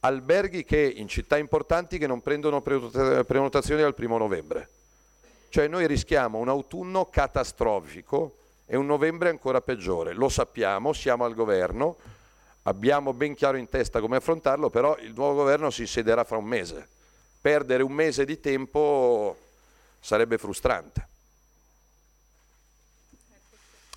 [0.06, 4.70] alberghi che in città importanti che non prendono prenotazioni al primo novembre.
[5.50, 8.36] Cioè noi rischiamo un autunno catastrofico
[8.68, 10.14] e un novembre ancora peggiore.
[10.14, 11.98] Lo sappiamo, siamo al governo,
[12.64, 16.46] abbiamo ben chiaro in testa come affrontarlo, però il nuovo governo si siederà fra un
[16.46, 16.88] mese.
[17.42, 19.38] Perdere un mese di tempo
[20.00, 21.08] sarebbe frustrante.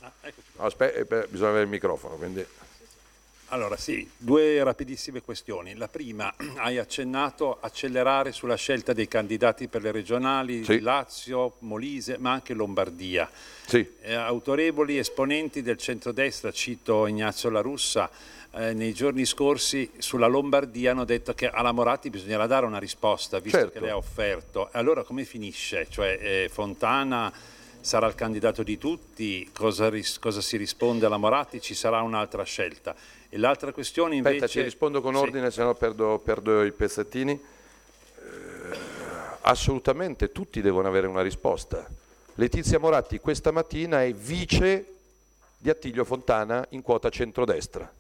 [0.01, 0.13] Ah,
[0.57, 2.15] Aspetta, bisogna avere il microfono.
[2.17, 2.47] Quindi...
[3.51, 5.75] Allora sì, due rapidissime questioni.
[5.75, 10.81] La prima, hai accennato accelerare sulla scelta dei candidati per le regionali sì.
[10.81, 13.31] Lazio, Molise, ma anche Lombardia.
[13.67, 13.87] Sì.
[14.03, 18.11] Eh, autorevoli esponenti del centrodestra, cito Ignazio La Russa,
[18.53, 23.39] eh, nei giorni scorsi sulla Lombardia hanno detto che alla Moratti bisognerà dare una risposta,
[23.39, 23.73] visto certo.
[23.73, 24.69] che lei ha offerto.
[24.73, 25.87] Allora come finisce?
[25.89, 27.33] Cioè eh, Fontana
[27.81, 31.61] sarà il candidato di tutti, cosa, ris- cosa, si risponde alla Moratti?
[31.61, 32.95] Ci sarà un'altra scelta.
[33.31, 34.37] E l'altra questione invece...
[34.37, 35.57] Aspetta, ti rispondo con ordine, sì.
[35.57, 37.33] se no perdo, perdo, i pezzettini.
[37.33, 38.79] Eh,
[39.43, 41.87] assolutamente, tutti devono avere una risposta.
[42.35, 44.95] Letizia Moratti questa mattina è vice
[45.59, 47.93] di Attilio Fontana in quota centrodestra.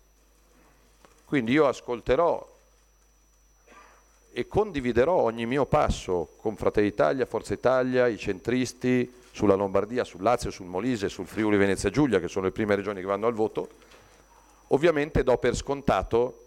[1.24, 2.56] Quindi io ascolterò
[4.32, 10.22] e condividerò ogni mio passo con Fratelli Italia, Forza Italia, i centristi sulla Lombardia, sul
[10.22, 13.34] Lazio, sul Molise, sul Friuli Venezia Giulia, che sono le prime regioni che vanno al
[13.34, 13.68] voto.
[14.68, 16.46] Ovviamente do per scontato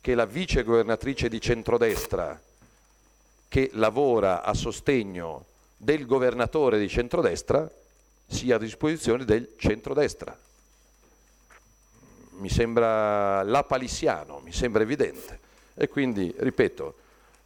[0.00, 2.40] che la vice governatrice di centrodestra
[3.48, 5.44] che lavora a sostegno
[5.76, 7.68] del governatore di centrodestra
[8.26, 10.36] sia a disposizione del centrodestra.
[12.38, 15.40] Mi sembra lapalissiano, mi sembra evidente.
[15.74, 16.94] E quindi, ripeto,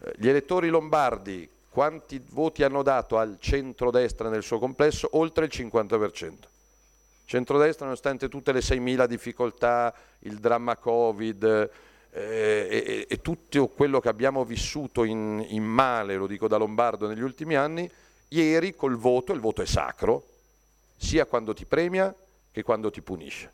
[0.00, 5.08] eh, gli elettori lombardi quanti voti hanno dato al centrodestra nel suo complesso?
[5.12, 6.32] Oltre il 50%.
[7.30, 11.70] Centrodestra, nonostante tutte le 6.000 difficoltà, il dramma Covid
[12.10, 17.06] eh, e, e, tutto quello che abbiamo vissuto in, in male, lo dico da Lombardo,
[17.06, 17.88] negli ultimi anni,
[18.30, 20.24] ieri col voto, il voto è sacro,
[20.96, 22.12] sia quando ti premia
[22.50, 23.52] che quando ti punisce.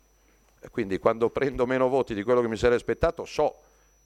[0.71, 3.57] Quindi quando prendo meno voti di quello che mi sarei aspettato, so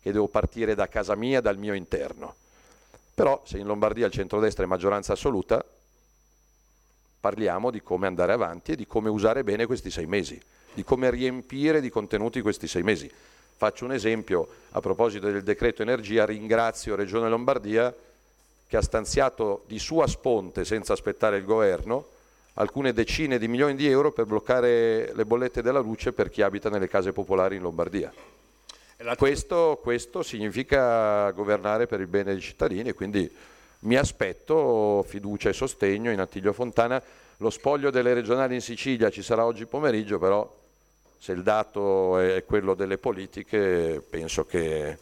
[0.01, 2.35] che devo partire da casa mia, dal mio interno.
[3.13, 5.63] Però se in Lombardia il centrodestra è maggioranza assoluta,
[7.21, 10.41] parliamo di come andare avanti e di come usare bene questi sei mesi,
[10.73, 13.09] di come riempire di contenuti questi sei mesi.
[13.55, 17.93] Faccio un esempio a proposito del decreto energia, ringrazio Regione Lombardia
[18.67, 22.07] che ha stanziato di sua sponte, senza aspettare il governo,
[22.53, 26.69] alcune decine di milioni di euro per bloccare le bollette della luce per chi abita
[26.69, 28.11] nelle case popolari in Lombardia.
[29.15, 33.29] Questo, questo significa governare per il bene dei cittadini e quindi
[33.81, 37.01] mi aspetto fiducia e sostegno in Attilio Fontana.
[37.37, 40.49] Lo spoglio delle regionali in Sicilia ci sarà oggi pomeriggio, però
[41.17, 44.97] se il dato è quello delle politiche penso che il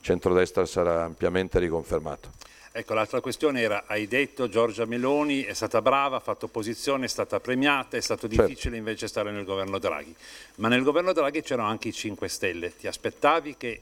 [0.00, 2.32] centrodestra sarà ampiamente riconfermato.
[2.72, 7.08] Ecco, l'altra questione era, hai detto Giorgia Meloni è stata brava, ha fatto opposizione, è
[7.08, 8.46] stata premiata, è stato Certo.
[8.46, 10.14] difficile invece stare nel governo Draghi.
[10.56, 12.76] Ma nel governo Draghi c'erano anche i 5 Stelle.
[12.76, 13.80] Ti aspettavi che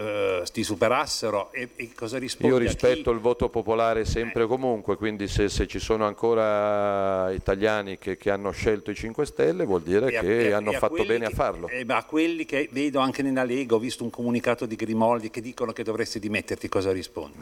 [0.00, 4.96] eh, ti superassero e, e cosa rispondi Io rispetto il voto popolare sempre e comunque,
[4.96, 9.82] quindi se, se ci sono ancora italiani che, che hanno scelto i 5 Stelle vuol
[9.82, 11.68] dire E che a- hanno fatto bene che- a farlo.
[11.68, 15.28] eh, ma a quelli che vedo anche nella Lega, ho visto un comunicato di Grimoldi
[15.30, 17.38] che dicono che dovresti dimetterti, cosa rispondi?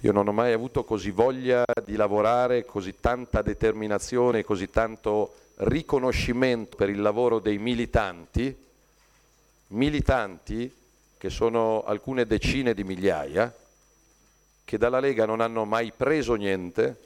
[0.00, 6.76] Io non ho mai avuto così voglia di lavorare, così tanta determinazione, così tanto riconoscimento
[6.76, 8.54] per il lavoro dei militanti,
[9.68, 10.70] militanti
[11.24, 13.50] che sono alcune decine di migliaia,
[14.62, 17.00] che dalla Lega non hanno mai preso niente,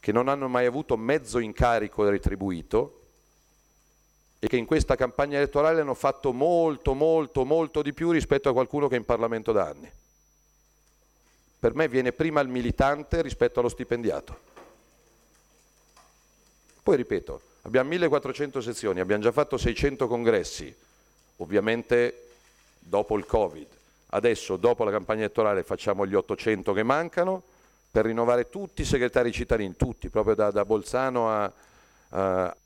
[0.00, 3.02] che non hanno mai avuto mezzo incarico retribuito
[4.40, 8.52] e che in questa campagna elettorale hanno fatto molto, molto, molto di più rispetto a
[8.52, 9.88] qualcuno che è in Parlamento da anni.
[11.60, 14.36] Per me viene prima il militante rispetto allo stipendiato.
[16.82, 20.74] Poi ripeto, abbiamo 1400 sezioni, abbiamo già fatto 600 congressi,
[21.36, 22.21] ovviamente
[22.82, 23.66] dopo il Covid.
[24.08, 27.42] Adesso, dopo la campagna elettorale, facciamo gli 800 che mancano
[27.90, 31.52] per rinnovare tutti i segretari cittadini, tutti, proprio da, da Bolzano a,
[32.10, 32.56] a,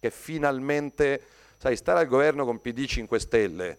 [0.00, 1.22] che finalmente,
[1.58, 3.78] sai, stare al governo con PD 5 Stelle,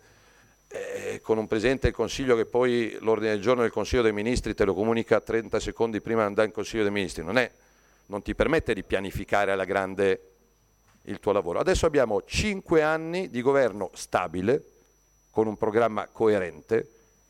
[0.71, 4.53] eh, con un Presidente del Consiglio che poi l'ordine del giorno del Consiglio dei Ministri
[4.53, 7.51] te lo comunica 30 secondi prima di andare in Consiglio dei Ministri, non, è,
[8.07, 10.21] non ti permette di pianificare alla grande
[11.03, 11.59] il tuo lavoro.
[11.59, 14.63] Adesso abbiamo 5 anni di governo stabile,
[15.31, 16.87] con un programma coerente,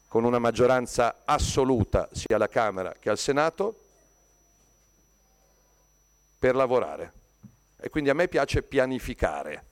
[0.07, 3.79] con una maggioranza assoluta sia alla Camera che al Senato,
[6.39, 7.13] per lavorare.
[7.79, 9.63] E quindi a me piace pianificare.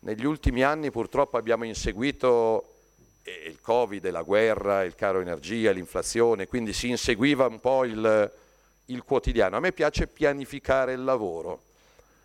[0.00, 2.75] Negli ultimi anni purtroppo abbiamo inseguito
[3.46, 8.32] il Covid, la guerra, il caro energia, l'inflazione, quindi si inseguiva un po' il,
[8.86, 9.56] il quotidiano.
[9.56, 11.62] A me piace pianificare il lavoro.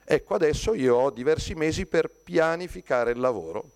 [0.04, 3.70] Ecco, adesso io ho diversi mesi per pianificare il lavoro.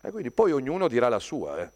[0.00, 1.60] E quindi poi ognuno dirà la sua.
[1.60, 1.70] eh.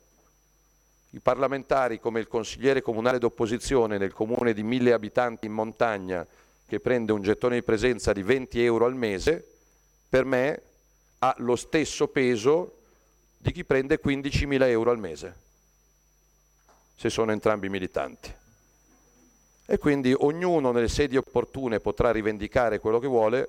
[1.11, 6.27] I parlamentari come il consigliere comunale d'opposizione nel comune di mille abitanti in montagna
[6.67, 9.45] che prende un gettone di presenza di 20 euro al mese,
[10.09, 10.63] per me
[11.19, 12.77] ha lo stesso peso
[13.43, 15.37] di chi prende 15.000 euro al mese,
[16.95, 18.33] se sono entrambi militanti.
[19.67, 23.49] E quindi ognuno nelle sedi opportune potrà rivendicare quello che vuole.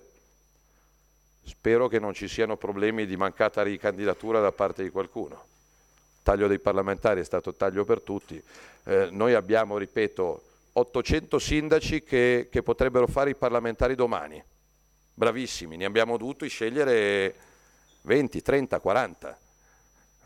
[1.43, 5.45] Spero che non ci siano problemi di mancata ricandidatura da parte di qualcuno.
[6.15, 8.41] Il taglio dei parlamentari è stato taglio per tutti.
[8.85, 10.43] Eh, noi abbiamo, ripeto,
[10.73, 14.43] 800 sindaci che, che potrebbero fare i parlamentari domani.
[15.13, 17.35] Bravissimi, ne abbiamo dovuto scegliere
[18.01, 19.37] 20, 30, 40.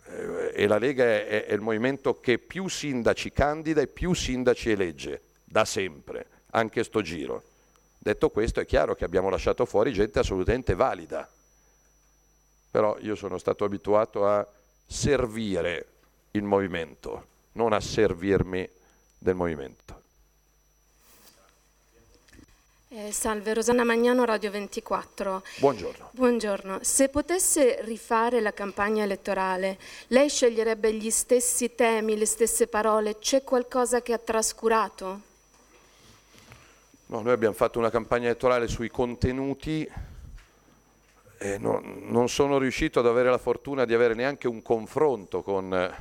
[0.10, 4.72] Eh, e la Lega è, è il movimento che più sindaci candida e più sindaci
[4.72, 7.44] elegge, da sempre, anche sto giro.
[7.98, 11.30] Detto questo è chiaro che abbiamo lasciato fuori gente assolutamente valida,
[12.70, 14.48] però io sono stato abituato a
[14.86, 15.86] servire
[16.32, 18.70] il movimento, non a servirmi
[19.18, 19.97] del movimento.
[23.00, 25.44] Eh, salve, Rosanna Magnano, Radio 24.
[25.60, 26.10] Buongiorno.
[26.14, 26.80] Buongiorno.
[26.82, 33.20] Se potesse rifare la campagna elettorale, lei sceglierebbe gli stessi temi, le stesse parole?
[33.20, 35.22] C'è qualcosa che ha trascurato?
[37.06, 39.88] No, noi abbiamo fatto una campagna elettorale sui contenuti
[41.38, 45.72] e no- non sono riuscito ad avere la fortuna di avere neanche un confronto con
[45.72, 45.96] eh,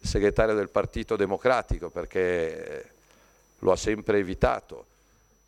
[0.00, 2.90] il segretario del Partito Democratico perché eh,
[3.58, 4.86] lo ha sempre evitato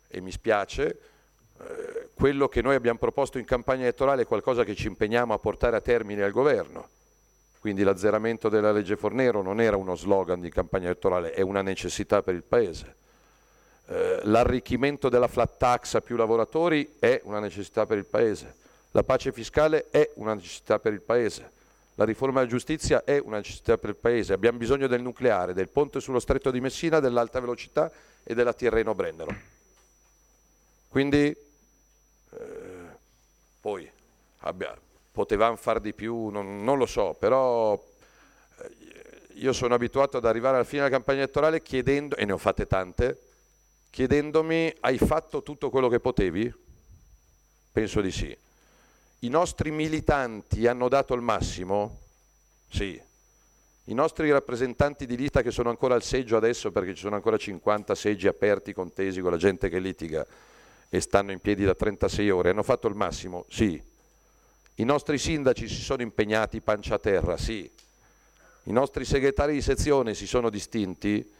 [0.07, 0.99] e mi spiace.
[1.57, 5.39] Eh, quello che noi abbiamo proposto in campagna elettorale è qualcosa che ci impegniamo a
[5.39, 6.89] portare a termine al governo.
[7.59, 12.21] Quindi l'azzeramento della legge Fornero non era uno slogan di campagna elettorale, è una necessità
[12.21, 12.95] per il Paese.
[13.87, 18.55] Eh, l'arricchimento della flat tax a più lavoratori è una necessità per il Paese.
[18.91, 21.51] La pace fiscale è una necessità per il Paese.
[21.95, 24.33] La riforma della giustizia è una necessità per il Paese.
[24.33, 27.91] Abbiamo bisogno del nucleare, del ponte sullo stretto di Messina, dell'alta velocità
[28.23, 29.54] e della Tirreno-Brennero.
[30.95, 31.37] Quindi eh,
[33.59, 33.91] poi
[34.37, 34.79] abbia-
[35.11, 38.71] potevamo far di più, non, non lo so, però eh,
[39.33, 42.65] io sono abituato ad arrivare alla fine della campagna elettorale chiedendo, e ne ho fatte
[42.65, 43.19] tante,
[43.89, 46.53] chiedendomi hai fatto tutto quello che potevi?
[47.73, 48.33] Penso di sì.
[49.19, 52.03] I nostri militanti hanno dato il massimo?
[52.69, 52.97] Sì.
[53.83, 57.35] I nostri rappresentanti di lista che sono ancora al seggio adesso perché ci sono ancora
[57.35, 60.25] 50 seggi aperti, contesi con la gente che litiga
[60.89, 63.45] e stanno in piedi da 36 ore, hanno fatto il massimo?
[63.49, 63.81] Sì.
[64.77, 67.37] I nostri sindaci si sono impegnati pancia a terra?
[67.37, 67.69] Sì.
[68.63, 71.31] I nostri segretari di sezione si sono distinti?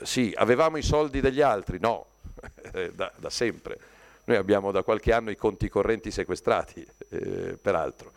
[0.00, 0.32] Sì.
[0.36, 1.78] Avevamo i soldi degli altri?
[1.80, 2.06] No,
[2.94, 3.78] da, da sempre.
[4.24, 8.12] Noi abbiamo da qualche anno i conti correnti sequestrati, eh, peraltro.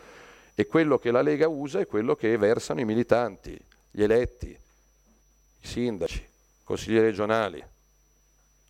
[0.54, 3.60] E quello che la Lega usa è quello che versano i militanti,
[3.92, 7.64] gli eletti, i sindaci, i consiglieri regionali.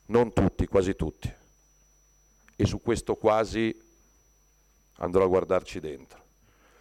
[0.08, 1.32] Non tutti, quasi tutti.
[2.56, 3.78] E su questo quasi
[4.98, 6.24] andrò a guardarci dentro.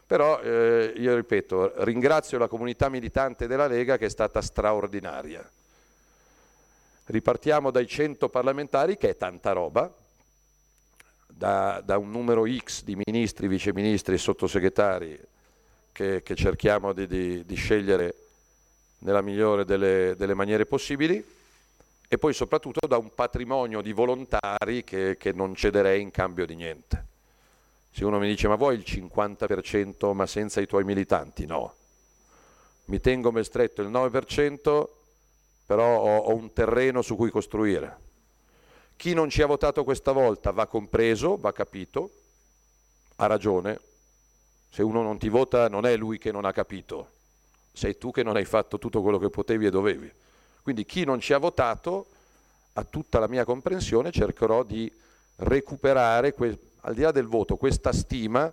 [0.06, 5.48] Però eh, io ripeto, ringrazio la comunità militante della Lega che è stata straordinaria.
[7.06, 9.92] Ripartiamo dai 100 parlamentari, che è tanta roba,
[11.26, 15.20] da, da un numero X di ministri, viceministri e sottosegretari
[15.92, 18.14] che, che cerchiamo di, di, di, scegliere
[18.98, 21.24] nella migliore delle, delle, maniere possibili
[22.14, 26.54] e poi soprattutto da un patrimonio di volontari che, che non cederei in cambio di
[26.54, 27.06] niente.
[27.90, 31.44] Se uno mi dice ma vuoi il 50% ma senza i tuoi militanti?
[31.44, 31.74] No.
[32.84, 34.88] Mi tengo ben stretto il 9%,
[35.66, 37.98] però ho, ho un terreno su cui costruire.
[38.94, 42.10] Chi non ci ha votato questa volta va compreso, va capito,
[43.16, 43.80] ha ragione.
[44.68, 47.10] Se uno non ti vota non è lui che non ha capito,
[47.72, 50.22] sei tu che non hai fatto tutto quello che potevi e dovevi.
[50.64, 52.06] Quindi chi non ci ha votato,
[52.72, 54.90] a tutta la mia comprensione, cercherò di
[55.36, 58.50] recuperare, que- al di là del voto, questa stima,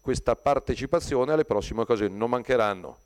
[0.00, 2.16] questa partecipazione alle prossime occasioni.
[2.16, 2.96] Non mancheranno.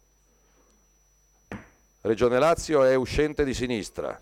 [2.03, 4.17] Regione Lazio è uscente di sinistra.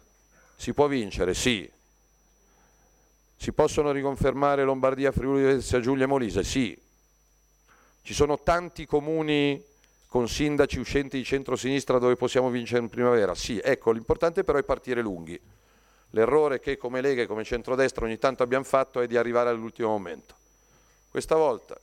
[0.57, 1.35] Si può vincere?
[1.35, 1.71] Sì.
[3.37, 6.43] Si possono riconfermare Lombardia, Friuli, Venezia Giulia e Molise?
[6.45, 6.75] Sì.
[8.01, 9.63] Ci sono tanti comuni
[10.15, 13.35] con sindaci uscenti di centro-sinistra dove possiamo vincere in primavera?
[13.35, 13.61] Sì.
[13.61, 15.37] Ecco, l'importante però è partire lunghi.
[16.11, 19.89] L'errore che come Lega e come centrodestra ogni tanto abbiamo fatto è di arrivare all'ultimo
[19.89, 20.37] momento.
[21.11, 21.77] Questa volta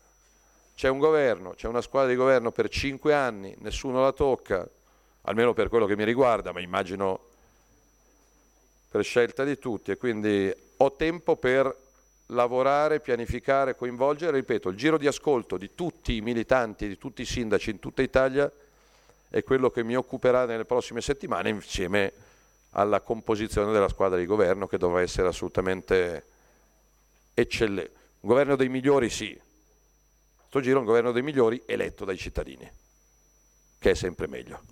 [0.75, 4.65] c'è un governo, c'è una squadra di governo per cinque anni, nessuno la tocca,
[5.23, 7.19] almeno per quello che mi riguarda, ma immagino
[8.89, 11.75] per scelta di tutti e quindi ho tempo per
[12.31, 17.25] lavorare, pianificare, coinvolgere, ripeto, il giro di ascolto di tutti i militanti, di tutti i
[17.25, 18.51] sindaci in tutta Italia
[19.29, 22.11] è quello che mi occuperà nelle prossime settimane insieme
[22.71, 26.25] alla composizione della squadra di governo che dovrà essere assolutamente
[27.33, 27.99] eccellente.
[28.21, 29.39] Un governo dei migliori sì,
[30.37, 32.69] questo giro è un governo dei migliori eletto dai cittadini,
[33.79, 34.70] che è sempre meglio.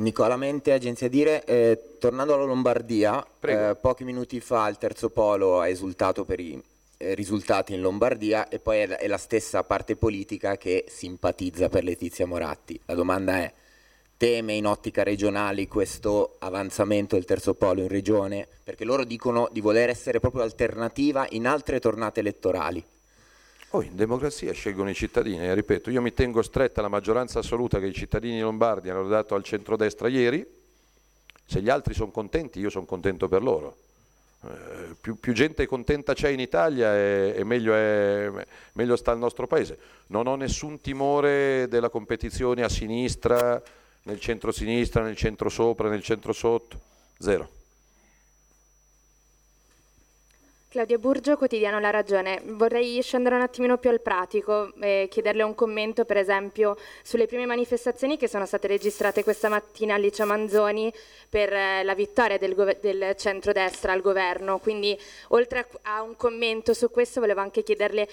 [0.00, 5.60] Nicola Mente, Agenzia Dire, eh, tornando alla Lombardia, eh, pochi minuti fa il terzo polo
[5.60, 6.60] ha esultato per i
[6.96, 11.68] eh, risultati in Lombardia e poi è la, è la stessa parte politica che simpatizza
[11.68, 12.80] per Letizia Moratti.
[12.86, 13.52] La domanda è,
[14.16, 18.48] teme in ottica regionali questo avanzamento del terzo polo in regione?
[18.64, 22.82] Perché loro dicono di voler essere proprio alternativa in altre tornate elettorali.
[23.72, 27.78] Oh, in democrazia scelgono i cittadini, e ripeto, io mi tengo stretta alla maggioranza assoluta
[27.78, 30.44] che i cittadini lombardi hanno dato al centrodestra ieri,
[31.44, 33.76] se gli altri sono contenti io sono contento per loro.
[34.42, 38.28] Eh, più, più, gente contenta c'è in Italia e, e meglio, è,
[38.72, 39.78] meglio sta il nostro paese.
[40.08, 43.62] Non ho nessun timore della competizione a sinistra,
[44.02, 46.80] nel centro-sinistra, nel centro-sopra, nel centro-sotto,
[47.18, 47.59] zero.
[50.70, 52.40] Claudia Burgio, quotidiano La Ragione.
[52.44, 57.44] Vorrei scendere un attimino più al pratico e chiederle un commento, per esempio, sulle prime
[57.44, 60.92] manifestazioni che sono state registrate questa mattina a Licia Manzoni
[61.28, 64.60] per eh, la vittoria del, gove- del centrodestra al governo.
[64.60, 64.96] Quindi,
[65.30, 68.08] oltre a, a un commento su questo, volevo anche chiederle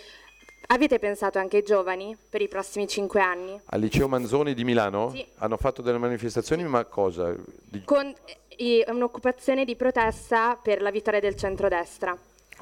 [0.69, 3.57] Avete pensato anche ai giovani per i prossimi cinque anni?
[3.67, 5.25] Al liceo Manzoni di Milano Sì.
[5.37, 7.33] hanno fatto delle manifestazioni, ma cosa?
[7.63, 8.13] Di- Con
[8.47, 12.17] eh, un'occupazione di protesta per la vittoria del centrodestra.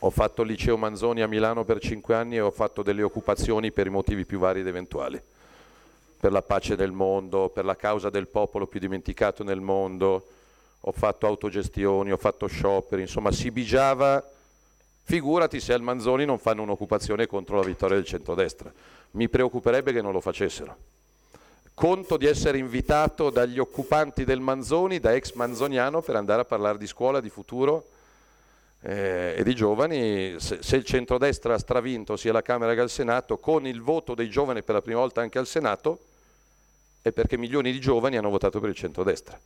[0.05, 3.71] Ho fatto il liceo Manzoni a Milano per cinque anni e ho fatto delle occupazioni
[3.71, 5.19] per i motivi più vari ed eventuali.
[6.19, 10.27] Per la pace del mondo, per la causa del popolo più dimenticato nel mondo,
[10.79, 14.23] ho fatto autogestioni, ho fatto scioperi, insomma si bigiava.
[15.01, 18.71] Figurati se al Manzoni non fanno un'occupazione contro la vittoria del centrodestra.
[19.11, 20.77] Mi preoccuperebbe che non lo facessero.
[21.73, 26.77] Conto di essere invitato dagli occupanti del Manzoni, da ex manzoniano, per andare a parlare
[26.77, 27.87] di scuola, di futuro
[28.85, 30.35] eh, e di giovani.
[30.37, 34.13] Se, se il centrodestra ha stravinto sia alla Camera che al Senato, con il voto
[34.13, 35.99] dei giovani per la prima volta anche al Senato,
[37.01, 39.39] è perché milioni di giovani hanno votato per il centrodestra.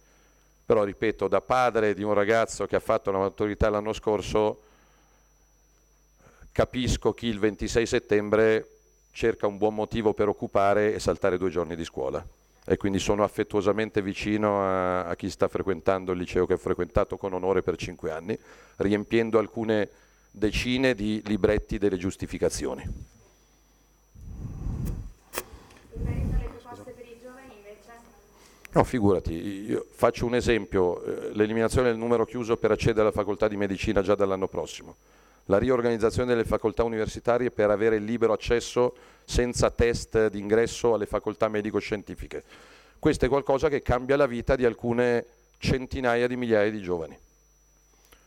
[0.66, 4.62] Però, ripeto, da padre di un ragazzo che ha fatto la maturità l'anno scorso,
[6.52, 8.68] capisco chi il 26 settembre
[9.12, 12.24] cerca un buon motivo per occupare e saltare due giorni di scuola.
[12.72, 17.18] E quindi sono affettuosamente vicino a, a chi sta frequentando il liceo che ho frequentato
[17.18, 18.38] con onore per cinque anni,
[18.76, 19.90] riempiendo alcune
[20.30, 22.84] decine di libretti delle giustificazioni.
[28.72, 33.48] No, figurati, io faccio un esempio, eh, l'eliminazione del numero chiuso per accedere alla facoltà
[33.48, 34.96] di medicina già dall'anno prossimo,
[35.50, 38.96] la riorganizzazione delle facoltà universitarie per avere il libero accesso
[39.26, 42.44] senza test d'ingresso alle facoltà medico-scientifiche.
[43.00, 45.26] Questo è qualcosa che cambia la vita di alcune
[45.58, 47.18] centinaia di migliaia di giovani.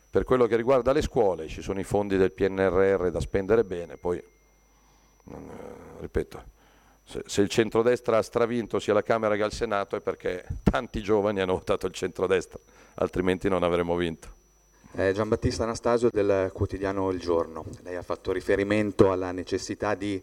[0.09, 3.95] Per quello che riguarda le scuole, ci sono i fondi del PNRR da spendere bene,
[3.95, 5.35] poi, eh,
[6.01, 6.43] ripeto,
[7.05, 11.39] se, il centrodestra ha stravinto sia alla Camera che al Senato è perché tanti giovani
[11.39, 12.59] hanno votato il centrodestra,
[12.95, 14.41] altrimenti non avremmo vinto.
[14.95, 17.65] Eh, Giambattista Anastasio del quotidiano Il Giorno.
[17.81, 20.21] Lei ha fatto riferimento alla necessità di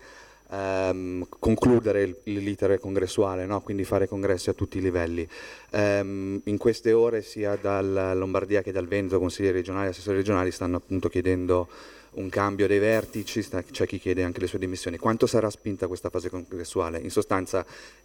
[0.48, 3.60] ehm, concludere l'iter congressuale, no?
[3.62, 5.28] quindi fare congressi a tutti i livelli.
[5.70, 10.52] Ehm, in queste ore sia dal Lombardia che dal Veneto, consiglieri regionali e assessori regionali
[10.52, 11.66] stanno appunto chiedendo
[12.12, 14.98] un cambio dei vertici, c'è chi chiede anche le sue dimissioni.
[14.98, 16.98] Quanto sarà spinta questa fase congressuale?
[16.98, 17.64] In sostanza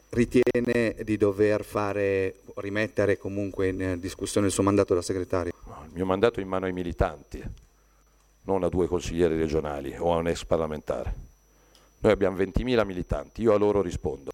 [0.10, 5.54] ritiene di dover fare, rimettere comunque in eh, discussione il suo mandato da segretario?
[5.86, 7.44] Il mio mandato è in mano ai militanti,
[8.44, 11.14] non a due consiglieri regionali o a un ex parlamentare.
[12.00, 14.32] Noi abbiamo 20.000 militanti, io a loro rispondo.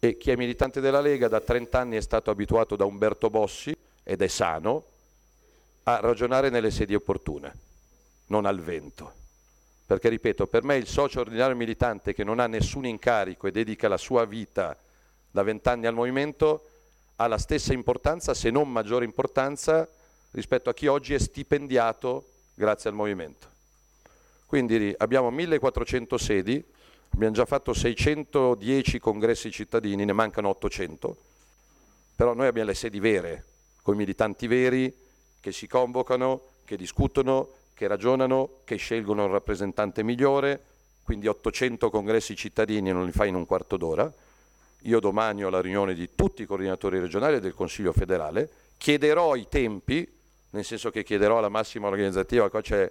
[0.00, 3.76] E chi è militante della Lega da 30 anni è stato abituato da Umberto Bossi,
[4.04, 4.84] ed è sano,
[5.82, 7.54] a ragionare nelle sedie opportune,
[8.28, 9.12] non al vento.
[9.86, 13.88] Perché, ripeto, per me il socio ordinario militante che non ha nessun incarico e dedica
[13.88, 14.76] la sua vita
[15.30, 16.68] da vent'anni al movimento
[17.16, 19.88] ha la stessa importanza, se non maggiore importanza,
[20.32, 23.48] rispetto a chi oggi è stipendiato grazie al movimento.
[24.46, 26.64] Quindi abbiamo 1400 sedi,
[27.10, 31.16] abbiamo già fatto 610 congressi cittadini, ne mancano 800,
[32.14, 33.44] però noi abbiamo le sedi vere,
[33.82, 34.94] con i militanti veri
[35.40, 37.48] che si convocano, che discutono,
[37.78, 40.60] che ragionano, che scelgono il rappresentante migliore,
[41.04, 44.12] quindi 800 congressi cittadini non li fai in un quarto d'ora.
[44.82, 49.36] Io domani ho la riunione di tutti i coordinatori regionali e del Consiglio federale, chiederò
[49.36, 50.06] i tempi,
[50.50, 52.90] nel senso che chiederò alla massima organizzativa, qua c'è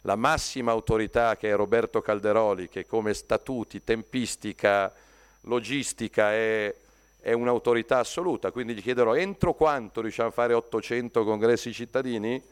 [0.00, 4.92] la massima autorità che è Roberto Calderoli, che come statuti, tempistica,
[5.42, 6.74] logistica è,
[7.20, 12.42] è un'autorità assoluta, quindi gli chiederò entro quanto riusciamo a fare 800 congressi cittadini?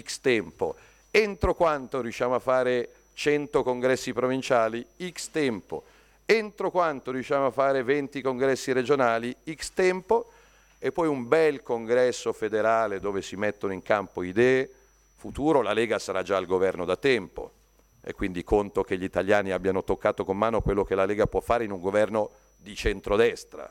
[0.00, 0.74] X tempo.
[1.14, 4.82] Entro quanto riusciamo a fare 100 congressi provinciali?
[5.10, 5.84] X tempo.
[6.24, 9.36] Entro quanto riusciamo a fare 20 congressi regionali?
[9.44, 10.32] X tempo.
[10.78, 14.66] E poi un bel congresso federale dove si mettono in campo idee,
[15.16, 17.52] futuro, la Lega sarà già al governo da tempo
[18.02, 21.40] e quindi conto che gli italiani abbiano toccato con mano quello che la Lega può
[21.40, 23.70] fare in un governo di centrodestra,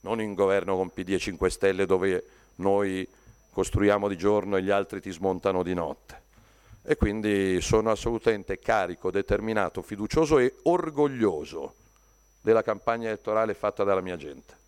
[0.00, 2.24] non in un governo con PD e 5 Stelle dove
[2.56, 3.08] noi
[3.50, 6.21] costruiamo di giorno e gli altri ti smontano di notte.
[6.84, 11.74] E quindi sono assolutamente carico, determinato, fiducioso e orgoglioso
[12.40, 14.58] della campagna elettorale fatta dalla mia gente.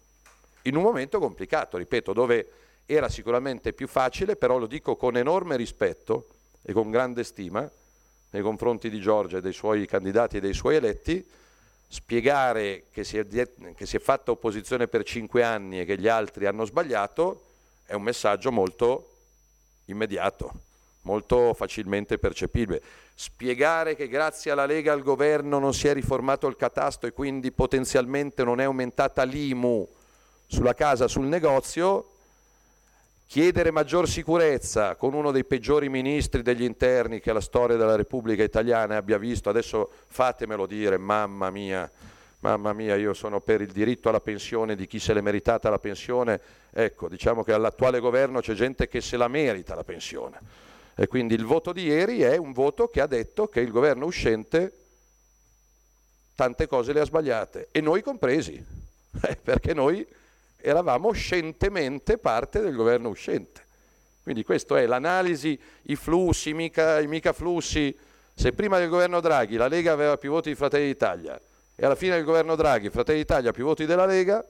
[0.62, 2.48] In un momento complicato, ripeto, dove
[2.86, 6.28] era sicuramente più facile, però lo dico con enorme rispetto
[6.62, 7.68] e con grande stima
[8.30, 11.24] nei confronti di Giorgia e dei suoi candidati e dei suoi eletti,
[11.86, 16.08] spiegare che si, è, che si è fatta opposizione per cinque anni e che gli
[16.08, 17.42] altri hanno sbagliato
[17.86, 19.10] è un messaggio molto
[19.86, 20.52] immediato.
[21.04, 22.82] Molto facilmente percepibile.
[23.14, 27.52] Spiegare che grazie alla Lega al governo non si è riformato il catasto e quindi
[27.52, 29.88] potenzialmente non è aumentata l'IMU
[30.46, 32.08] sulla casa, sul negozio,
[33.26, 38.42] chiedere maggior sicurezza con uno dei peggiori ministri degli interni che la storia della Repubblica
[38.42, 41.90] Italiana abbia visto, adesso fatemelo dire, mamma mia,
[42.40, 45.78] mamma mia, io sono per il diritto alla pensione di chi se l'è meritata la
[45.78, 46.40] pensione,
[46.70, 50.62] ecco, diciamo che all'attuale governo c'è gente che se la merita la pensione.
[50.96, 54.06] E quindi il voto di ieri è un voto che ha detto che il governo
[54.06, 54.84] uscente
[56.34, 58.54] tante cose le ha sbagliate, e noi compresi,
[59.22, 60.06] eh, perché noi
[60.56, 63.62] eravamo scientemente parte del governo uscente.
[64.22, 67.96] Quindi questa è l'analisi, i flussi, mica, i mica flussi.
[68.34, 71.40] Se prima del governo Draghi la Lega aveva più voti di Fratelli d'Italia
[71.76, 74.44] e alla fine del governo Draghi Fratelli d'Italia più voti della Lega,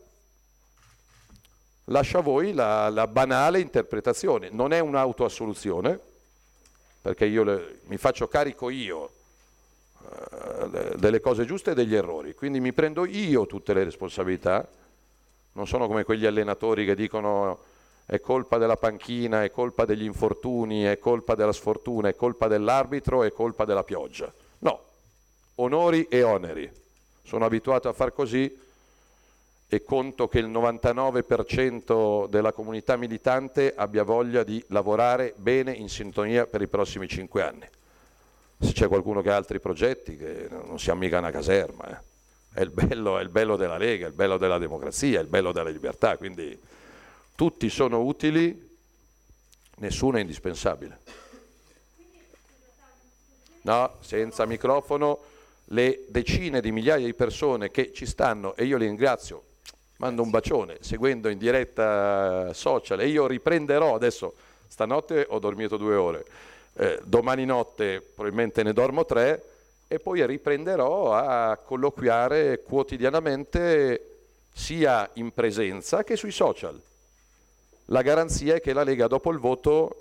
[1.87, 4.49] lascia a voi la, la banale interpretazione.
[4.51, 6.01] Non è un'autoassoluzione,
[7.05, 9.11] perché io le, mi faccio carico io
[10.01, 14.67] eh, delle cose giuste e degli errori, quindi mi prendo io tutte le responsabilità
[15.53, 17.59] non sono come quegli allenatori che dicono
[18.07, 23.23] è colpa della panchina, è colpa degli infortuni, è colpa della sfortuna, è colpa dell'arbitro,
[23.23, 24.33] è colpa della pioggia.
[24.61, 24.83] No,
[25.57, 26.73] onori e oneri.
[27.23, 28.51] Sono abituato a far così
[29.69, 36.47] e conto che il 99% della comunità militante abbia voglia di lavorare bene in sintonia
[36.47, 37.67] per i prossimi cinque anni.
[38.61, 41.89] Se c'è qualcuno che ha altri progetti, che non siamo mica una caserma.
[41.89, 42.13] Eh.
[42.55, 45.29] È il, bello, è il bello della Lega, è il bello della democrazia, è il
[45.29, 46.57] bello della libertà, quindi
[47.35, 48.77] tutti sono utili,
[49.79, 51.01] nessuno è indispensabile.
[53.63, 55.19] No, senza microfono,
[55.69, 59.43] le decine di migliaia di persone che ci stanno, e io li ringrazio,
[59.97, 64.35] mando un bacione, seguendo in diretta social, e io riprenderò adesso,
[64.67, 66.25] stanotte ho dormito due ore,
[66.75, 69.43] eh, domani notte probabilmente ne dormo tre,
[69.87, 74.09] e poi riprenderò a colloquiare quotidianamente
[74.53, 76.81] sia in presenza che sui social.
[77.87, 79.97] La garanzia è che la Lega dopo il voto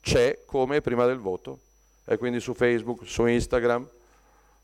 [0.00, 1.58] c'è come prima del voto,
[2.04, 3.86] e quindi su Facebook, su Instagram,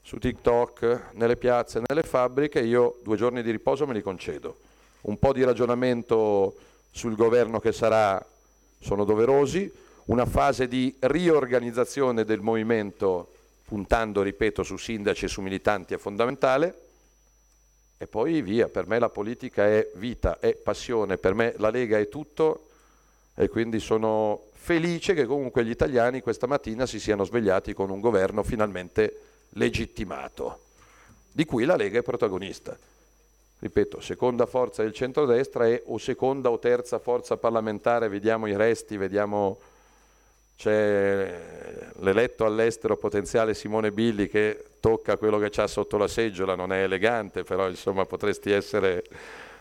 [0.04, 4.58] su TikTok, nelle piazze, nelle fabbriche, io due giorni di riposo me li concedo.
[5.02, 6.54] Un po' di ragionamento
[6.90, 8.24] sul governo che sarà
[8.80, 9.72] sono doverosi,
[10.06, 13.32] una fase di riorganizzazione del movimento
[13.64, 16.80] puntando, ripeto, su sindaci e su militanti è fondamentale.
[17.96, 21.98] E poi via, per me la politica è vita, è passione, per me la Lega
[21.98, 22.68] è tutto
[23.34, 28.00] e quindi sono felice che comunque gli italiani questa mattina si siano svegliati con un
[28.00, 29.23] governo finalmente
[29.54, 30.60] legittimato,
[31.30, 32.76] di cui la Lega è protagonista.
[33.58, 38.96] Ripeto, seconda forza del centrodestra e o seconda o terza forza parlamentare, vediamo i resti,
[38.96, 39.58] vediamo
[40.56, 41.40] c'è
[41.98, 46.82] l'eletto all'estero potenziale Simone Billi che tocca quello che c'ha sotto la seggiola, non è
[46.82, 49.02] elegante, però insomma potresti essere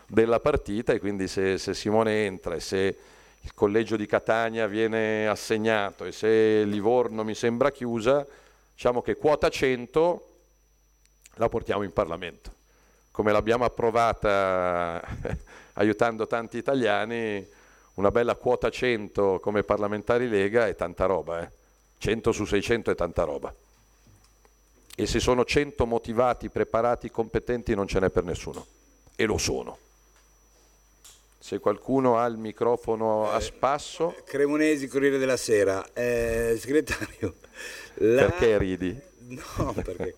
[0.06, 2.96] della partita e quindi se, se Simone entra e se
[3.40, 8.24] il collegio di Catania viene assegnato e se Livorno mi sembra chiusa,
[8.74, 10.28] diciamo che quota 100
[11.34, 12.52] la portiamo in Parlamento.
[13.10, 15.00] Come l'abbiamo approvata
[15.74, 17.46] aiutando tanti italiani,
[17.94, 21.50] una bella quota 100 come parlamentari Lega è tanta roba, eh?
[21.98, 23.54] 100 su 600 è tanta roba.
[24.96, 28.66] E se sono 100 motivati, preparati, competenti non ce n'è per nessuno.
[29.16, 29.78] E lo sono.
[31.44, 34.14] Se qualcuno ha il microfono a spasso...
[34.24, 35.86] Cremonesi, Corriere della Sera.
[35.92, 37.34] Eh, segretario...
[37.96, 38.30] La...
[38.30, 38.98] Perché ridi?
[39.26, 40.14] No, perché...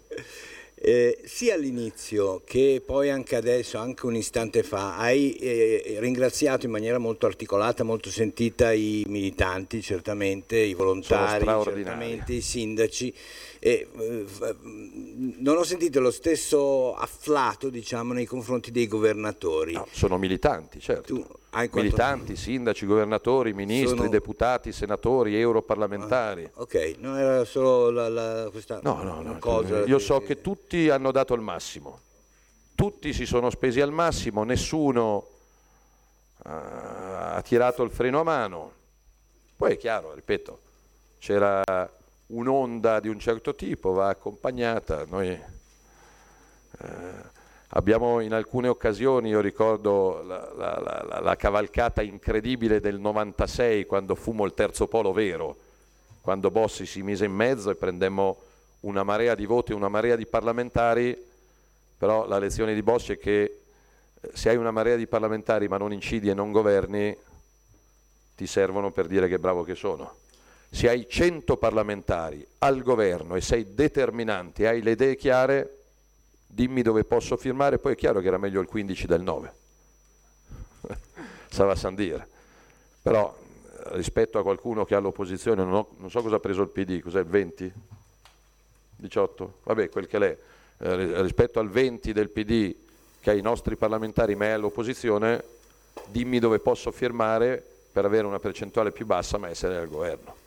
[0.76, 6.70] Eh, sia all'inizio che poi anche adesso, anche un istante fa, hai eh, ringraziato in
[6.70, 13.12] maniera molto articolata, molto sentita i militanti, certamente, i volontari, certamente i sindaci.
[13.66, 14.24] E, eh,
[15.38, 19.72] non ho sentito lo stesso afflato diciamo, nei confronti dei governatori.
[19.72, 21.12] No, sono militanti, certo.
[21.12, 21.26] Tu,
[21.72, 24.08] militanti, sindaci, governatori, ministri, sono...
[24.08, 26.44] deputati, senatori, europarlamentari.
[26.44, 29.82] Ah, ok, non era solo la, la, questa no, no, no, cosa.
[29.84, 31.98] Io so che tutti hanno dato il massimo,
[32.76, 35.26] tutti si sono spesi al massimo, nessuno
[36.44, 38.72] ha tirato il freno a mano.
[39.56, 40.60] Poi è chiaro, ripeto,
[41.18, 41.64] c'era
[42.26, 45.04] un'onda di un certo tipo, va accompagnata.
[45.08, 47.34] Noi, eh,
[47.70, 54.14] Abbiamo in alcune occasioni, io ricordo la, la, la, la, cavalcata incredibile del 96 quando
[54.14, 55.56] fummo il terzo polo vero,
[56.20, 58.36] quando Bossi si mise in mezzo e prendemmo
[58.80, 61.20] una marea di voti, una marea di parlamentari,
[61.98, 63.58] però la lezione di Bossi è che
[64.20, 67.16] eh, se hai una marea di parlamentari ma non incidi e non governi,
[68.36, 70.24] ti servono per dire che bravo che sono.
[70.70, 75.76] Se hai 100 parlamentari al governo e sei determinante hai le idee chiare,
[76.46, 79.54] dimmi dove posso firmare, poi è chiaro che era meglio il 15 del 9.
[81.48, 82.28] Sava San dire.
[83.02, 83.36] Però
[83.92, 87.00] rispetto a qualcuno che ha l'opposizione, non, ho, non so cosa ha preso il PD,
[87.00, 87.72] cos'è il 20?
[88.96, 89.58] 18?
[89.62, 90.36] Vabbè, quel che l'è.
[90.78, 92.74] Eh, rispetto al 20 del PD
[93.20, 95.42] che ha i nostri parlamentari ma è all'opposizione,
[96.06, 100.44] dimmi dove posso firmare per avere una percentuale più bassa ma essere al governo.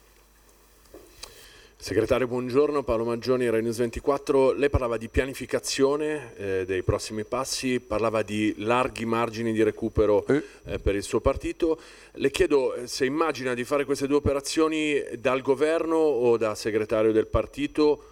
[1.82, 4.52] Segretario, buongiorno, Paolo Maggioni, Rai News 24.
[4.52, 10.78] Lei parlava di pianificazione eh, dei prossimi passi, parlava di larghi margini di recupero eh,
[10.78, 11.80] per il suo partito.
[12.12, 17.14] Le chiedo eh, se immagina di fare queste due operazioni dal governo o da segretario
[17.14, 18.04] del partito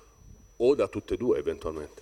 [0.56, 2.02] o da tutte e due eventualmente.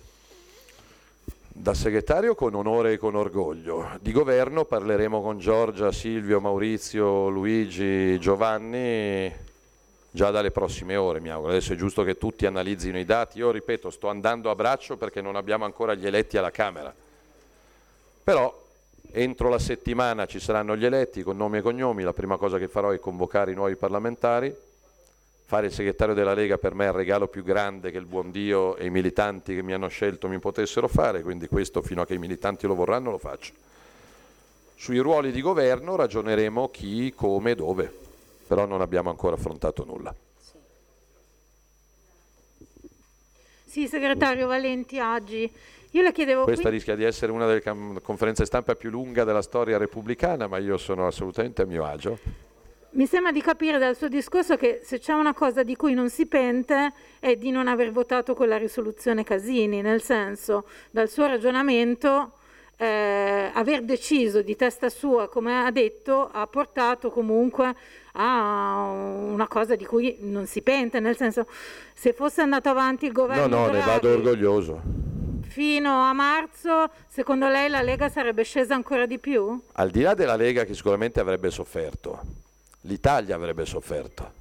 [1.48, 3.98] Da segretario con onore e con orgoglio.
[4.00, 9.54] Di governo parleremo con Giorgia, Silvio, Maurizio, Luigi, Giovanni
[10.16, 11.52] già dalle prossime ore, mi auguro.
[11.52, 13.36] Adesso è giusto che tutti analizzino i dati.
[13.36, 16.92] Io ripeto, sto andando a braccio perché non abbiamo ancora gli eletti alla Camera.
[18.24, 18.64] Però
[19.12, 22.66] entro la settimana ci saranno gli eletti con nomi e cognomi, la prima cosa che
[22.66, 24.56] farò è convocare i nuovi parlamentari.
[25.44, 28.30] Fare il segretario della Lega per me è il regalo più grande che il buon
[28.30, 32.06] Dio e i militanti che mi hanno scelto mi potessero fare, quindi questo fino a
[32.06, 33.52] che i militanti lo vorranno lo faccio.
[34.76, 38.05] Sui ruoli di governo ragioneremo chi, come, dove
[38.46, 40.14] però non abbiamo ancora affrontato nulla.
[43.64, 45.52] Sì, segretario Valenti Aggi.
[45.90, 46.78] Io le chiedevo Questa quindi...
[46.78, 47.62] rischia di essere una delle
[48.00, 52.18] conferenze stampa più lunga della storia repubblicana, ma io sono assolutamente a mio agio.
[52.90, 56.08] Mi sembra di capire dal suo discorso che se c'è una cosa di cui non
[56.08, 62.35] si pente è di non aver votato quella risoluzione Casini, nel senso, dal suo ragionamento,
[62.76, 67.74] eh, aver deciso di testa sua, come ha detto, ha portato comunque
[68.12, 71.46] a una cosa di cui non si pente, nel senso,
[71.94, 74.80] se fosse andato avanti il governo No, no, ne Draghi vado orgoglioso.
[75.48, 79.58] fino a marzo, secondo lei la Lega sarebbe scesa ancora di più?
[79.72, 82.20] Al di là della Lega che sicuramente avrebbe sofferto,
[82.82, 84.32] l'Italia avrebbe sofferto.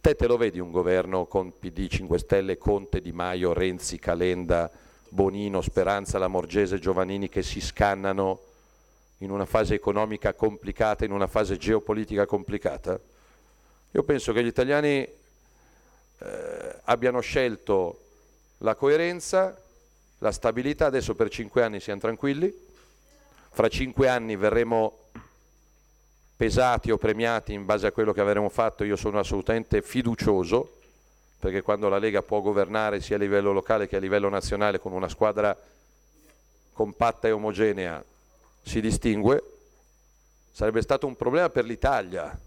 [0.00, 4.70] Te te lo vedi un governo con PD 5 Stelle, Conte, Di Maio, Renzi, Calenda,
[5.10, 8.40] Bonino, Speranza, Lamorgese, Giovannini che si scannano
[9.18, 12.98] in una fase economica complicata, in una fase geopolitica complicata?
[13.90, 18.04] Io penso che gli italiani eh, abbiano scelto
[18.58, 19.60] la coerenza,
[20.18, 22.54] la stabilità, adesso per cinque anni siamo tranquilli,
[23.50, 24.96] fra cinque anni verremo
[26.36, 30.79] pesati o premiati in base a quello che avremo fatto, io sono assolutamente fiducioso,
[31.40, 34.92] perché quando la Lega può governare sia a livello locale che a livello nazionale con
[34.92, 35.56] una squadra
[36.70, 38.04] compatta e omogenea
[38.62, 39.42] si distingue,
[40.52, 42.38] sarebbe stato un problema per l'Italia,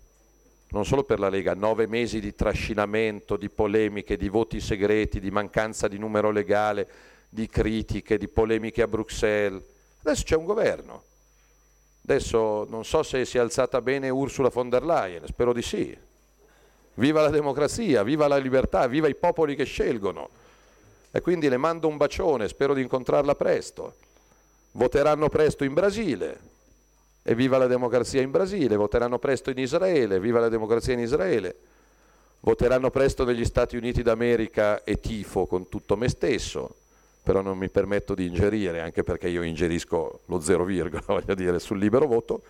[0.70, 5.32] non solo per la Lega, nove mesi di trascinamento, di polemiche, di voti segreti, di
[5.32, 6.88] mancanza di numero legale,
[7.30, 9.64] di critiche, di polemiche a Bruxelles.
[10.03, 11.03] Adesso c'è un governo.
[12.03, 15.98] Adesso non so se si è alzata bene Ursula von der Leyen, spero di sì.
[16.95, 20.30] Viva la democrazia, viva la libertà, viva i popoli che scelgono.
[21.11, 23.95] E quindi le mando un bacione, spero di incontrarla presto.
[24.72, 26.52] Voteranno presto in Brasile,
[27.24, 31.56] e viva la democrazia in Brasile, voteranno presto in Israele, viva la democrazia in Israele,
[32.41, 36.76] voteranno presto negli Stati Uniti d'America e tifo con tutto me stesso,
[37.24, 41.60] però non mi permetto di ingerire, anche perché io ingerisco lo zero virgola, voglio dire,
[41.60, 42.41] sul libero voto.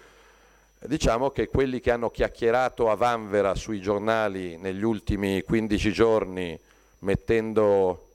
[0.86, 6.60] Diciamo che quelli che hanno chiacchierato a vanvera sui giornali negli ultimi 15 giorni,
[7.00, 8.08] mettendo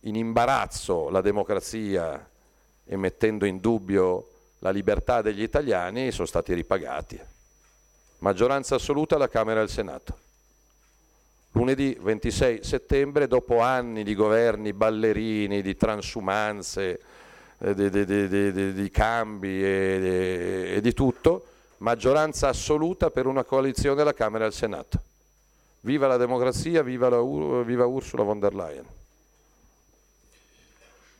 [0.00, 2.28] in imbarazzo la democrazia
[2.84, 7.20] e mettendo in dubbio la libertà degli italiani sono stati ripagati.
[8.18, 10.18] Maggioranza assoluta alla Camera e al Senato.
[11.52, 17.00] Lunedì 26 settembre, dopo anni di governi ballerini, di transumanze,
[17.58, 21.44] eh, di, di, di, di cambi e, e di tutto,
[21.80, 25.02] maggioranza assoluta per una coalizione alla Camera e al Senato.
[25.80, 27.20] Viva la democrazia, viva, la,
[27.62, 28.84] viva Ursula von der Leyen.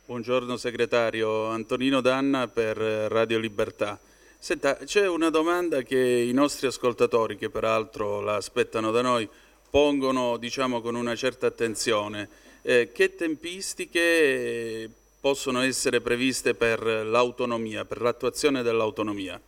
[0.05, 3.99] Buongiorno segretario, Antonino Danna per Radio Libertà.
[4.37, 9.27] Senta, c'è una domanda che i nostri ascoltatori, che peraltro la aspettano da noi,
[9.69, 12.29] pongono diciamo, con una certa attenzione.
[12.61, 14.89] Eh, che tempistiche
[15.19, 19.41] possono essere previste per l'autonomia, per l'attuazione dell'autonomia?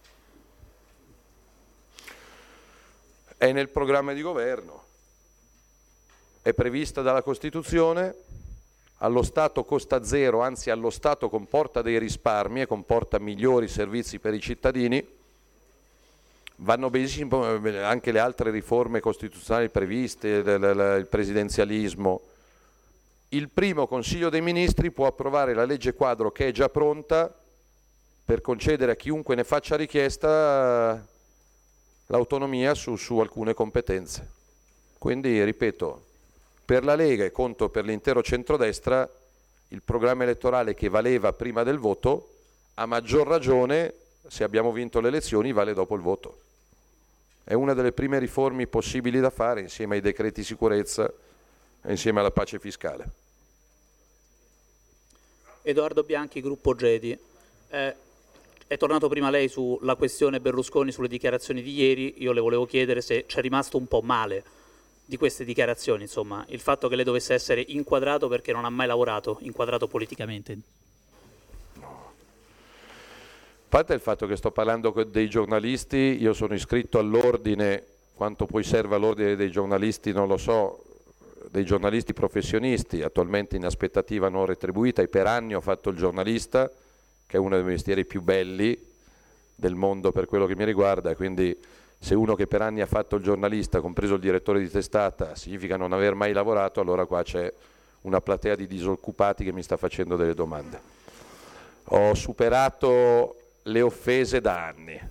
[3.38, 4.84] È nel programma di governo,
[6.42, 8.16] è prevista dalla Costituzione,
[8.98, 14.34] allo Stato costa zero, anzi allo Stato comporta dei risparmi e comporta migliori servizi per
[14.34, 15.06] i cittadini,
[16.58, 22.22] vanno benissimo anche le altre riforme costituzionali previste, il presidenzialismo.
[23.30, 27.34] Il primo Consiglio dei Ministri può approvare la legge quadro che è già pronta
[28.24, 31.04] per concedere a chiunque ne faccia richiesta
[32.14, 34.30] l'autonomia su, su alcune competenze.
[35.00, 36.06] Quindi, ripeto,
[36.64, 39.10] per la Lega e conto per l'intero centrodestra,
[39.70, 42.30] il programma elettorale che valeva prima del voto,
[42.76, 43.94] a maggior ragione,
[44.28, 46.42] se abbiamo vinto le elezioni, vale dopo il voto.
[47.44, 51.12] È una delle prime riforme possibili da fare insieme ai decreti sicurezza
[51.82, 53.10] e insieme alla pace fiscale.
[55.64, 57.18] Edoardo Bianchi, gruppo Gedi.
[57.70, 57.96] Eh,
[58.68, 62.24] è tornato prima lei sulla questione Berlusconi, sulle dichiarazioni di ieri.
[62.24, 64.44] Io le volevo chiedere se c'è rimasto un po' male
[65.06, 68.88] di queste dichiarazioni, insomma, il fatto che lei dovesse essere inquadrato perché non ha mai
[68.88, 70.58] lavorato, inquadrato politicamente.
[71.76, 77.84] A parte il fatto che sto parlando con dei giornalisti, io sono iscritto all'ordine,
[78.14, 80.84] quanto poi serve all'ordine dei giornalisti non lo so,
[81.50, 86.72] dei giornalisti professionisti, attualmente in aspettativa non retribuita e per anni ho fatto il giornalista,
[87.34, 88.80] che è uno dei mestieri più belli
[89.56, 91.58] del mondo per quello che mi riguarda, quindi
[91.98, 95.76] se uno che per anni ha fatto il giornalista, compreso il direttore di testata, significa
[95.76, 97.52] non aver mai lavorato, allora qua c'è
[98.02, 100.80] una platea di disoccupati che mi sta facendo delle domande.
[101.86, 105.02] Ho superato le offese da anni,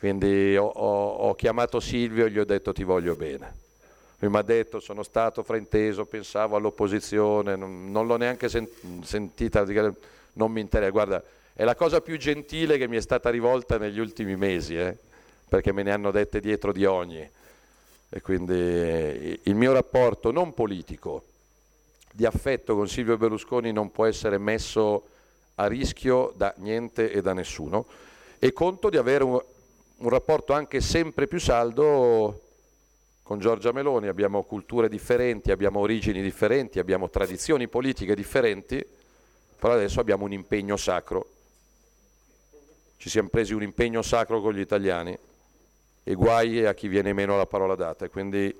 [0.00, 3.54] quindi ho, ho, ho chiamato Silvio e gli ho detto ti voglio bene.
[4.18, 8.68] Lui mi ha detto sono stato frainteso, pensavo all'opposizione, non, non l'ho neanche sen-
[9.04, 9.64] sentita,
[10.36, 10.90] non mi interessa.
[10.90, 11.22] Guarda,
[11.52, 14.96] è la cosa più gentile che mi è stata rivolta negli ultimi mesi, eh,
[15.48, 17.28] perché me ne hanno dette dietro di ogni.
[18.08, 21.24] E quindi eh, il mio rapporto non politico,
[22.12, 25.08] di affetto con Silvio Berlusconi non può essere messo
[25.56, 27.86] a rischio da niente e da nessuno
[28.38, 29.38] e conto di avere un,
[29.98, 32.40] un rapporto anche sempre più saldo
[33.22, 38.84] con Giorgia Meloni, abbiamo culture differenti, abbiamo origini differenti, abbiamo tradizioni politiche differenti,
[39.58, 41.30] però adesso abbiamo un impegno sacro.
[42.96, 45.16] Ci siamo presi un impegno sacro con gli italiani
[46.02, 48.08] e guai a chi viene meno alla parola data.
[48.08, 48.54] Quindi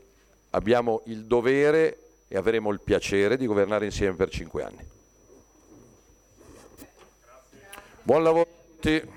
[0.50, 1.98] abbiamo il dovere
[2.28, 4.84] e avremo il piacere di governare insieme per cinque anni.
[8.02, 9.10] Buon lavoro a tutti.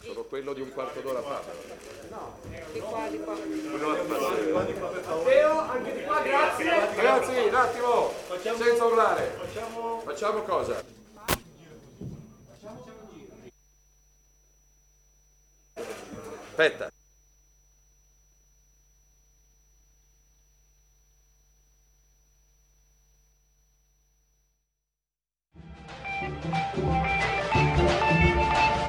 [0.00, 1.40] Sono quello di un quarto d'ora fa.
[5.06, 6.96] Matteo, anche di qua, grazie.
[6.96, 9.38] Ragazzi, un attimo, Facciamo- senza urlare.
[9.38, 10.00] Facciamo...
[10.04, 10.82] Facciamo cosa?
[16.50, 16.90] Aspetta.